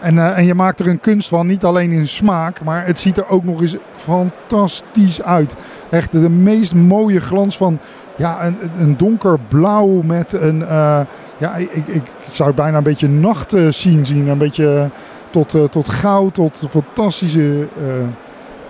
En, 0.00 0.16
uh, 0.16 0.38
en 0.38 0.44
je 0.44 0.54
maakt 0.54 0.80
er 0.80 0.88
een 0.88 1.00
kunst 1.00 1.28
van, 1.28 1.46
niet 1.46 1.64
alleen 1.64 1.92
in 1.92 2.06
smaak, 2.06 2.64
maar 2.64 2.86
het 2.86 2.98
ziet 2.98 3.16
er 3.16 3.28
ook 3.28 3.44
nog 3.44 3.60
eens 3.60 3.76
fantastisch 3.94 5.22
uit. 5.22 5.54
Echt 5.90 6.12
de 6.12 6.30
meest 6.30 6.74
mooie 6.74 7.20
glans 7.20 7.56
van 7.56 7.78
ja, 8.16 8.46
een, 8.46 8.56
een 8.76 8.96
donkerblauw 8.96 10.02
met 10.02 10.32
een, 10.32 10.60
uh, 10.60 11.00
ja, 11.38 11.54
ik, 11.54 11.86
ik, 11.86 12.02
zou 12.30 12.48
het 12.48 12.56
bijna 12.56 12.76
een 12.76 12.82
beetje 12.82 13.08
nacht 13.08 13.54
zien 13.70 14.06
zien. 14.06 14.28
Een 14.28 14.38
beetje 14.38 14.90
tot, 15.30 15.56
tot 15.70 15.88
goud, 15.88 16.34
tot 16.34 16.66
fantastische... 16.70 17.68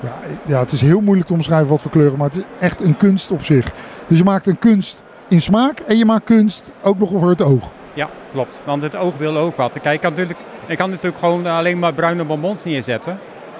Ja, 0.02 0.12
ja, 0.46 0.61
het 0.61 0.72
is 0.72 0.81
heel 0.81 1.00
moeilijk 1.00 1.26
te 1.26 1.33
omschrijven 1.33 1.68
wat 1.68 1.83
voor 1.83 1.90
kleuren, 1.90 2.18
maar 2.18 2.28
het 2.28 2.37
is 2.37 2.44
echt 2.59 2.81
een 2.81 2.96
kunst 2.96 3.31
op 3.31 3.44
zich. 3.44 3.66
Dus 4.07 4.18
je 4.18 4.24
maakt 4.24 4.46
een 4.46 4.59
kunst 4.59 5.02
in 5.28 5.40
smaak 5.40 5.81
en 5.81 5.98
je 5.98 6.05
maakt 6.05 6.24
kunst 6.24 6.64
ook 6.83 6.98
nog 6.98 7.12
over 7.14 7.28
het 7.28 7.42
oog. 7.42 7.72
Ja, 7.94 8.09
klopt. 8.31 8.62
Want 8.64 8.83
het 8.83 8.96
oog 8.96 9.16
wil 9.16 9.37
ook 9.37 9.57
wat. 9.57 9.81
Kijk, 9.81 9.94
ik 9.94 10.00
kan 10.00 10.11
natuurlijk, 10.11 10.38
ik 10.66 10.76
kan 10.76 10.90
natuurlijk 10.90 11.18
gewoon 11.18 11.46
alleen 11.46 11.78
maar 11.78 11.94
bruine 11.94 12.24
bonbons 12.24 12.64
neerzetten. 12.64 13.18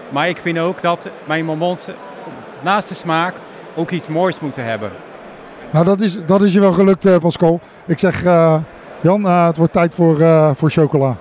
Maar 0.08 0.28
ik 0.28 0.36
vind 0.36 0.58
ook 0.58 0.82
dat 0.82 1.10
mijn 1.26 1.46
bonbons 1.46 1.88
naast 2.62 2.88
de 2.88 2.94
smaak 2.94 3.34
ook 3.74 3.90
iets 3.90 4.08
moois 4.08 4.40
moeten 4.40 4.64
hebben. 4.64 4.90
Nou, 5.72 5.85
dat 5.85 6.00
is, 6.00 6.18
dat 6.26 6.42
is 6.42 6.52
je 6.52 6.61
wel 6.61 6.72
gelukt, 6.72 7.20
Pascal. 7.20 7.61
Ik 7.87 7.98
zeg, 7.98 8.24
uh, 8.24 8.56
Jan, 9.00 9.20
uh, 9.20 9.46
het 9.46 9.56
wordt 9.56 9.72
tijd 9.72 9.94
voor, 9.94 10.16
voor 10.56 10.70
chocola. 10.70 11.16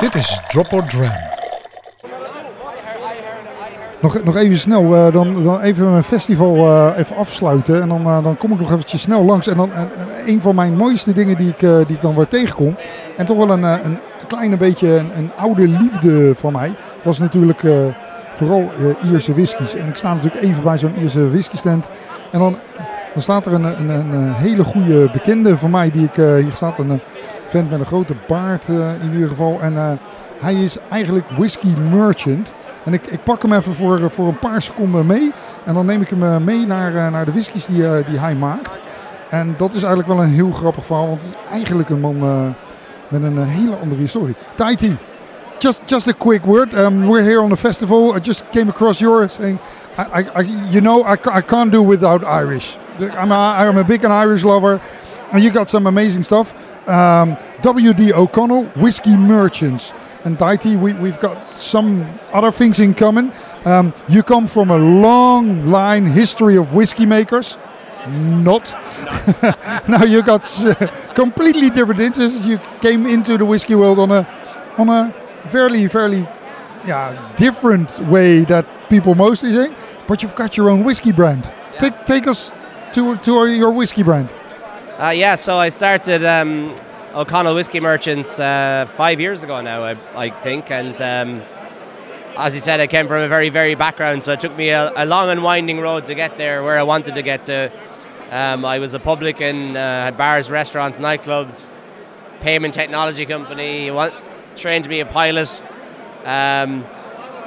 Dit 0.00 0.14
is 0.14 0.40
Drop 0.48 0.72
or 0.72 0.84
Dram. 0.84 1.28
Nog, 4.00 4.24
nog 4.24 4.36
even 4.36 4.58
snel, 4.58 5.12
dan, 5.12 5.44
dan 5.44 5.60
even 5.60 5.90
mijn 5.90 6.02
festival 6.02 6.92
even 6.96 7.16
afsluiten. 7.16 7.82
En 7.82 7.88
dan, 7.88 8.04
dan 8.22 8.36
kom 8.36 8.52
ik 8.52 8.60
nog 8.60 8.72
eventjes 8.72 9.00
snel 9.00 9.24
langs. 9.24 9.46
En 9.46 9.56
dan 9.56 9.70
een 10.26 10.40
van 10.40 10.54
mijn 10.54 10.76
mooiste 10.76 11.12
dingen 11.12 11.36
die 11.36 11.54
ik, 11.56 11.86
die 11.86 11.98
dan 12.00 12.14
weer 12.14 12.28
tegenkom. 12.28 12.76
En 13.16 13.26
toch 13.26 13.36
wel 13.36 13.50
een, 13.50 13.62
een 13.62 13.98
kleine 14.26 14.56
beetje 14.56 14.88
een, 14.88 15.10
een 15.16 15.30
oude 15.36 15.68
liefde 15.68 16.34
van 16.36 16.52
mij. 16.52 16.74
Was 17.02 17.18
natuurlijk 17.18 17.62
vooral 18.46 18.70
Ierse 19.10 19.32
whiskies. 19.32 19.74
En 19.74 19.88
ik 19.88 19.94
sta 19.96 20.14
natuurlijk 20.14 20.42
even 20.42 20.62
bij 20.62 20.78
zo'n 20.78 20.94
Ierse 20.98 21.30
whisky 21.30 21.56
stand. 21.56 21.88
En 22.32 22.38
dan 22.38 22.56
Dan 23.14 23.22
staat 23.22 23.46
er 23.46 23.52
een, 23.52 23.64
een, 23.64 23.88
een 23.88 24.32
hele 24.32 24.64
goede 24.64 25.10
bekende 25.12 25.58
van 25.58 25.70
mij 25.70 25.90
die 25.90 26.04
ik 26.04 26.16
eh, 26.18 26.34
hier 26.34 26.52
staat. 26.52 26.78
Een 26.78 26.90
eh, 26.90 26.96
vent 27.48 27.70
met 27.70 27.80
een 27.80 27.86
grote 27.86 28.14
baard 28.26 28.68
eh, 28.68 29.02
in 29.02 29.12
ieder 29.12 29.28
geval. 29.28 29.60
En 29.60 29.76
eh, 29.76 29.90
hij 30.40 30.54
is 30.54 30.76
eigenlijk 30.90 31.26
whisky 31.36 31.68
merchant. 31.90 32.54
En 32.84 32.92
ik, 32.92 33.06
ik 33.06 33.24
pak 33.24 33.42
hem 33.42 33.52
even 33.52 33.74
voor, 33.74 33.98
eh, 33.98 34.08
voor 34.08 34.28
een 34.28 34.38
paar 34.38 34.62
seconden 34.62 35.06
mee. 35.06 35.32
En 35.64 35.74
dan 35.74 35.86
neem 35.86 36.00
ik 36.00 36.08
hem 36.08 36.22
eh, 36.22 36.36
mee 36.36 36.66
naar, 36.66 36.94
eh, 36.94 37.10
naar 37.12 37.24
de 37.24 37.32
whiskies 37.32 37.66
die, 37.66 37.86
eh, 37.86 38.06
die 38.06 38.18
hij 38.18 38.34
maakt. 38.34 38.78
En 39.30 39.54
dat 39.56 39.74
is 39.74 39.82
eigenlijk 39.82 40.08
wel 40.08 40.22
een 40.22 40.28
heel 40.34 40.50
grappig 40.52 40.84
verhaal. 40.86 41.08
Want 41.08 41.22
het 41.22 41.30
is 41.44 41.50
eigenlijk 41.52 41.88
een 41.88 42.00
man 42.00 42.20
eh, 42.22 42.46
met 43.08 43.22
een 43.22 43.38
eh, 43.38 43.44
hele 43.46 43.76
andere 43.82 44.00
historie. 44.00 44.34
Taiti, 44.54 44.96
just, 45.60 45.86
just 45.86 46.08
a 46.08 46.14
quick 46.14 46.44
word. 46.46 46.74
Um, 46.74 47.06
we're 47.06 47.22
here 47.22 47.40
on 47.42 47.50
the 47.50 47.56
festival. 47.56 48.12
I 48.12 48.18
just 48.18 48.50
came 48.50 48.68
across 48.68 49.00
yours 49.00 49.32
saying, 49.32 49.60
I, 49.96 50.04
I, 50.04 50.22
I, 50.34 50.40
you 50.70 50.80
know, 50.80 51.04
I, 51.04 51.12
I 51.26 51.42
can't 51.42 51.70
do 51.70 51.82
without 51.82 52.24
Irish. 52.24 52.76
I'm 52.98 53.30
a, 53.30 53.34
I'm 53.34 53.76
a 53.76 53.84
big 53.84 54.04
an 54.04 54.10
Irish 54.10 54.42
lover. 54.42 54.80
And 55.32 55.44
you 55.44 55.50
got 55.50 55.70
some 55.70 55.86
amazing 55.86 56.24
stuff. 56.24 56.54
Um, 56.88 57.36
W.D. 57.62 58.12
O'Connell, 58.12 58.64
Whiskey 58.76 59.16
Merchants. 59.16 59.92
And 60.24 60.36
Daiti, 60.36 60.78
we, 60.78 60.92
we've 60.94 61.20
got 61.20 61.46
some 61.46 62.12
other 62.32 62.50
things 62.50 62.80
in 62.80 62.94
common. 62.94 63.32
Um, 63.64 63.94
you 64.08 64.22
come 64.22 64.46
from 64.46 64.70
a 64.70 64.76
long 64.76 65.66
line 65.66 66.06
history 66.06 66.56
of 66.56 66.74
whiskey 66.74 67.06
makers. 67.06 67.58
Not. 68.08 68.72
now 69.88 70.04
you 70.04 70.22
got 70.22 70.42
uh, 70.64 70.74
completely 71.14 71.70
different 71.70 72.00
interests. 72.00 72.46
You 72.46 72.58
came 72.80 73.06
into 73.06 73.36
the 73.36 73.44
whiskey 73.44 73.74
world 73.74 73.98
on 73.98 74.10
a 74.10 74.26
on 74.78 74.88
a 74.88 75.14
fairly 75.48 75.88
fairly 75.88 76.26
yeah 76.86 77.34
different 77.36 77.98
way 78.08 78.44
that 78.44 78.66
people 78.88 79.14
mostly 79.14 79.52
think. 79.52 79.76
But 80.06 80.22
you've 80.22 80.34
got 80.34 80.56
your 80.56 80.70
own 80.70 80.84
whiskey 80.84 81.12
brand. 81.12 81.52
Take 81.78 82.04
take 82.06 82.26
us 82.26 82.50
to 82.92 83.16
to 83.18 83.46
your 83.46 83.70
whiskey 83.70 84.02
brand. 84.02 84.28
Uh, 84.98 85.08
yeah, 85.08 85.34
so 85.34 85.56
I 85.56 85.70
started 85.70 86.22
um, 86.26 86.74
O'Connell 87.14 87.54
Whiskey 87.54 87.80
Merchants 87.80 88.38
uh, 88.38 88.86
five 88.96 89.18
years 89.18 89.42
ago 89.42 89.62
now, 89.62 89.82
I, 89.82 89.96
I 90.14 90.28
think. 90.42 90.70
And 90.70 90.94
um, 91.00 91.42
as 92.36 92.54
you 92.54 92.60
said, 92.60 92.80
I 92.80 92.86
came 92.86 93.08
from 93.08 93.22
a 93.22 93.28
very, 93.28 93.48
very 93.48 93.74
background, 93.74 94.22
so 94.22 94.32
it 94.32 94.40
took 94.40 94.54
me 94.58 94.68
a, 94.68 94.92
a 94.94 95.06
long 95.06 95.30
and 95.30 95.42
winding 95.42 95.80
road 95.80 96.04
to 96.04 96.14
get 96.14 96.36
there 96.36 96.62
where 96.62 96.78
I 96.78 96.82
wanted 96.82 97.14
to 97.14 97.22
get 97.22 97.44
to. 97.44 97.72
Um, 98.30 98.66
I 98.66 98.78
was 98.78 98.92
a 98.92 99.00
publican, 99.00 99.74
uh, 99.74 100.04
had 100.04 100.18
bars, 100.18 100.50
restaurants, 100.50 100.98
nightclubs, 100.98 101.72
payment 102.40 102.74
technology 102.74 103.24
company, 103.24 103.90
trained 104.56 104.84
to 104.84 104.90
be 104.90 105.00
a 105.00 105.06
pilot. 105.06 105.60
Um, 106.24 106.84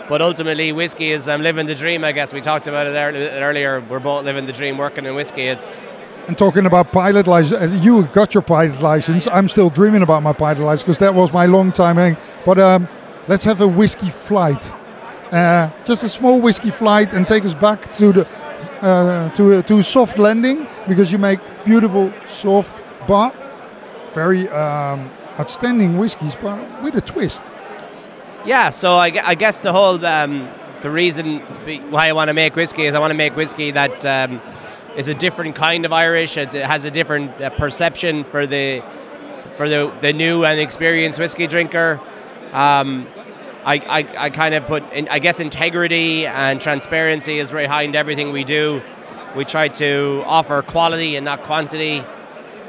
but 0.09 0.21
ultimately, 0.21 0.71
whiskey 0.71 1.11
is 1.11 1.29
I'm 1.29 1.41
living 1.41 1.65
the 1.65 1.75
dream. 1.75 2.03
I 2.03 2.11
guess 2.11 2.33
we 2.33 2.41
talked 2.41 2.67
about 2.67 2.87
it 2.87 2.95
earlier. 2.95 3.81
We're 3.81 3.99
both 3.99 4.25
living 4.25 4.45
the 4.45 4.53
dream, 4.53 4.77
working 4.77 5.05
in 5.05 5.15
whiskey. 5.15 5.43
It's 5.43 5.83
And 6.27 6.37
talking 6.37 6.65
about 6.65 6.91
pilot 6.91 7.27
license, 7.27 7.83
you 7.83 8.03
got 8.03 8.33
your 8.33 8.43
pilot 8.43 8.81
license. 8.81 9.27
I'm 9.27 9.47
still 9.49 9.69
dreaming 9.69 10.01
about 10.01 10.23
my 10.23 10.33
pilot 10.33 10.59
license 10.59 10.83
because 10.83 10.99
that 10.99 11.15
was 11.15 11.31
my 11.31 11.45
long 11.45 11.71
time 11.71 11.95
hang. 11.95 12.17
But 12.45 12.59
um, 12.59 12.87
let's 13.27 13.45
have 13.45 13.61
a 13.61 13.67
whiskey 13.67 14.09
flight. 14.09 14.71
Uh, 15.31 15.69
just 15.85 16.03
a 16.03 16.09
small 16.09 16.39
whiskey 16.39 16.69
flight 16.69 17.13
and 17.13 17.27
take 17.27 17.43
us 17.45 17.53
back 17.53 17.91
to 17.93 18.11
the 18.13 18.29
uh, 18.81 19.29
to 19.31 19.59
a, 19.59 19.63
to 19.63 19.81
soft 19.81 20.19
landing 20.19 20.67
because 20.87 21.11
you 21.11 21.17
make 21.17 21.39
beautiful 21.63 22.13
soft 22.27 22.81
but 23.07 23.33
very 24.13 24.47
um, 24.49 25.09
outstanding 25.39 25.97
whiskies, 25.97 26.35
but 26.35 26.81
with 26.83 26.95
a 26.95 27.01
twist. 27.01 27.43
Yeah, 28.45 28.69
so 28.71 28.93
I, 28.95 29.11
I 29.23 29.35
guess 29.35 29.61
the 29.61 29.71
whole 29.71 30.03
um, 30.05 30.49
the 30.81 30.89
reason 30.89 31.39
why 31.89 32.09
I 32.09 32.13
want 32.13 32.27
to 32.27 32.33
make 32.33 32.55
whiskey 32.55 32.83
is 32.83 32.95
I 32.95 32.99
want 32.99 33.11
to 33.11 33.17
make 33.17 33.35
whiskey 33.35 33.71
that 33.71 34.05
um, 34.05 34.41
is 34.97 35.07
a 35.07 35.15
different 35.15 35.55
kind 35.55 35.85
of 35.85 35.93
Irish. 35.93 36.37
It 36.37 36.51
has 36.53 36.85
a 36.85 36.91
different 36.91 37.39
uh, 37.41 37.49
perception 37.51 38.23
for 38.23 38.45
the 38.45 38.83
for 39.55 39.69
the, 39.69 39.93
the 40.01 40.13
new 40.13 40.45
and 40.45 40.59
experienced 40.59 41.19
whiskey 41.19 41.47
drinker. 41.47 42.01
Um, 42.51 43.07
I, 43.65 43.75
I, 43.75 44.25
I 44.25 44.29
kind 44.29 44.55
of 44.55 44.65
put, 44.65 44.91
in, 44.91 45.07
I 45.09 45.19
guess, 45.19 45.39
integrity 45.39 46.25
and 46.25 46.59
transparency 46.59 47.39
is 47.39 47.51
behind 47.51 47.95
everything 47.95 48.31
we 48.31 48.43
do. 48.43 48.81
We 49.35 49.45
try 49.45 49.69
to 49.69 50.23
offer 50.25 50.61
quality 50.61 51.15
and 51.15 51.23
not 51.23 51.43
quantity. 51.43 52.03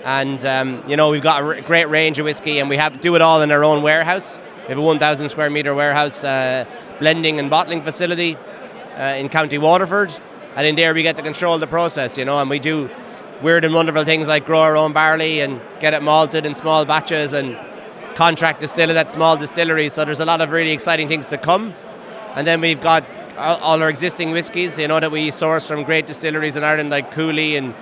And 0.04 0.44
um, 0.44 0.84
you 0.86 0.96
know 0.96 1.10
we've 1.10 1.22
got 1.22 1.42
a 1.42 1.62
great 1.62 1.86
range 1.86 2.18
of 2.18 2.24
whiskey, 2.24 2.58
and 2.58 2.68
we 2.68 2.76
have 2.76 3.00
do 3.00 3.14
it 3.16 3.22
all 3.22 3.40
in 3.42 3.50
our 3.50 3.64
own 3.64 3.82
warehouse. 3.82 4.38
We 4.64 4.68
have 4.68 4.78
a 4.78 4.82
1,000 4.82 5.28
square 5.28 5.50
meter 5.50 5.74
warehouse 5.74 6.24
uh, 6.24 6.64
blending 6.98 7.38
and 7.38 7.50
bottling 7.50 7.82
facility 7.82 8.36
uh, 8.96 9.16
in 9.18 9.28
County 9.28 9.58
Waterford, 9.58 10.14
and 10.56 10.66
in 10.66 10.76
there 10.76 10.94
we 10.94 11.02
get 11.02 11.16
to 11.16 11.22
control 11.22 11.58
the 11.58 11.66
process, 11.66 12.16
you 12.18 12.24
know, 12.24 12.38
and 12.38 12.48
we 12.48 12.58
do 12.58 12.90
weird 13.42 13.64
and 13.64 13.74
wonderful 13.74 14.04
things 14.04 14.28
like 14.28 14.46
grow 14.46 14.60
our 14.60 14.76
own 14.76 14.92
barley 14.92 15.40
and 15.40 15.60
get 15.80 15.94
it 15.94 16.02
malted 16.02 16.46
in 16.46 16.54
small 16.54 16.84
batches 16.84 17.32
and 17.32 17.58
contract 18.14 18.60
distill 18.60 18.96
at 18.96 19.10
small 19.10 19.36
distilleries. 19.36 19.92
So 19.92 20.04
there's 20.04 20.20
a 20.20 20.24
lot 20.24 20.40
of 20.40 20.50
really 20.50 20.70
exciting 20.70 21.08
things 21.08 21.28
to 21.28 21.38
come. 21.38 21.74
And 22.34 22.46
then 22.46 22.60
we've 22.60 22.80
got 22.80 23.04
all 23.36 23.56
all 23.58 23.82
our 23.82 23.88
existing 23.88 24.30
whiskies, 24.30 24.78
you 24.78 24.88
know, 24.88 25.00
that 25.00 25.10
we 25.10 25.30
source 25.30 25.68
from 25.68 25.82
great 25.84 26.06
distilleries 26.06 26.56
in 26.56 26.64
Ireland 26.64 26.90
like 26.90 27.10
Cooley 27.10 27.56
and 27.56 27.74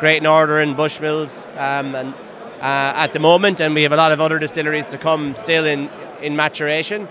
Great 0.00 0.22
Northern, 0.22 0.74
Bushmills, 0.74 1.46
um, 1.56 1.94
and 1.94 2.14
uh, 2.60 2.92
at 2.96 3.12
the 3.12 3.18
moment, 3.18 3.60
and 3.60 3.74
we 3.74 3.82
have 3.82 3.92
a 3.92 3.96
lot 3.96 4.10
of 4.10 4.20
other 4.20 4.38
distilleries 4.38 4.86
to 4.86 4.98
come 4.98 5.36
still 5.36 5.64
in, 5.66 5.88
in 6.20 6.34
maturation. 6.34 7.06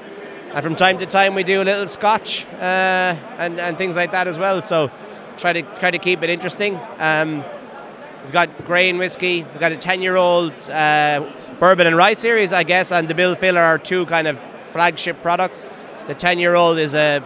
And 0.53 0.63
from 0.63 0.75
time 0.75 0.97
to 0.97 1.05
time, 1.05 1.35
we 1.35 1.43
do 1.43 1.61
a 1.61 1.63
little 1.63 1.87
Scotch 1.87 2.45
uh, 2.55 3.15
and, 3.37 3.59
and 3.59 3.77
things 3.77 3.95
like 3.95 4.11
that 4.11 4.27
as 4.27 4.37
well. 4.37 4.61
So 4.61 4.91
try 5.37 5.53
to 5.53 5.61
try 5.61 5.91
to 5.91 5.97
keep 5.97 6.23
it 6.23 6.29
interesting. 6.29 6.79
Um, 6.99 7.43
we've 8.23 8.31
got 8.31 8.65
grain 8.65 8.97
whiskey. 8.97 9.43
We've 9.43 9.59
got 9.59 9.71
a 9.71 9.77
ten-year-old 9.77 10.53
uh, 10.69 11.31
bourbon 11.59 11.87
and 11.87 11.95
rye 11.95 12.13
series, 12.15 12.51
I 12.51 12.63
guess, 12.63 12.91
and 12.91 13.07
the 13.07 13.15
Bill 13.15 13.35
Filler 13.35 13.61
are 13.61 13.77
two 13.77 14.05
kind 14.07 14.27
of 14.27 14.43
flagship 14.69 15.21
products. 15.21 15.69
The 16.07 16.15
ten-year-old 16.15 16.77
is 16.79 16.95
a 16.95 17.23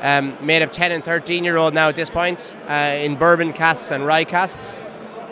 um, 0.00 0.36
made 0.44 0.62
of 0.62 0.70
10 0.70 0.92
and 0.92 1.02
13 1.02 1.44
year 1.44 1.56
old 1.56 1.72
now 1.72 1.88
at 1.88 1.96
this 1.96 2.10
point 2.10 2.54
uh, 2.68 2.94
in 2.98 3.16
bourbon 3.16 3.54
casks 3.54 3.90
and 3.90 4.04
rye 4.04 4.24
casks. 4.24 4.76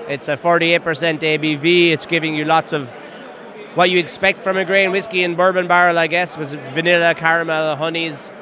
It's 0.09 0.29
a 0.29 0.37
48% 0.37 0.81
ABV. 1.21 1.91
It's 1.91 2.07
giving 2.07 2.35
you 2.35 2.45
lots 2.45 2.73
of 2.73 2.91
what 3.75 3.88
you 3.88 3.99
expect 3.99 4.43
from 4.43 4.57
a 4.57 4.65
grain 4.65 4.91
whiskey 4.91 5.23
and 5.23 5.37
bourbon 5.37 5.67
barrel, 5.67 5.99
I 5.99 6.07
guess, 6.07 6.37
was 6.37 6.55
vanilla, 6.55 7.15
caramel, 7.15 7.77
honeys. 7.77 8.33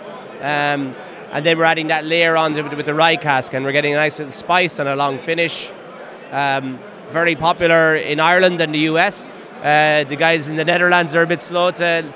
Um, 0.41 0.95
and 1.33 1.47
then 1.47 1.59
we're 1.59 1.65
adding 1.65 1.89
that 1.89 2.05
layer 2.05 2.37
on 2.37 2.55
with 2.55 2.87
the 2.87 2.95
rye 2.95 3.17
cask, 3.17 3.53
and 3.53 3.65
we're 3.65 3.73
getting 3.73 3.93
a 3.93 3.97
nice 3.97 4.19
little 4.19 4.33
spice 4.33 4.79
and 4.79 4.89
a 4.89 4.97
long 4.97 5.19
finish. 5.19 5.71
Um, 6.33 6.79
very 7.11 7.35
popular 7.35 7.95
in 7.95 8.21
Ireland 8.21 8.61
and 8.61 8.75
the 8.75 8.81
US. 8.91 9.29
Uh, 9.63 10.05
the 10.05 10.17
guys 10.17 10.49
in 10.49 10.57
the 10.57 10.65
Netherlands 10.65 11.15
are 11.15 11.23
a 11.23 11.27
bit 11.27 11.43
slow 11.43 11.71
to, 11.73 12.13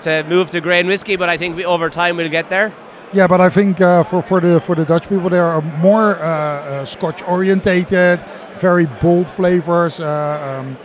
to 0.00 0.24
move 0.24 0.50
to 0.50 0.60
grain 0.60 0.86
whiskey, 0.86 1.16
but 1.16 1.28
I 1.28 1.36
think 1.36 1.56
we, 1.56 1.64
over 1.64 1.88
time 1.88 2.16
we'll 2.16 2.30
get 2.30 2.50
there. 2.50 2.74
Yeah, 3.12 3.26
but 3.26 3.40
I 3.40 3.48
think 3.48 3.80
uh, 3.80 4.04
for, 4.04 4.20
for 4.20 4.38
the 4.38 4.60
for 4.60 4.74
the 4.74 4.84
Dutch 4.84 5.08
people, 5.08 5.30
they 5.30 5.38
are 5.38 5.62
more 5.62 6.16
uh, 6.16 6.22
uh, 6.22 6.84
Scotch 6.84 7.22
orientated, 7.22 8.22
very 8.60 8.86
bold 8.86 9.28
flavors. 9.28 10.00
Uh, 10.00 10.60
um, 10.60 10.76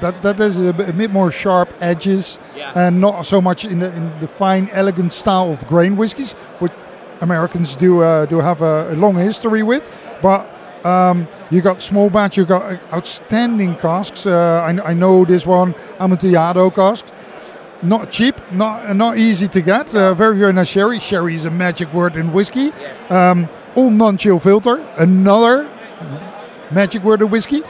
that 0.00 0.22
that 0.22 0.40
is 0.40 0.58
a 0.58 0.72
bit, 0.72 0.88
a 0.88 0.92
bit 0.92 1.10
more 1.10 1.30
sharp 1.30 1.72
edges, 1.80 2.38
and 2.74 3.00
not 3.00 3.26
so 3.26 3.40
much 3.40 3.64
in 3.64 3.78
the 3.80 3.94
in 3.94 4.20
the 4.20 4.28
fine, 4.28 4.68
elegant 4.72 5.12
style 5.12 5.50
of 5.50 5.66
grain 5.66 5.96
whiskies, 5.96 6.32
which 6.58 6.72
Americans 7.20 7.76
do 7.76 8.02
uh, 8.02 8.26
do 8.26 8.40
have 8.40 8.62
a, 8.62 8.92
a 8.92 8.96
long 8.96 9.16
history 9.16 9.62
with. 9.62 9.82
But 10.22 10.48
um, 10.84 11.26
you 11.50 11.60
got 11.60 11.82
small 11.82 12.10
batch, 12.10 12.36
you 12.36 12.44
got 12.44 12.78
outstanding 12.92 13.76
casks. 13.76 14.26
Uh, 14.26 14.62
I, 14.62 14.90
I 14.90 14.94
know 14.94 15.24
this 15.24 15.46
one, 15.46 15.74
Amontillado 15.98 16.70
cask 16.70 17.06
not 17.84 18.10
cheap, 18.10 18.34
not 18.50 18.96
not 18.96 19.18
easy 19.18 19.48
to 19.48 19.60
get. 19.60 19.94
Uh, 19.94 20.14
very 20.14 20.38
very 20.38 20.52
nice 20.52 20.68
sherry. 20.68 20.98
Sherry 20.98 21.34
is 21.34 21.44
a 21.44 21.50
magic 21.50 21.92
word 21.92 22.16
in 22.16 22.32
whiskey. 22.32 22.72
Um, 23.10 23.48
all 23.74 23.90
non-chill 23.90 24.38
filter, 24.38 24.76
another 24.96 25.68
magic 26.70 27.02
word 27.02 27.22
in 27.22 27.30
whiskey. 27.30 27.62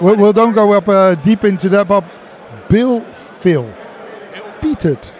We'll, 0.00 0.16
we'll 0.16 0.32
don't 0.32 0.52
go 0.54 0.72
up 0.72 0.88
uh, 0.88 1.14
deep 1.16 1.44
into 1.44 1.68
that, 1.70 1.88
but 1.88 2.04
Bill 2.68 3.00
Phil, 3.00 3.72
peated. 4.60 5.12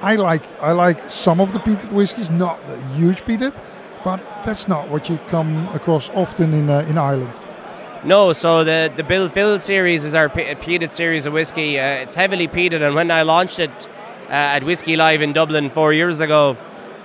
I 0.00 0.16
like 0.16 0.44
I 0.60 0.72
like 0.72 1.10
some 1.10 1.40
of 1.40 1.52
the 1.52 1.58
peated 1.58 1.90
whiskies, 1.90 2.30
not 2.30 2.64
the 2.66 2.76
huge 2.94 3.22
peated, 3.22 3.60
but 4.04 4.20
that's 4.44 4.68
not 4.68 4.88
what 4.88 5.08
you 5.08 5.18
come 5.28 5.66
across 5.68 6.10
often 6.10 6.52
in 6.52 6.70
uh, 6.70 6.80
in 6.88 6.98
Ireland. 6.98 7.32
No, 8.04 8.32
so 8.32 8.62
the 8.62 8.92
the 8.96 9.02
Bill 9.02 9.28
Phil 9.28 9.58
series 9.58 10.04
is 10.04 10.14
our 10.14 10.28
peated 10.28 10.92
series 10.92 11.26
of 11.26 11.32
whiskey. 11.32 11.78
Uh, 11.78 12.02
it's 12.02 12.14
heavily 12.14 12.46
peated, 12.46 12.82
and 12.82 12.94
when 12.94 13.10
I 13.10 13.22
launched 13.22 13.58
it 13.58 13.88
uh, 14.28 14.56
at 14.56 14.62
Whiskey 14.64 14.96
Live 14.96 15.22
in 15.22 15.32
Dublin 15.32 15.70
four 15.70 15.92
years 15.92 16.20
ago, 16.20 16.56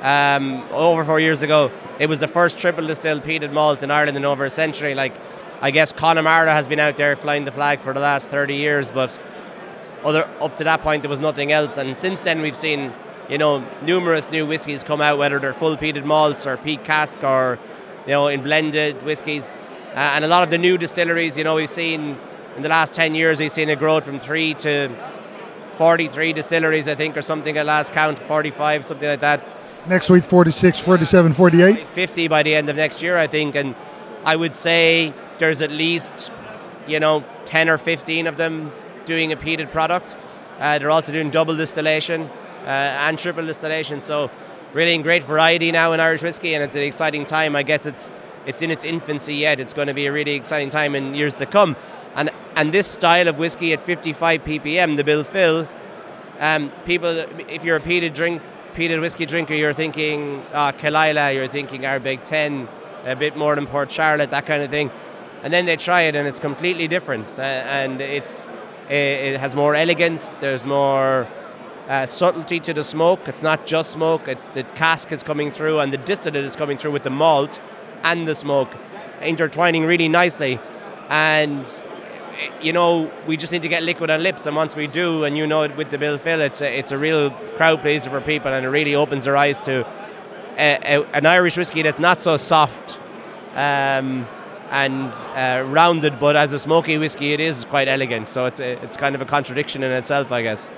um, 0.01 0.63
over 0.71 1.05
four 1.05 1.19
years 1.19 1.41
ago, 1.41 1.71
it 1.99 2.07
was 2.07 2.19
the 2.19 2.27
first 2.27 2.57
triple 2.57 2.87
distilled 2.87 3.23
peated 3.23 3.53
malt 3.53 3.83
in 3.83 3.91
Ireland 3.91 4.17
in 4.17 4.25
over 4.25 4.45
a 4.45 4.49
century. 4.49 4.95
Like, 4.95 5.13
I 5.61 5.71
guess 5.71 5.91
Connemara 5.91 6.51
has 6.51 6.67
been 6.67 6.79
out 6.79 6.97
there 6.97 7.15
flying 7.15 7.45
the 7.45 7.51
flag 7.51 7.79
for 7.81 7.93
the 7.93 7.99
last 7.99 8.29
thirty 8.29 8.55
years, 8.55 8.91
but 8.91 9.17
other 10.03 10.29
up 10.41 10.55
to 10.55 10.63
that 10.63 10.81
point 10.81 11.03
there 11.03 11.09
was 11.09 11.19
nothing 11.19 11.51
else. 11.51 11.77
And 11.77 11.95
since 11.95 12.23
then 12.23 12.41
we've 12.41 12.55
seen, 12.55 12.91
you 13.29 13.37
know, 13.37 13.65
numerous 13.83 14.31
new 14.31 14.45
whiskies 14.45 14.83
come 14.83 15.01
out, 15.01 15.17
whether 15.19 15.39
they're 15.39 15.53
full 15.53 15.77
peated 15.77 16.05
malts 16.05 16.47
or 16.47 16.57
peat 16.57 16.83
cask 16.83 17.23
or, 17.23 17.59
you 18.05 18.11
know, 18.11 18.27
in 18.27 18.41
blended 18.41 19.03
whiskies. 19.03 19.53
Uh, 19.93 20.13
and 20.15 20.25
a 20.25 20.27
lot 20.27 20.41
of 20.41 20.49
the 20.49 20.57
new 20.57 20.77
distilleries, 20.77 21.37
you 21.37 21.43
know, 21.43 21.55
we've 21.55 21.69
seen 21.69 22.17
in 22.55 22.63
the 22.63 22.69
last 22.69 22.93
10 22.93 23.13
years, 23.13 23.39
we've 23.39 23.51
seen 23.51 23.69
a 23.69 23.75
growth 23.75 24.03
from 24.03 24.19
three 24.19 24.53
to 24.55 24.89
43 25.73 26.33
distilleries, 26.33 26.87
I 26.87 26.95
think, 26.95 27.15
or 27.15 27.21
something 27.21 27.57
at 27.57 27.65
last 27.65 27.93
count, 27.93 28.19
45, 28.19 28.85
something 28.85 29.07
like 29.07 29.19
that. 29.19 29.60
Next 29.87 30.11
week 30.11 30.23
46, 30.23 30.79
47, 30.79 31.33
48. 31.33 31.87
50 31.87 32.27
by 32.27 32.43
the 32.43 32.53
end 32.53 32.69
of 32.69 32.75
next 32.75 33.01
year, 33.01 33.17
I 33.17 33.25
think. 33.25 33.55
And 33.55 33.75
I 34.23 34.35
would 34.35 34.55
say 34.55 35.11
there's 35.39 35.61
at 35.61 35.71
least, 35.71 36.31
you 36.87 36.99
know, 36.99 37.25
10 37.45 37.67
or 37.67 37.79
15 37.79 38.27
of 38.27 38.37
them 38.37 38.71
doing 39.05 39.31
a 39.31 39.35
peated 39.35 39.71
product. 39.71 40.15
Uh, 40.59 40.77
they're 40.77 40.91
also 40.91 41.11
doing 41.11 41.31
double 41.31 41.55
distillation 41.55 42.29
uh, 42.63 42.65
and 42.65 43.17
triple 43.17 43.43
distillation. 43.43 43.99
So 44.01 44.29
really 44.73 44.93
in 44.93 45.01
great 45.01 45.23
variety 45.23 45.71
now 45.71 45.93
in 45.93 45.99
Irish 45.99 46.21
whiskey, 46.21 46.53
and 46.53 46.63
it's 46.63 46.75
an 46.75 46.83
exciting 46.83 47.25
time. 47.25 47.55
I 47.55 47.63
guess 47.63 47.85
it's 47.87 48.11
it's 48.45 48.61
in 48.61 48.71
its 48.71 48.83
infancy 48.83 49.35
yet. 49.35 49.59
It's 49.59 49.73
going 49.73 49.87
to 49.87 49.93
be 49.93 50.05
a 50.05 50.11
really 50.11 50.33
exciting 50.33 50.69
time 50.69 50.95
in 50.95 51.15
years 51.15 51.33
to 51.35 51.47
come. 51.47 51.75
And 52.15 52.29
and 52.55 52.71
this 52.71 52.85
style 52.85 53.27
of 53.27 53.39
whiskey 53.39 53.73
at 53.73 53.81
55 53.81 54.43
ppm, 54.43 54.95
the 54.97 55.03
Bill 55.03 55.23
Fill, 55.23 55.67
um, 56.39 56.71
people, 56.85 57.17
if 57.49 57.63
you're 57.63 57.77
a 57.77 57.81
peated 57.81 58.13
drink, 58.13 58.41
peated 58.73 59.01
whiskey 59.01 59.25
drinker, 59.25 59.53
you're 59.53 59.73
thinking 59.73 60.45
uh, 60.53 60.71
Kalila, 60.71 61.33
you're 61.33 61.47
thinking 61.47 61.81
Ardbeg 61.81 62.23
10, 62.23 62.67
a 63.05 63.15
bit 63.15 63.35
more 63.35 63.55
than 63.55 63.67
Port 63.67 63.91
Charlotte, 63.91 64.29
that 64.29 64.45
kind 64.45 64.63
of 64.63 64.69
thing. 64.69 64.91
And 65.43 65.51
then 65.51 65.65
they 65.65 65.75
try 65.75 66.01
it, 66.01 66.15
and 66.15 66.27
it's 66.27 66.39
completely 66.39 66.87
different. 66.87 67.37
Uh, 67.37 67.41
and 67.41 67.99
it's 67.99 68.47
it, 68.89 69.33
it 69.33 69.39
has 69.39 69.55
more 69.55 69.73
elegance. 69.73 70.33
There's 70.39 70.65
more 70.65 71.27
uh, 71.87 72.05
subtlety 72.05 72.59
to 72.59 72.73
the 72.73 72.83
smoke. 72.83 73.27
It's 73.27 73.41
not 73.41 73.65
just 73.65 73.91
smoke. 73.91 74.27
It's 74.27 74.49
the 74.49 74.63
cask 74.63 75.11
is 75.11 75.23
coming 75.23 75.51
through, 75.51 75.79
and 75.79 75.91
the 75.91 75.97
distillate 75.97 76.45
is 76.45 76.55
coming 76.55 76.77
through 76.77 76.91
with 76.91 77.03
the 77.03 77.09
malt 77.09 77.59
and 78.03 78.27
the 78.27 78.35
smoke, 78.35 78.69
intertwining 79.21 79.85
really 79.85 80.07
nicely. 80.07 80.59
And 81.09 81.67
you 82.63 82.73
know, 82.73 83.11
we 83.27 83.37
just 83.37 83.51
need 83.51 83.61
to 83.61 83.67
get 83.67 83.83
liquid 83.83 84.09
on 84.09 84.23
lips, 84.23 84.45
and 84.45 84.55
once 84.55 84.75
we 84.75 84.87
do, 84.87 85.23
and 85.23 85.37
you 85.37 85.47
know 85.47 85.63
it 85.63 85.75
with 85.75 85.89
the 85.89 85.97
Bill 85.97 86.17
Fill, 86.17 86.41
it's 86.41 86.61
a, 86.61 86.77
it's 86.77 86.91
a 86.91 86.97
real 86.97 87.31
crowd 87.57 87.81
pleaser 87.81 88.09
for 88.09 88.21
people, 88.21 88.53
and 88.53 88.65
it 88.65 88.69
really 88.69 88.95
opens 88.95 89.25
their 89.25 89.37
eyes 89.37 89.59
to 89.65 89.85
a, 90.57 90.79
a, 90.83 91.03
an 91.13 91.25
Irish 91.25 91.57
whiskey 91.57 91.81
that's 91.81 91.99
not 91.99 92.21
so 92.21 92.37
soft 92.37 92.99
um, 93.55 94.27
and 94.69 95.13
uh, 95.35 95.63
rounded, 95.67 96.19
but 96.19 96.35
as 96.35 96.53
a 96.53 96.59
smoky 96.59 96.97
whiskey, 96.97 97.33
it 97.33 97.39
is 97.39 97.65
quite 97.65 97.87
elegant. 97.87 98.29
So 98.29 98.45
it's 98.45 98.59
a, 98.59 98.81
it's 98.83 98.95
kind 98.95 99.15
of 99.15 99.21
a 99.21 99.25
contradiction 99.25 99.83
in 99.83 99.91
itself, 99.91 100.31
I 100.31 100.41
guess. 100.41 100.71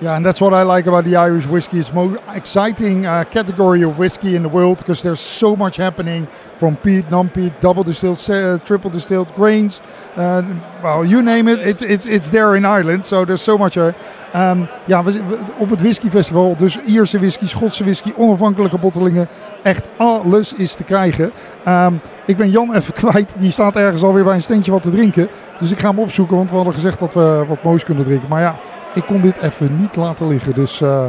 Yeah, 0.00 0.16
and 0.16 0.26
that's 0.26 0.40
what 0.40 0.52
I 0.52 0.64
like 0.64 0.88
about 0.88 1.04
the 1.04 1.14
Irish 1.14 1.46
whiskey. 1.46 1.78
It's 1.78 1.92
most 1.92 2.20
exciting 2.34 3.06
uh, 3.06 3.22
category 3.24 3.84
of 3.84 3.96
whiskey 3.96 4.34
in 4.34 4.42
the 4.42 4.48
world 4.48 4.78
because 4.78 5.02
there's 5.02 5.20
so 5.20 5.54
much 5.54 5.76
happening 5.76 6.26
from 6.56 6.76
peat, 6.76 7.08
non-peat, 7.10 7.60
double 7.60 7.84
distilled, 7.84 8.18
uh, 8.28 8.58
triple 8.64 8.90
distilled 8.90 9.32
grains. 9.36 9.80
Uh, 10.16 10.42
well, 10.82 11.04
you 11.04 11.22
name 11.22 11.46
it, 11.46 11.80
it's, 11.80 12.28
there 12.28 12.56
in 12.56 12.64
Ireland. 12.64 13.06
So 13.06 13.24
there's 13.24 13.42
so 13.42 13.56
much. 13.56 13.76
Uh, 13.76 13.92
um, 14.34 14.68
ja, 14.86 15.04
we, 15.04 15.22
op 15.58 15.70
het 15.70 15.80
whiskyfestival, 15.80 16.56
dus 16.56 16.78
Ierse 16.86 17.18
whisky, 17.18 17.46
Schotse 17.46 17.84
whisky, 17.84 18.12
onafhankelijke 18.16 18.78
bottelingen. 18.78 19.28
Echt 19.62 19.88
alles 19.96 20.52
is 20.52 20.74
te 20.74 20.84
krijgen. 20.84 21.32
Um, 21.68 22.00
ik 22.26 22.36
ben 22.36 22.50
Jan 22.50 22.74
even 22.74 22.94
kwijt. 23.02 23.34
Die 23.38 23.50
staat 23.50 23.76
ergens 23.76 24.02
alweer 24.02 24.24
bij 24.24 24.34
een 24.34 24.42
steentje 24.42 24.72
wat 24.72 24.82
te 24.82 24.90
drinken. 24.90 25.28
Dus 25.60 25.70
ik 25.70 25.78
ga 25.78 25.88
hem 25.88 25.98
opzoeken, 25.98 26.36
want 26.36 26.50
we 26.50 26.56
hadden 26.56 26.74
gezegd 26.74 26.98
dat 26.98 27.14
we 27.14 27.44
wat 27.48 27.62
moois 27.62 27.84
kunnen 27.84 28.04
drinken. 28.04 28.28
Maar 28.28 28.40
ja, 28.40 28.58
ik 28.94 29.02
kon 29.02 29.20
dit 29.20 29.36
even 29.42 29.80
niet 29.80 29.96
laten 29.96 30.26
liggen. 30.26 30.54
Dus 30.54 30.80
uh, 30.80 31.04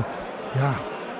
ja, 0.53 0.73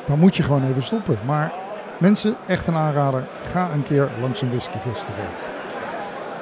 dan 0.06 0.20
moet 0.20 0.36
je 0.36 0.44
gewoon 0.44 0.64
even 0.70 0.84
stoppen. 0.84 1.18
Maar 1.26 1.52
mensen, 1.98 2.36
echt 2.48 2.68
een 2.68 2.76
aanrader. 2.76 3.24
Ga 3.52 3.70
een 3.74 3.84
keer 3.84 4.10
langs 4.22 4.42
een 4.42 4.50
whiskyfestival. 4.50 5.26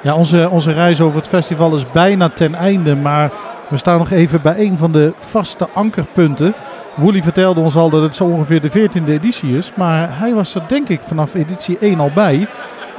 Ja, 0.02 0.14
onze, 0.14 0.48
onze 0.50 0.72
reis 0.72 1.00
over 1.00 1.16
het 1.16 1.28
festival 1.28 1.74
is 1.74 1.90
bijna 1.92 2.28
ten 2.28 2.54
einde. 2.54 2.96
Maar 2.96 3.32
we 3.68 3.76
staan 3.76 3.98
nog 3.98 4.10
even 4.10 4.42
bij 4.42 4.58
een 4.58 4.78
van 4.78 4.92
de 4.92 5.12
vaste 5.18 5.68
ankerpunten. 5.74 6.54
Woody 6.96 7.22
vertelde 7.22 7.60
ons 7.60 7.76
al 7.76 7.90
dat 7.90 8.02
het 8.02 8.14
zo 8.14 8.24
ongeveer 8.24 8.60
de 8.60 8.70
14e 8.70 9.08
editie 9.08 9.56
is. 9.56 9.72
Maar 9.74 10.18
hij 10.18 10.34
was 10.34 10.54
er 10.54 10.62
denk 10.68 10.88
ik 10.88 11.00
vanaf 11.02 11.34
editie 11.34 11.78
1 11.78 12.00
al 12.00 12.10
bij. 12.14 12.46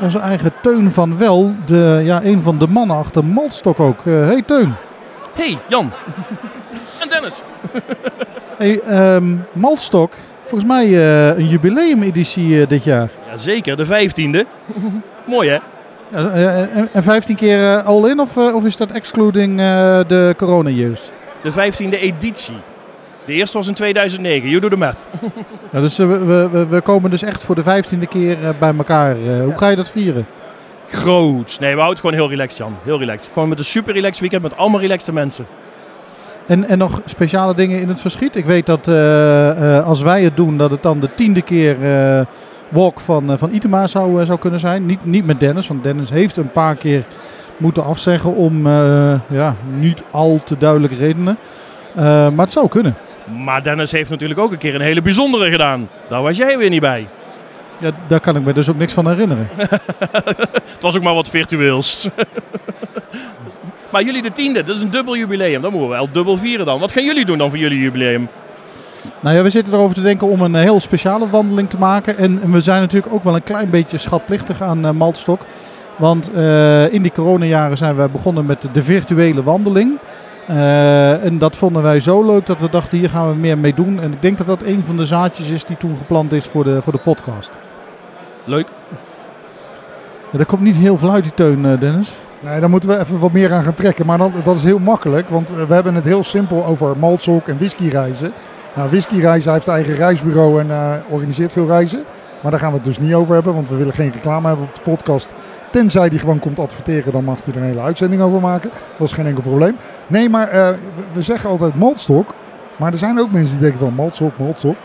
Onze 0.02 0.20
eigen 0.20 0.54
Teun 0.62 0.92
van 0.92 1.18
Wel, 1.18 1.56
de, 1.66 2.02
ja, 2.04 2.24
een 2.24 2.42
van 2.42 2.58
de 2.58 2.68
mannen 2.68 2.98
achter 2.98 3.26
Maltstok 3.26 3.80
ook. 3.80 4.06
Uh, 4.06 4.26
hey 4.26 4.42
Teun. 4.42 4.74
Hey 5.34 5.58
Jan. 5.68 5.92
hey, 8.58 8.82
um, 9.16 9.46
Maltstok, 9.54 10.14
volgens 10.42 10.70
mij 10.70 10.88
uh, 10.88 11.38
een 11.38 11.48
jubileumeditie 11.48 12.48
uh, 12.48 12.68
dit 12.68 12.84
jaar. 12.84 13.10
Jazeker, 13.30 13.76
de 13.76 13.86
15e. 13.86 14.48
Mooi 15.26 15.50
hè? 15.50 15.58
Ja, 16.12 16.30
en, 16.30 16.90
en 16.94 17.04
15 17.04 17.36
keer 17.36 17.82
all 17.82 18.10
in 18.10 18.20
of, 18.20 18.38
of 18.38 18.66
is 18.66 18.78
dat 18.78 18.92
excluding 18.92 19.58
de 20.08 20.34
corona 20.38 20.70
years? 20.70 21.10
De 21.44 21.52
15e 21.52 22.00
editie. 22.00 22.58
De 23.26 23.34
eerste 23.34 23.58
was 23.58 23.68
in 23.68 23.74
2009. 23.74 24.50
You 24.50 24.62
do 24.62 24.70
the 24.70 24.76
math. 24.76 25.08
ja, 25.72 25.82
dus 25.82 25.98
we, 25.98 26.06
we, 26.06 26.68
we, 26.68 26.82
komen 26.82 27.10
dus 27.10 27.24
echt 27.24 27.44
voor 27.44 27.56
de 27.56 27.64
15e 27.64 28.08
keer 28.10 28.38
bij 28.60 28.74
elkaar. 28.78 29.16
hoe 29.44 29.58
ga 29.58 29.68
je 29.68 29.76
dat 29.76 29.90
vieren? 29.90 30.28
Groots. 30.88 31.60
Nee, 31.60 31.74
we 31.74 31.80
houden 31.80 31.98
het 31.98 32.00
gewoon 32.00 32.16
heel 32.16 32.30
relaxed, 32.30 32.58
Jan. 32.58 32.78
Heel 32.84 33.00
relaxed. 33.00 33.34
Gewoon 33.34 33.50
met 33.50 33.60
een 33.60 33.66
super 33.66 33.94
relaxed 33.94 34.20
weekend 34.20 34.42
met 34.42 34.58
allemaal 34.58 34.80
relaxte 34.80 35.14
mensen. 35.14 35.46
En, 36.48 36.68
en 36.68 36.78
nog 36.78 37.02
speciale 37.06 37.56
dingen 37.56 37.82
in 37.82 37.88
het 37.88 38.02
verschiet? 38.02 38.36
Ik 38.36 38.46
weet 38.46 38.66
dat 38.66 38.88
uh, 38.88 38.96
uh, 38.96 39.86
als 39.86 40.02
wij 40.02 40.24
het 40.24 40.38
doen, 40.38 40.58
dat 40.58 40.72
het 40.72 40.84
dan 40.84 41.00
de 41.00 41.14
tiende 41.16 41.42
keer 41.42 41.80
uh, 41.80 42.26
walk 42.70 43.00
van, 43.00 43.38
van 43.38 43.54
Itema 43.54 43.88
zou, 43.88 44.26
zou 44.26 44.40
kunnen 44.40 44.60
zijn. 44.60 44.86
Niet, 44.86 45.06
niet 45.06 45.26
met 45.26 45.40
Dennis, 45.40 45.68
want 45.68 45.84
Dennis 45.84 46.10
heeft 46.10 46.38
een 46.38 46.52
paar 46.52 46.76
keer 46.76 47.04
moeten 47.58 47.84
afzeggen 47.84 48.36
om 48.36 48.68
ja, 49.28 49.56
niet 49.78 50.04
al 50.12 50.42
te 50.46 50.58
duidelijke 50.58 50.96
redenen. 50.96 51.38
maar 52.36 52.46
het 52.46 52.52
zou 52.52 52.68
kunnen. 52.68 52.96
Maar 53.44 53.64
Dennis 53.64 53.92
heeft 53.92 54.10
natuurlijk 54.10 54.40
ook 54.40 54.52
een 54.52 54.58
keer 54.58 54.76
een 54.76 54.82
hele 54.82 55.02
bijzondere 55.02 55.52
gedaan. 55.52 55.90
Daar 56.10 56.22
was 56.22 56.38
jij 56.38 56.58
weer 56.58 56.70
niet 56.70 56.82
bij. 56.82 57.08
Ja, 57.78 57.92
daar 58.08 58.20
kan 58.20 58.36
ik 58.36 58.44
me 58.44 58.54
dus 58.54 58.70
ook 58.70 58.78
niks 58.78 58.94
van 58.94 59.08
herinneren. 59.08 59.50
het 60.74 60.78
was 60.82 60.96
ook 60.96 61.04
maar 61.04 61.14
wat 61.14 61.30
virtueels. 61.30 62.10
Maar 63.96 64.04
jullie 64.04 64.22
de 64.22 64.32
tiende, 64.32 64.64
dat 64.64 64.76
is 64.76 64.82
een 64.82 64.92
dubbel 64.92 65.18
jubileum. 65.18 65.62
Dan 65.62 65.72
moeten 65.72 65.90
we 65.90 65.96
wel 65.96 66.12
dubbel 66.12 66.38
vieren 66.38 66.66
dan. 66.66 66.80
Wat 66.80 66.92
gaan 66.92 67.04
jullie 67.04 67.26
doen 67.26 67.38
dan 67.38 67.50
voor 67.50 67.60
jullie 67.60 67.80
jubileum? 67.80 68.28
Nou 69.22 69.36
ja, 69.36 69.44
we 69.44 69.50
zitten 69.50 69.74
erover 69.74 69.96
te 69.96 70.02
denken 70.02 70.28
om 70.28 70.42
een 70.42 70.56
heel 70.56 70.80
speciale 70.80 71.30
wandeling 71.30 71.70
te 71.70 71.78
maken. 71.78 72.18
En, 72.18 72.42
en 72.42 72.52
we 72.52 72.62
zijn 72.62 72.82
natuurlijk 72.82 73.14
ook 73.14 73.24
wel 73.24 73.36
een 73.36 73.44
klein 73.44 73.70
beetje 73.70 73.98
schatplichtig 73.98 74.62
aan 74.62 74.86
uh, 74.86 74.92
Maltstok. 74.92 75.42
Want 75.98 76.32
uh, 76.36 76.94
in 76.94 77.02
die 77.02 77.12
coronajaren 77.12 77.78
zijn 77.78 77.96
we 77.96 78.10
begonnen 78.10 78.46
met 78.46 78.68
de 78.72 78.84
virtuele 78.84 79.44
wandeling. 79.44 79.98
Uh, 80.50 81.24
en 81.24 81.38
dat 81.38 81.56
vonden 81.56 81.84
wij 81.84 82.00
zo 82.00 82.26
leuk 82.26 82.46
dat 82.46 82.62
we 82.62 82.70
dachten, 82.70 82.98
hier 82.98 83.10
gaan 83.10 83.30
we 83.30 83.36
meer 83.36 83.58
mee 83.58 83.74
doen. 83.74 84.02
En 84.02 84.12
ik 84.12 84.22
denk 84.22 84.38
dat 84.38 84.48
dat 84.48 84.62
een 84.62 84.86
van 84.86 84.98
de 84.98 85.06
zaadjes 85.06 85.50
is 85.50 85.64
die 85.64 85.78
toen 85.78 85.98
geplant 85.98 86.32
is 86.32 86.46
voor 86.46 86.64
de, 86.64 86.82
voor 86.82 86.94
de 86.94 87.00
podcast. 87.04 87.60
Leuk. 88.46 88.68
Ja, 90.32 90.40
er 90.40 90.46
komt 90.46 90.62
niet 90.62 90.76
heel 90.76 90.98
veel 90.98 91.12
uit 91.12 91.24
die 91.24 91.34
teun, 91.34 91.80
Dennis. 91.80 92.16
Nee, 92.46 92.60
daar 92.60 92.70
moeten 92.70 92.90
we 92.90 93.00
even 93.00 93.20
wat 93.20 93.32
meer 93.32 93.54
aan 93.54 93.64
gaan 93.64 93.74
trekken. 93.74 94.06
Maar 94.06 94.18
dan, 94.18 94.34
dat 94.44 94.56
is 94.56 94.64
heel 94.64 94.80
makkelijk, 94.80 95.30
want 95.30 95.50
we 95.50 95.74
hebben 95.74 95.96
het 95.96 96.06
heel 96.06 96.24
simpel 96.24 96.66
over 96.66 96.98
maltzok 96.98 97.48
en 97.48 97.58
whiskyreizen. 97.58 98.32
Nou, 98.76 98.90
whiskyreizen 98.90 99.54
heeft 99.54 99.68
eigen 99.68 99.96
reisbureau 99.96 100.60
en 100.60 100.68
uh, 100.68 100.94
organiseert 101.10 101.54
veel 101.54 101.68
reizen. 101.68 102.04
Maar 102.42 102.52
daar 102.52 102.60
gaan 102.60 102.70
we 102.70 102.76
het 102.76 102.86
dus 102.86 103.00
niet 103.00 103.14
over 103.14 103.34
hebben, 103.34 103.54
want 103.54 103.70
we 103.70 103.76
willen 103.76 103.94
geen 103.94 104.12
reclame 104.12 104.48
hebben 104.48 104.66
op 104.66 104.76
de 104.76 104.82
podcast. 104.82 105.34
Tenzij 105.72 106.10
die 106.10 106.20
gewoon 106.20 106.40
komt 106.40 106.60
adverteren, 106.60 107.12
dan 107.12 107.24
mag 107.24 107.46
hij 107.46 107.54
er 107.54 107.60
een 107.60 107.68
hele 107.68 107.82
uitzending 107.82 108.22
over 108.22 108.42
maken. 108.42 108.72
Dat 108.98 109.08
is 109.08 109.14
geen 109.14 109.26
enkel 109.26 109.42
probleem. 109.42 109.78
Nee, 110.08 110.30
maar 110.30 110.54
uh, 110.54 110.70
we 111.14 111.22
zeggen 111.22 111.50
altijd 111.50 111.76
maltstok. 111.76 112.34
Maar 112.78 112.92
er 112.92 112.98
zijn 112.98 113.20
ook 113.20 113.32
mensen 113.32 113.58
die 113.58 113.64
denken 113.64 113.80
van 113.80 113.94
maltstok, 113.94 114.38
maltstok. 114.38 114.76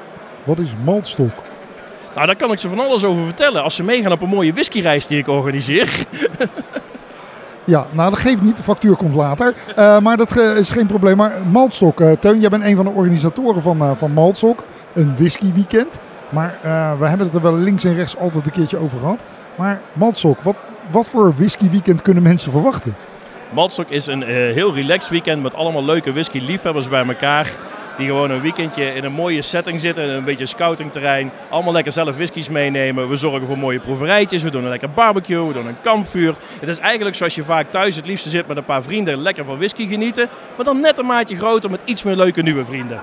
Wat 0.44 0.58
is 0.58 0.74
maltstok? 0.84 1.32
Nou, 2.14 2.26
daar 2.26 2.36
kan 2.36 2.52
ik 2.52 2.58
ze 2.58 2.68
van 2.68 2.80
alles 2.80 3.04
over 3.04 3.24
vertellen. 3.24 3.62
Als 3.62 3.74
ze 3.74 3.82
meegaan 3.82 4.12
op 4.12 4.22
een 4.22 4.28
mooie 4.28 4.52
whiskyreis 4.52 5.06
die 5.06 5.18
ik 5.18 5.28
organiseer. 5.28 5.88
Ja, 7.64 7.86
nou 7.90 8.10
dat 8.10 8.18
geeft 8.18 8.42
niet. 8.42 8.56
De 8.56 8.62
factuur 8.62 8.96
komt 8.96 9.14
later. 9.14 9.54
Uh, 9.78 9.98
maar 9.98 10.16
dat 10.16 10.36
uh, 10.36 10.56
is 10.56 10.70
geen 10.70 10.86
probleem. 10.86 11.16
Maar 11.16 11.32
Maltstok, 11.50 12.00
uh, 12.00 12.12
Teun, 12.12 12.40
jij 12.40 12.48
bent 12.48 12.64
een 12.64 12.76
van 12.76 12.84
de 12.84 12.90
organisatoren 12.90 13.62
van, 13.62 13.96
van 13.96 14.12
Maltstok. 14.12 14.64
Een 14.94 15.16
whiskyweekend. 15.16 15.98
Maar 16.28 16.58
we 16.98 17.06
hebben 17.06 17.26
het 17.26 17.34
er 17.34 17.42
wel 17.42 17.56
links 17.56 17.84
en 17.84 17.94
rechts 17.94 18.16
altijd 18.16 18.46
een 18.46 18.52
keertje 18.52 18.76
over 18.76 18.98
gehad. 18.98 19.24
Maar 19.56 19.80
Maltstok, 19.92 20.42
wat, 20.42 20.56
wat 20.90 21.08
voor 21.08 21.34
whiskyweekend 21.36 22.02
kunnen 22.02 22.22
mensen 22.22 22.52
verwachten? 22.52 22.94
Maltstok 23.50 23.88
is 23.88 24.06
een 24.06 24.22
heel 24.22 24.74
relaxed 24.74 25.10
weekend 25.10 25.42
met 25.42 25.54
allemaal 25.54 25.84
leuke 25.84 26.12
whisky-liefhebbers 26.12 26.88
bij 26.88 27.06
elkaar. 27.06 27.52
Die 28.00 28.08
gewoon 28.08 28.30
een 28.30 28.40
weekendje 28.40 28.84
in 28.94 29.04
een 29.04 29.12
mooie 29.12 29.42
setting 29.42 29.80
zitten, 29.80 30.08
een 30.08 30.24
beetje 30.24 30.46
scoutingterrein. 30.46 31.30
Allemaal 31.50 31.72
lekker 31.72 31.92
zelf 31.92 32.16
whiskies 32.16 32.48
meenemen. 32.48 33.08
We 33.08 33.16
zorgen 33.16 33.46
voor 33.46 33.58
mooie 33.58 33.80
proeverijtjes, 33.80 34.42
we 34.42 34.50
doen 34.50 34.62
een 34.62 34.68
lekker 34.68 34.90
barbecue, 34.90 35.46
we 35.46 35.52
doen 35.52 35.66
een 35.66 35.80
kampvuur. 35.82 36.34
Het 36.60 36.68
is 36.68 36.78
eigenlijk 36.78 37.16
zoals 37.16 37.34
je 37.34 37.44
vaak 37.44 37.70
thuis 37.70 37.96
het 37.96 38.06
liefste 38.06 38.28
zit 38.28 38.46
met 38.46 38.56
een 38.56 38.64
paar 38.64 38.82
vrienden 38.82 39.18
lekker 39.18 39.44
van 39.44 39.56
whisky 39.56 39.88
genieten. 39.88 40.28
Maar 40.56 40.64
dan 40.64 40.80
net 40.80 40.98
een 40.98 41.06
maatje 41.06 41.36
groter 41.36 41.70
met 41.70 41.80
iets 41.84 42.02
meer 42.02 42.16
leuke 42.16 42.42
nieuwe 42.42 42.64
vrienden. 42.64 43.00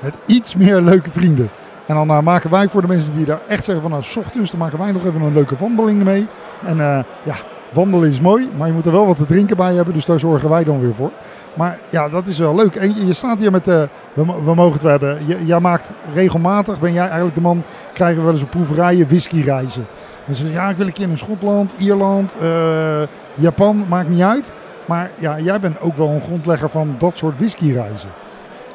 Met 0.00 0.14
iets 0.26 0.56
meer 0.56 0.80
leuke 0.80 1.10
vrienden. 1.10 1.50
En 1.86 1.94
dan 1.94 2.10
uh, 2.10 2.20
maken 2.20 2.50
wij 2.50 2.68
voor 2.68 2.80
de 2.80 2.86
mensen 2.86 3.14
die 3.14 3.24
daar 3.24 3.40
echt 3.48 3.64
zeggen 3.64 3.82
van 3.82 3.90
nou, 3.90 4.02
s 4.02 4.16
ochtends, 4.16 4.50
dan 4.50 4.60
maken 4.60 4.78
wij 4.78 4.92
nog 4.92 5.04
even 5.06 5.20
een 5.22 5.32
leuke 5.32 5.56
wandeling 5.58 6.04
mee. 6.04 6.26
En 6.64 6.76
uh, 6.76 6.98
ja, 7.22 7.34
wandelen 7.72 8.10
is 8.10 8.20
mooi, 8.20 8.50
maar 8.56 8.66
je 8.66 8.72
moet 8.72 8.86
er 8.86 8.92
wel 8.92 9.06
wat 9.06 9.16
te 9.16 9.26
drinken 9.26 9.56
bij 9.56 9.74
hebben. 9.74 9.94
Dus 9.94 10.04
daar 10.04 10.20
zorgen 10.20 10.48
wij 10.48 10.64
dan 10.64 10.80
weer 10.80 10.94
voor. 10.94 11.10
Maar 11.54 11.78
ja, 11.88 12.08
dat 12.08 12.26
is 12.26 12.38
wel 12.38 12.54
leuk. 12.54 12.74
En 12.74 13.06
je, 13.06 13.12
staat 13.12 13.38
hier 13.38 13.50
met, 13.50 13.64
de, 13.64 13.88
we, 14.12 14.24
mo- 14.24 14.44
we 14.44 14.54
mogen 14.54 14.72
het 14.72 14.82
hebben. 14.82 15.18
Je, 15.26 15.46
jij 15.46 15.60
maakt 15.60 15.92
regelmatig, 16.14 16.80
ben 16.80 16.92
jij 16.92 17.04
eigenlijk 17.04 17.34
de 17.34 17.40
man, 17.40 17.62
krijgen 17.92 18.16
we 18.18 18.22
wel 18.22 18.32
eens 18.32 18.42
op 18.42 18.50
proeverijen 18.50 19.06
whiskyreizen. 19.08 19.86
Dan 20.26 20.34
zeg 20.34 20.46
je, 20.46 20.52
ja, 20.52 20.68
ik 20.68 20.76
wil 20.76 20.86
een 20.86 20.92
keer 20.92 21.08
naar 21.08 21.18
Schotland, 21.18 21.74
Ierland, 21.78 22.38
eh, 22.40 23.02
Japan, 23.34 23.84
maakt 23.88 24.08
niet 24.08 24.22
uit. 24.22 24.52
Maar 24.86 25.10
ja, 25.18 25.40
jij 25.40 25.60
bent 25.60 25.80
ook 25.80 25.96
wel 25.96 26.08
een 26.08 26.22
grondlegger 26.22 26.68
van 26.68 26.94
dat 26.98 27.16
soort 27.16 27.38
whiskyreizen. 27.38 28.10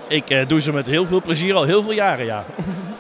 Ik 0.08 0.30
eh, 0.30 0.48
doe 0.48 0.62
ze 0.62 0.74
met 0.74 0.86
heel 0.86 1.06
veel 1.06 1.22
plezier 1.22 1.56
al 1.56 1.64
heel 1.64 1.84
veel 1.84 1.94
jaren, 1.94 2.26
ja. 2.26 2.46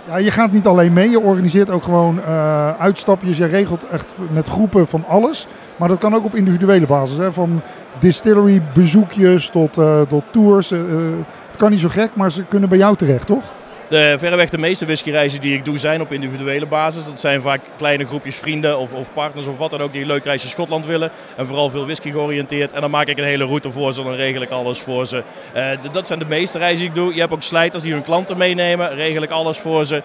Ja, 0.08 0.18
je 0.18 0.32
gaat 0.32 0.51
niet 0.51 0.66
alleen 0.66 0.93
mee, 0.93 1.10
je 1.10 1.20
organiseert 1.20 1.70
ook 1.70 1.84
gewoon 1.84 2.22
eh, 2.22 2.80
uitstapjes. 2.80 3.38
Je 3.38 3.45
regelt 3.45 3.88
echt 3.88 4.16
met 4.32 4.47
groepen 4.47 4.88
van 4.88 5.05
alles. 5.08 5.47
Maar 5.76 5.88
dat 5.88 5.97
kan 5.97 6.14
ook 6.14 6.26
op 6.26 6.36
individuele 6.36 6.86
basis. 6.86 7.18
Hè? 7.18 7.34
Van 7.34 7.62
distillery 7.99 8.62
bezoekjes 8.74 9.49
tot, 9.49 9.78
eh, 9.78 10.01
tot 10.01 10.24
tours. 10.32 10.70
het 10.70 11.58
kan 11.58 11.72
niet 11.72 11.80
zo 11.80 11.89
gek, 11.89 12.16
maar 12.16 12.32
ze 12.32 12.43
kunnen 12.43 12.70
bij 12.70 12.78
jou 12.78 12.95
terecht, 12.95 13.26
toch? 13.26 13.43
De, 13.90 14.16
verreweg 14.18 14.50
de 14.50 14.58
meeste 14.58 14.86
whiskyreizen 14.86 15.42
die 15.42 15.54
ik 15.54 15.66
doe 15.66 15.78
zijn 15.78 16.02
op 16.02 16.12
individuele 16.12 16.66
basis. 16.66 17.06
Dat 17.06 17.20
zijn 17.20 17.42
vaak 17.42 17.62
kleine 17.78 18.06
groepjes 18.06 18.36
vrienden 18.36 18.80
of, 18.80 18.94
of 18.94 19.14
partners 19.14 19.48
of 19.48 19.58
wat 19.58 19.70
dan 19.70 19.82
ook 19.82 19.92
die 19.92 20.02
een 20.02 20.08
leuk 20.08 20.24
reisje 20.24 20.48
Schotland 20.48 20.86
willen. 20.86 21.12
En 21.38 21.48
vooral 21.48 21.70
veel 21.70 21.84
whisky 21.84 22.12
georiënteerd. 22.12 22.74
En 22.74 22.82
dan 22.82 22.90
maak 22.90 23.08
ik 23.08 23.18
een 23.18 23.24
hele 23.24 23.46
route 23.46 23.72
voor 23.72 23.94
ze, 23.94 24.04
dan 24.04 24.14
regel 24.14 24.42
ik 24.42 24.50
alles 24.50 24.80
voor 24.80 25.06
ze. 25.06 25.24
Eh, 25.54 25.66
dat 25.92 26.08
zijn 26.08 26.20
de 26.20 26.26
meeste 26.26 26.58
reizen 26.58 26.80
die 26.80 26.90
ik 26.90 26.96
doe. 26.96 27.14
Je 27.14 27.20
hebt 27.20 27.34
ook 27.34 27.42
slijters 27.42 27.84
die 27.84 27.94
hun 27.94 28.04
klanten 28.04 28.38
meenemen, 28.38 28.96
regel 28.96 29.24
ik 29.24 29.30
alles 29.30 29.58
voor 29.58 29.86
ze. 29.86 29.96
Eh, 29.96 30.02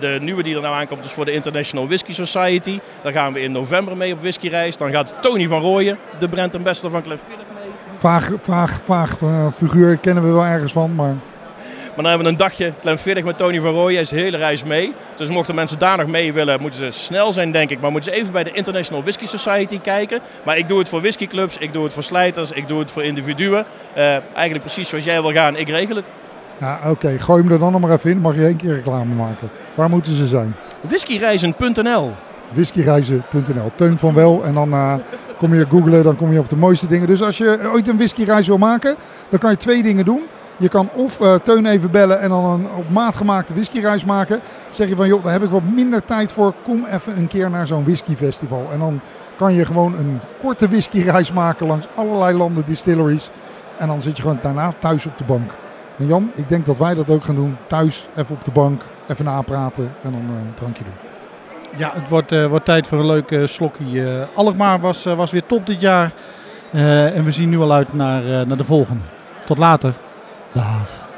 de 0.00 0.18
nieuwe 0.20 0.42
die 0.42 0.54
er 0.54 0.62
nou 0.62 0.74
aankomt 0.74 1.04
is 1.04 1.12
voor 1.12 1.24
de 1.24 1.32
International 1.32 1.86
Whisky 1.86 2.14
Society. 2.14 2.80
Daar 3.02 3.12
gaan 3.12 3.32
we 3.32 3.40
in 3.40 3.52
november 3.52 3.96
mee 3.96 4.12
op 4.12 4.20
whiskyreis. 4.20 4.76
Dan 4.76 4.90
gaat 4.90 5.14
Tony 5.20 5.48
van 5.48 5.60
Rooyen, 5.60 5.98
de 6.18 6.28
brand 6.28 6.54
ambassador 6.54 6.90
van 6.90 7.02
mee. 7.08 7.18
Vaag, 7.98 8.30
vaag, 8.42 8.80
vaag 8.84 9.16
eh, 9.22 9.46
figuur 9.56 9.96
kennen 9.96 10.24
we 10.24 10.30
wel 10.30 10.44
ergens 10.44 10.72
van, 10.72 10.94
maar... 10.94 11.14
Maar 11.94 12.04
dan 12.04 12.06
hebben 12.06 12.26
we 12.26 12.32
een 12.32 12.38
dagje 12.38 12.72
Glenfiddich 12.80 13.24
met 13.24 13.38
Tony 13.38 13.60
van 13.60 13.72
Rooyen. 13.72 13.92
Hij 13.92 14.02
is 14.02 14.08
de 14.08 14.16
hele 14.16 14.36
reis 14.36 14.64
mee. 14.64 14.92
Dus 15.16 15.28
mochten 15.28 15.54
mensen 15.54 15.78
daar 15.78 15.96
nog 15.96 16.06
mee 16.06 16.32
willen, 16.32 16.60
moeten 16.60 16.92
ze 16.92 16.98
snel 16.98 17.32
zijn, 17.32 17.52
denk 17.52 17.70
ik. 17.70 17.80
Maar 17.80 17.90
moeten 17.90 18.12
ze 18.12 18.18
even 18.18 18.32
bij 18.32 18.44
de 18.44 18.52
International 18.52 19.02
Whisky 19.02 19.26
Society 19.26 19.80
kijken. 19.80 20.20
Maar 20.44 20.58
ik 20.58 20.68
doe 20.68 20.78
het 20.78 20.88
voor 20.88 21.00
whiskyclubs, 21.00 21.56
ik 21.56 21.72
doe 21.72 21.84
het 21.84 21.92
voor 21.92 22.02
slijters, 22.02 22.50
ik 22.50 22.68
doe 22.68 22.78
het 22.78 22.90
voor 22.90 23.02
individuen. 23.02 23.64
Eh, 23.94 24.04
eigenlijk 24.12 24.60
precies 24.60 24.88
zoals 24.88 25.04
jij 25.04 25.22
wil 25.22 25.32
gaan, 25.32 25.56
ik 25.56 25.68
regel 25.68 25.96
het. 25.96 26.10
Ja, 26.60 26.80
oké, 26.86 27.18
gooi 27.18 27.42
hem 27.42 27.52
er 27.52 27.58
dan 27.58 27.72
nog 27.72 27.80
maar 27.80 27.90
even 27.90 28.10
in. 28.10 28.18
Mag 28.18 28.34
je 28.34 28.44
één 28.44 28.56
keer 28.56 28.74
reclame 28.74 29.14
maken. 29.14 29.50
Waar 29.74 29.90
moeten 29.90 30.14
ze 30.14 30.26
zijn? 30.26 30.54
Whiskyreizen.nl 30.80 32.12
whiskyreizen.nl. 32.52 33.70
Teun 33.74 33.98
van 33.98 34.14
Wel. 34.14 34.44
En 34.44 34.54
dan 34.54 34.72
eh, 34.72 34.94
kom 35.38 35.54
je 35.54 35.66
googlen, 35.66 36.02
dan 36.02 36.16
kom 36.16 36.32
je 36.32 36.38
op 36.38 36.48
de 36.48 36.56
mooiste 36.56 36.86
dingen. 36.86 37.06
Dus 37.06 37.22
als 37.22 37.38
je 37.38 37.70
ooit 37.72 37.88
een 37.88 37.96
whiskyreis 37.96 38.46
wil 38.46 38.58
maken, 38.58 38.96
dan 39.28 39.38
kan 39.38 39.50
je 39.50 39.56
twee 39.56 39.82
dingen 39.82 40.04
doen. 40.04 40.22
Je 40.60 40.68
kan 40.68 40.88
of 40.94 41.20
eh, 41.20 41.34
Teun 41.34 41.66
even 41.66 41.90
bellen 41.90 42.20
en 42.20 42.28
dan 42.28 42.44
een 42.44 42.66
op 42.76 42.90
maat 42.90 43.16
gemaakte 43.16 43.54
whiskyreis 43.54 44.04
maken. 44.04 44.40
Zeg 44.70 44.88
je 44.88 44.96
van, 44.96 45.06
joh, 45.08 45.22
daar 45.22 45.32
heb 45.32 45.42
ik 45.42 45.50
wat 45.50 45.62
minder 45.62 46.04
tijd 46.04 46.32
voor. 46.32 46.54
Kom 46.62 46.84
even 46.84 47.16
een 47.16 47.26
keer 47.26 47.50
naar 47.50 47.66
zo'n 47.66 47.84
whiskyfestival. 47.84 48.68
En 48.72 48.78
dan 48.78 49.00
kan 49.36 49.54
je 49.54 49.64
gewoon 49.64 49.96
een 49.98 50.20
korte 50.40 50.68
whiskyreis 50.68 51.32
maken 51.32 51.66
langs 51.66 51.86
allerlei 51.94 52.36
landen, 52.36 52.66
distilleries. 52.66 53.30
En 53.78 53.86
dan 53.88 54.02
zit 54.02 54.16
je 54.16 54.22
gewoon 54.22 54.38
daarna 54.42 54.72
thuis 54.78 55.06
op 55.06 55.18
de 55.18 55.24
bank. 55.24 55.50
En 55.98 56.06
Jan, 56.06 56.30
ik 56.34 56.48
denk 56.48 56.66
dat 56.66 56.78
wij 56.78 56.94
dat 56.94 57.10
ook 57.10 57.24
gaan 57.24 57.34
doen. 57.34 57.56
Thuis, 57.66 58.08
even 58.16 58.34
op 58.34 58.44
de 58.44 58.50
bank, 58.50 58.82
even 59.08 59.24
napraten 59.24 59.92
en 60.02 60.12
dan 60.12 60.20
eh, 60.20 60.28
een 60.28 60.54
drankje 60.54 60.84
doen. 60.84 60.92
Ja, 61.76 61.90
het 61.94 62.08
wordt, 62.08 62.32
eh, 62.32 62.46
wordt 62.46 62.64
tijd 62.64 62.86
voor 62.86 62.98
een 62.98 63.06
leuk 63.06 63.30
eh, 63.30 63.46
slokje. 63.46 64.08
Eh, 64.08 64.36
Alkmaar 64.36 64.80
was, 64.80 65.06
eh, 65.06 65.14
was 65.14 65.30
weer 65.30 65.46
top 65.46 65.66
dit 65.66 65.80
jaar. 65.80 66.12
Eh, 66.72 67.16
en 67.16 67.24
we 67.24 67.30
zien 67.30 67.48
nu 67.48 67.58
al 67.58 67.72
uit 67.72 67.92
naar, 67.92 68.22
eh, 68.24 68.46
naar 68.46 68.56
de 68.56 68.64
volgende. 68.64 69.02
Tot 69.44 69.58
later. 69.58 69.94
Dag. 70.52 71.08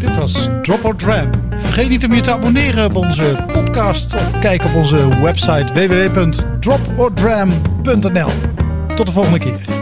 Dit 0.00 0.16
was 0.16 0.48
Drop 0.62 0.84
or 0.84 0.96
Dram. 0.96 1.30
Vergeet 1.56 1.88
niet 1.88 2.04
om 2.04 2.12
je 2.12 2.20
te 2.20 2.32
abonneren 2.32 2.84
op 2.84 2.96
onze 2.96 3.44
podcast 3.52 4.14
of 4.14 4.38
kijk 4.38 4.64
op 4.64 4.74
onze 4.74 5.08
website 5.22 5.72
www.dropordram.nl. 5.72 8.30
Tot 8.96 9.06
de 9.06 9.12
volgende 9.12 9.38
keer. 9.38 9.77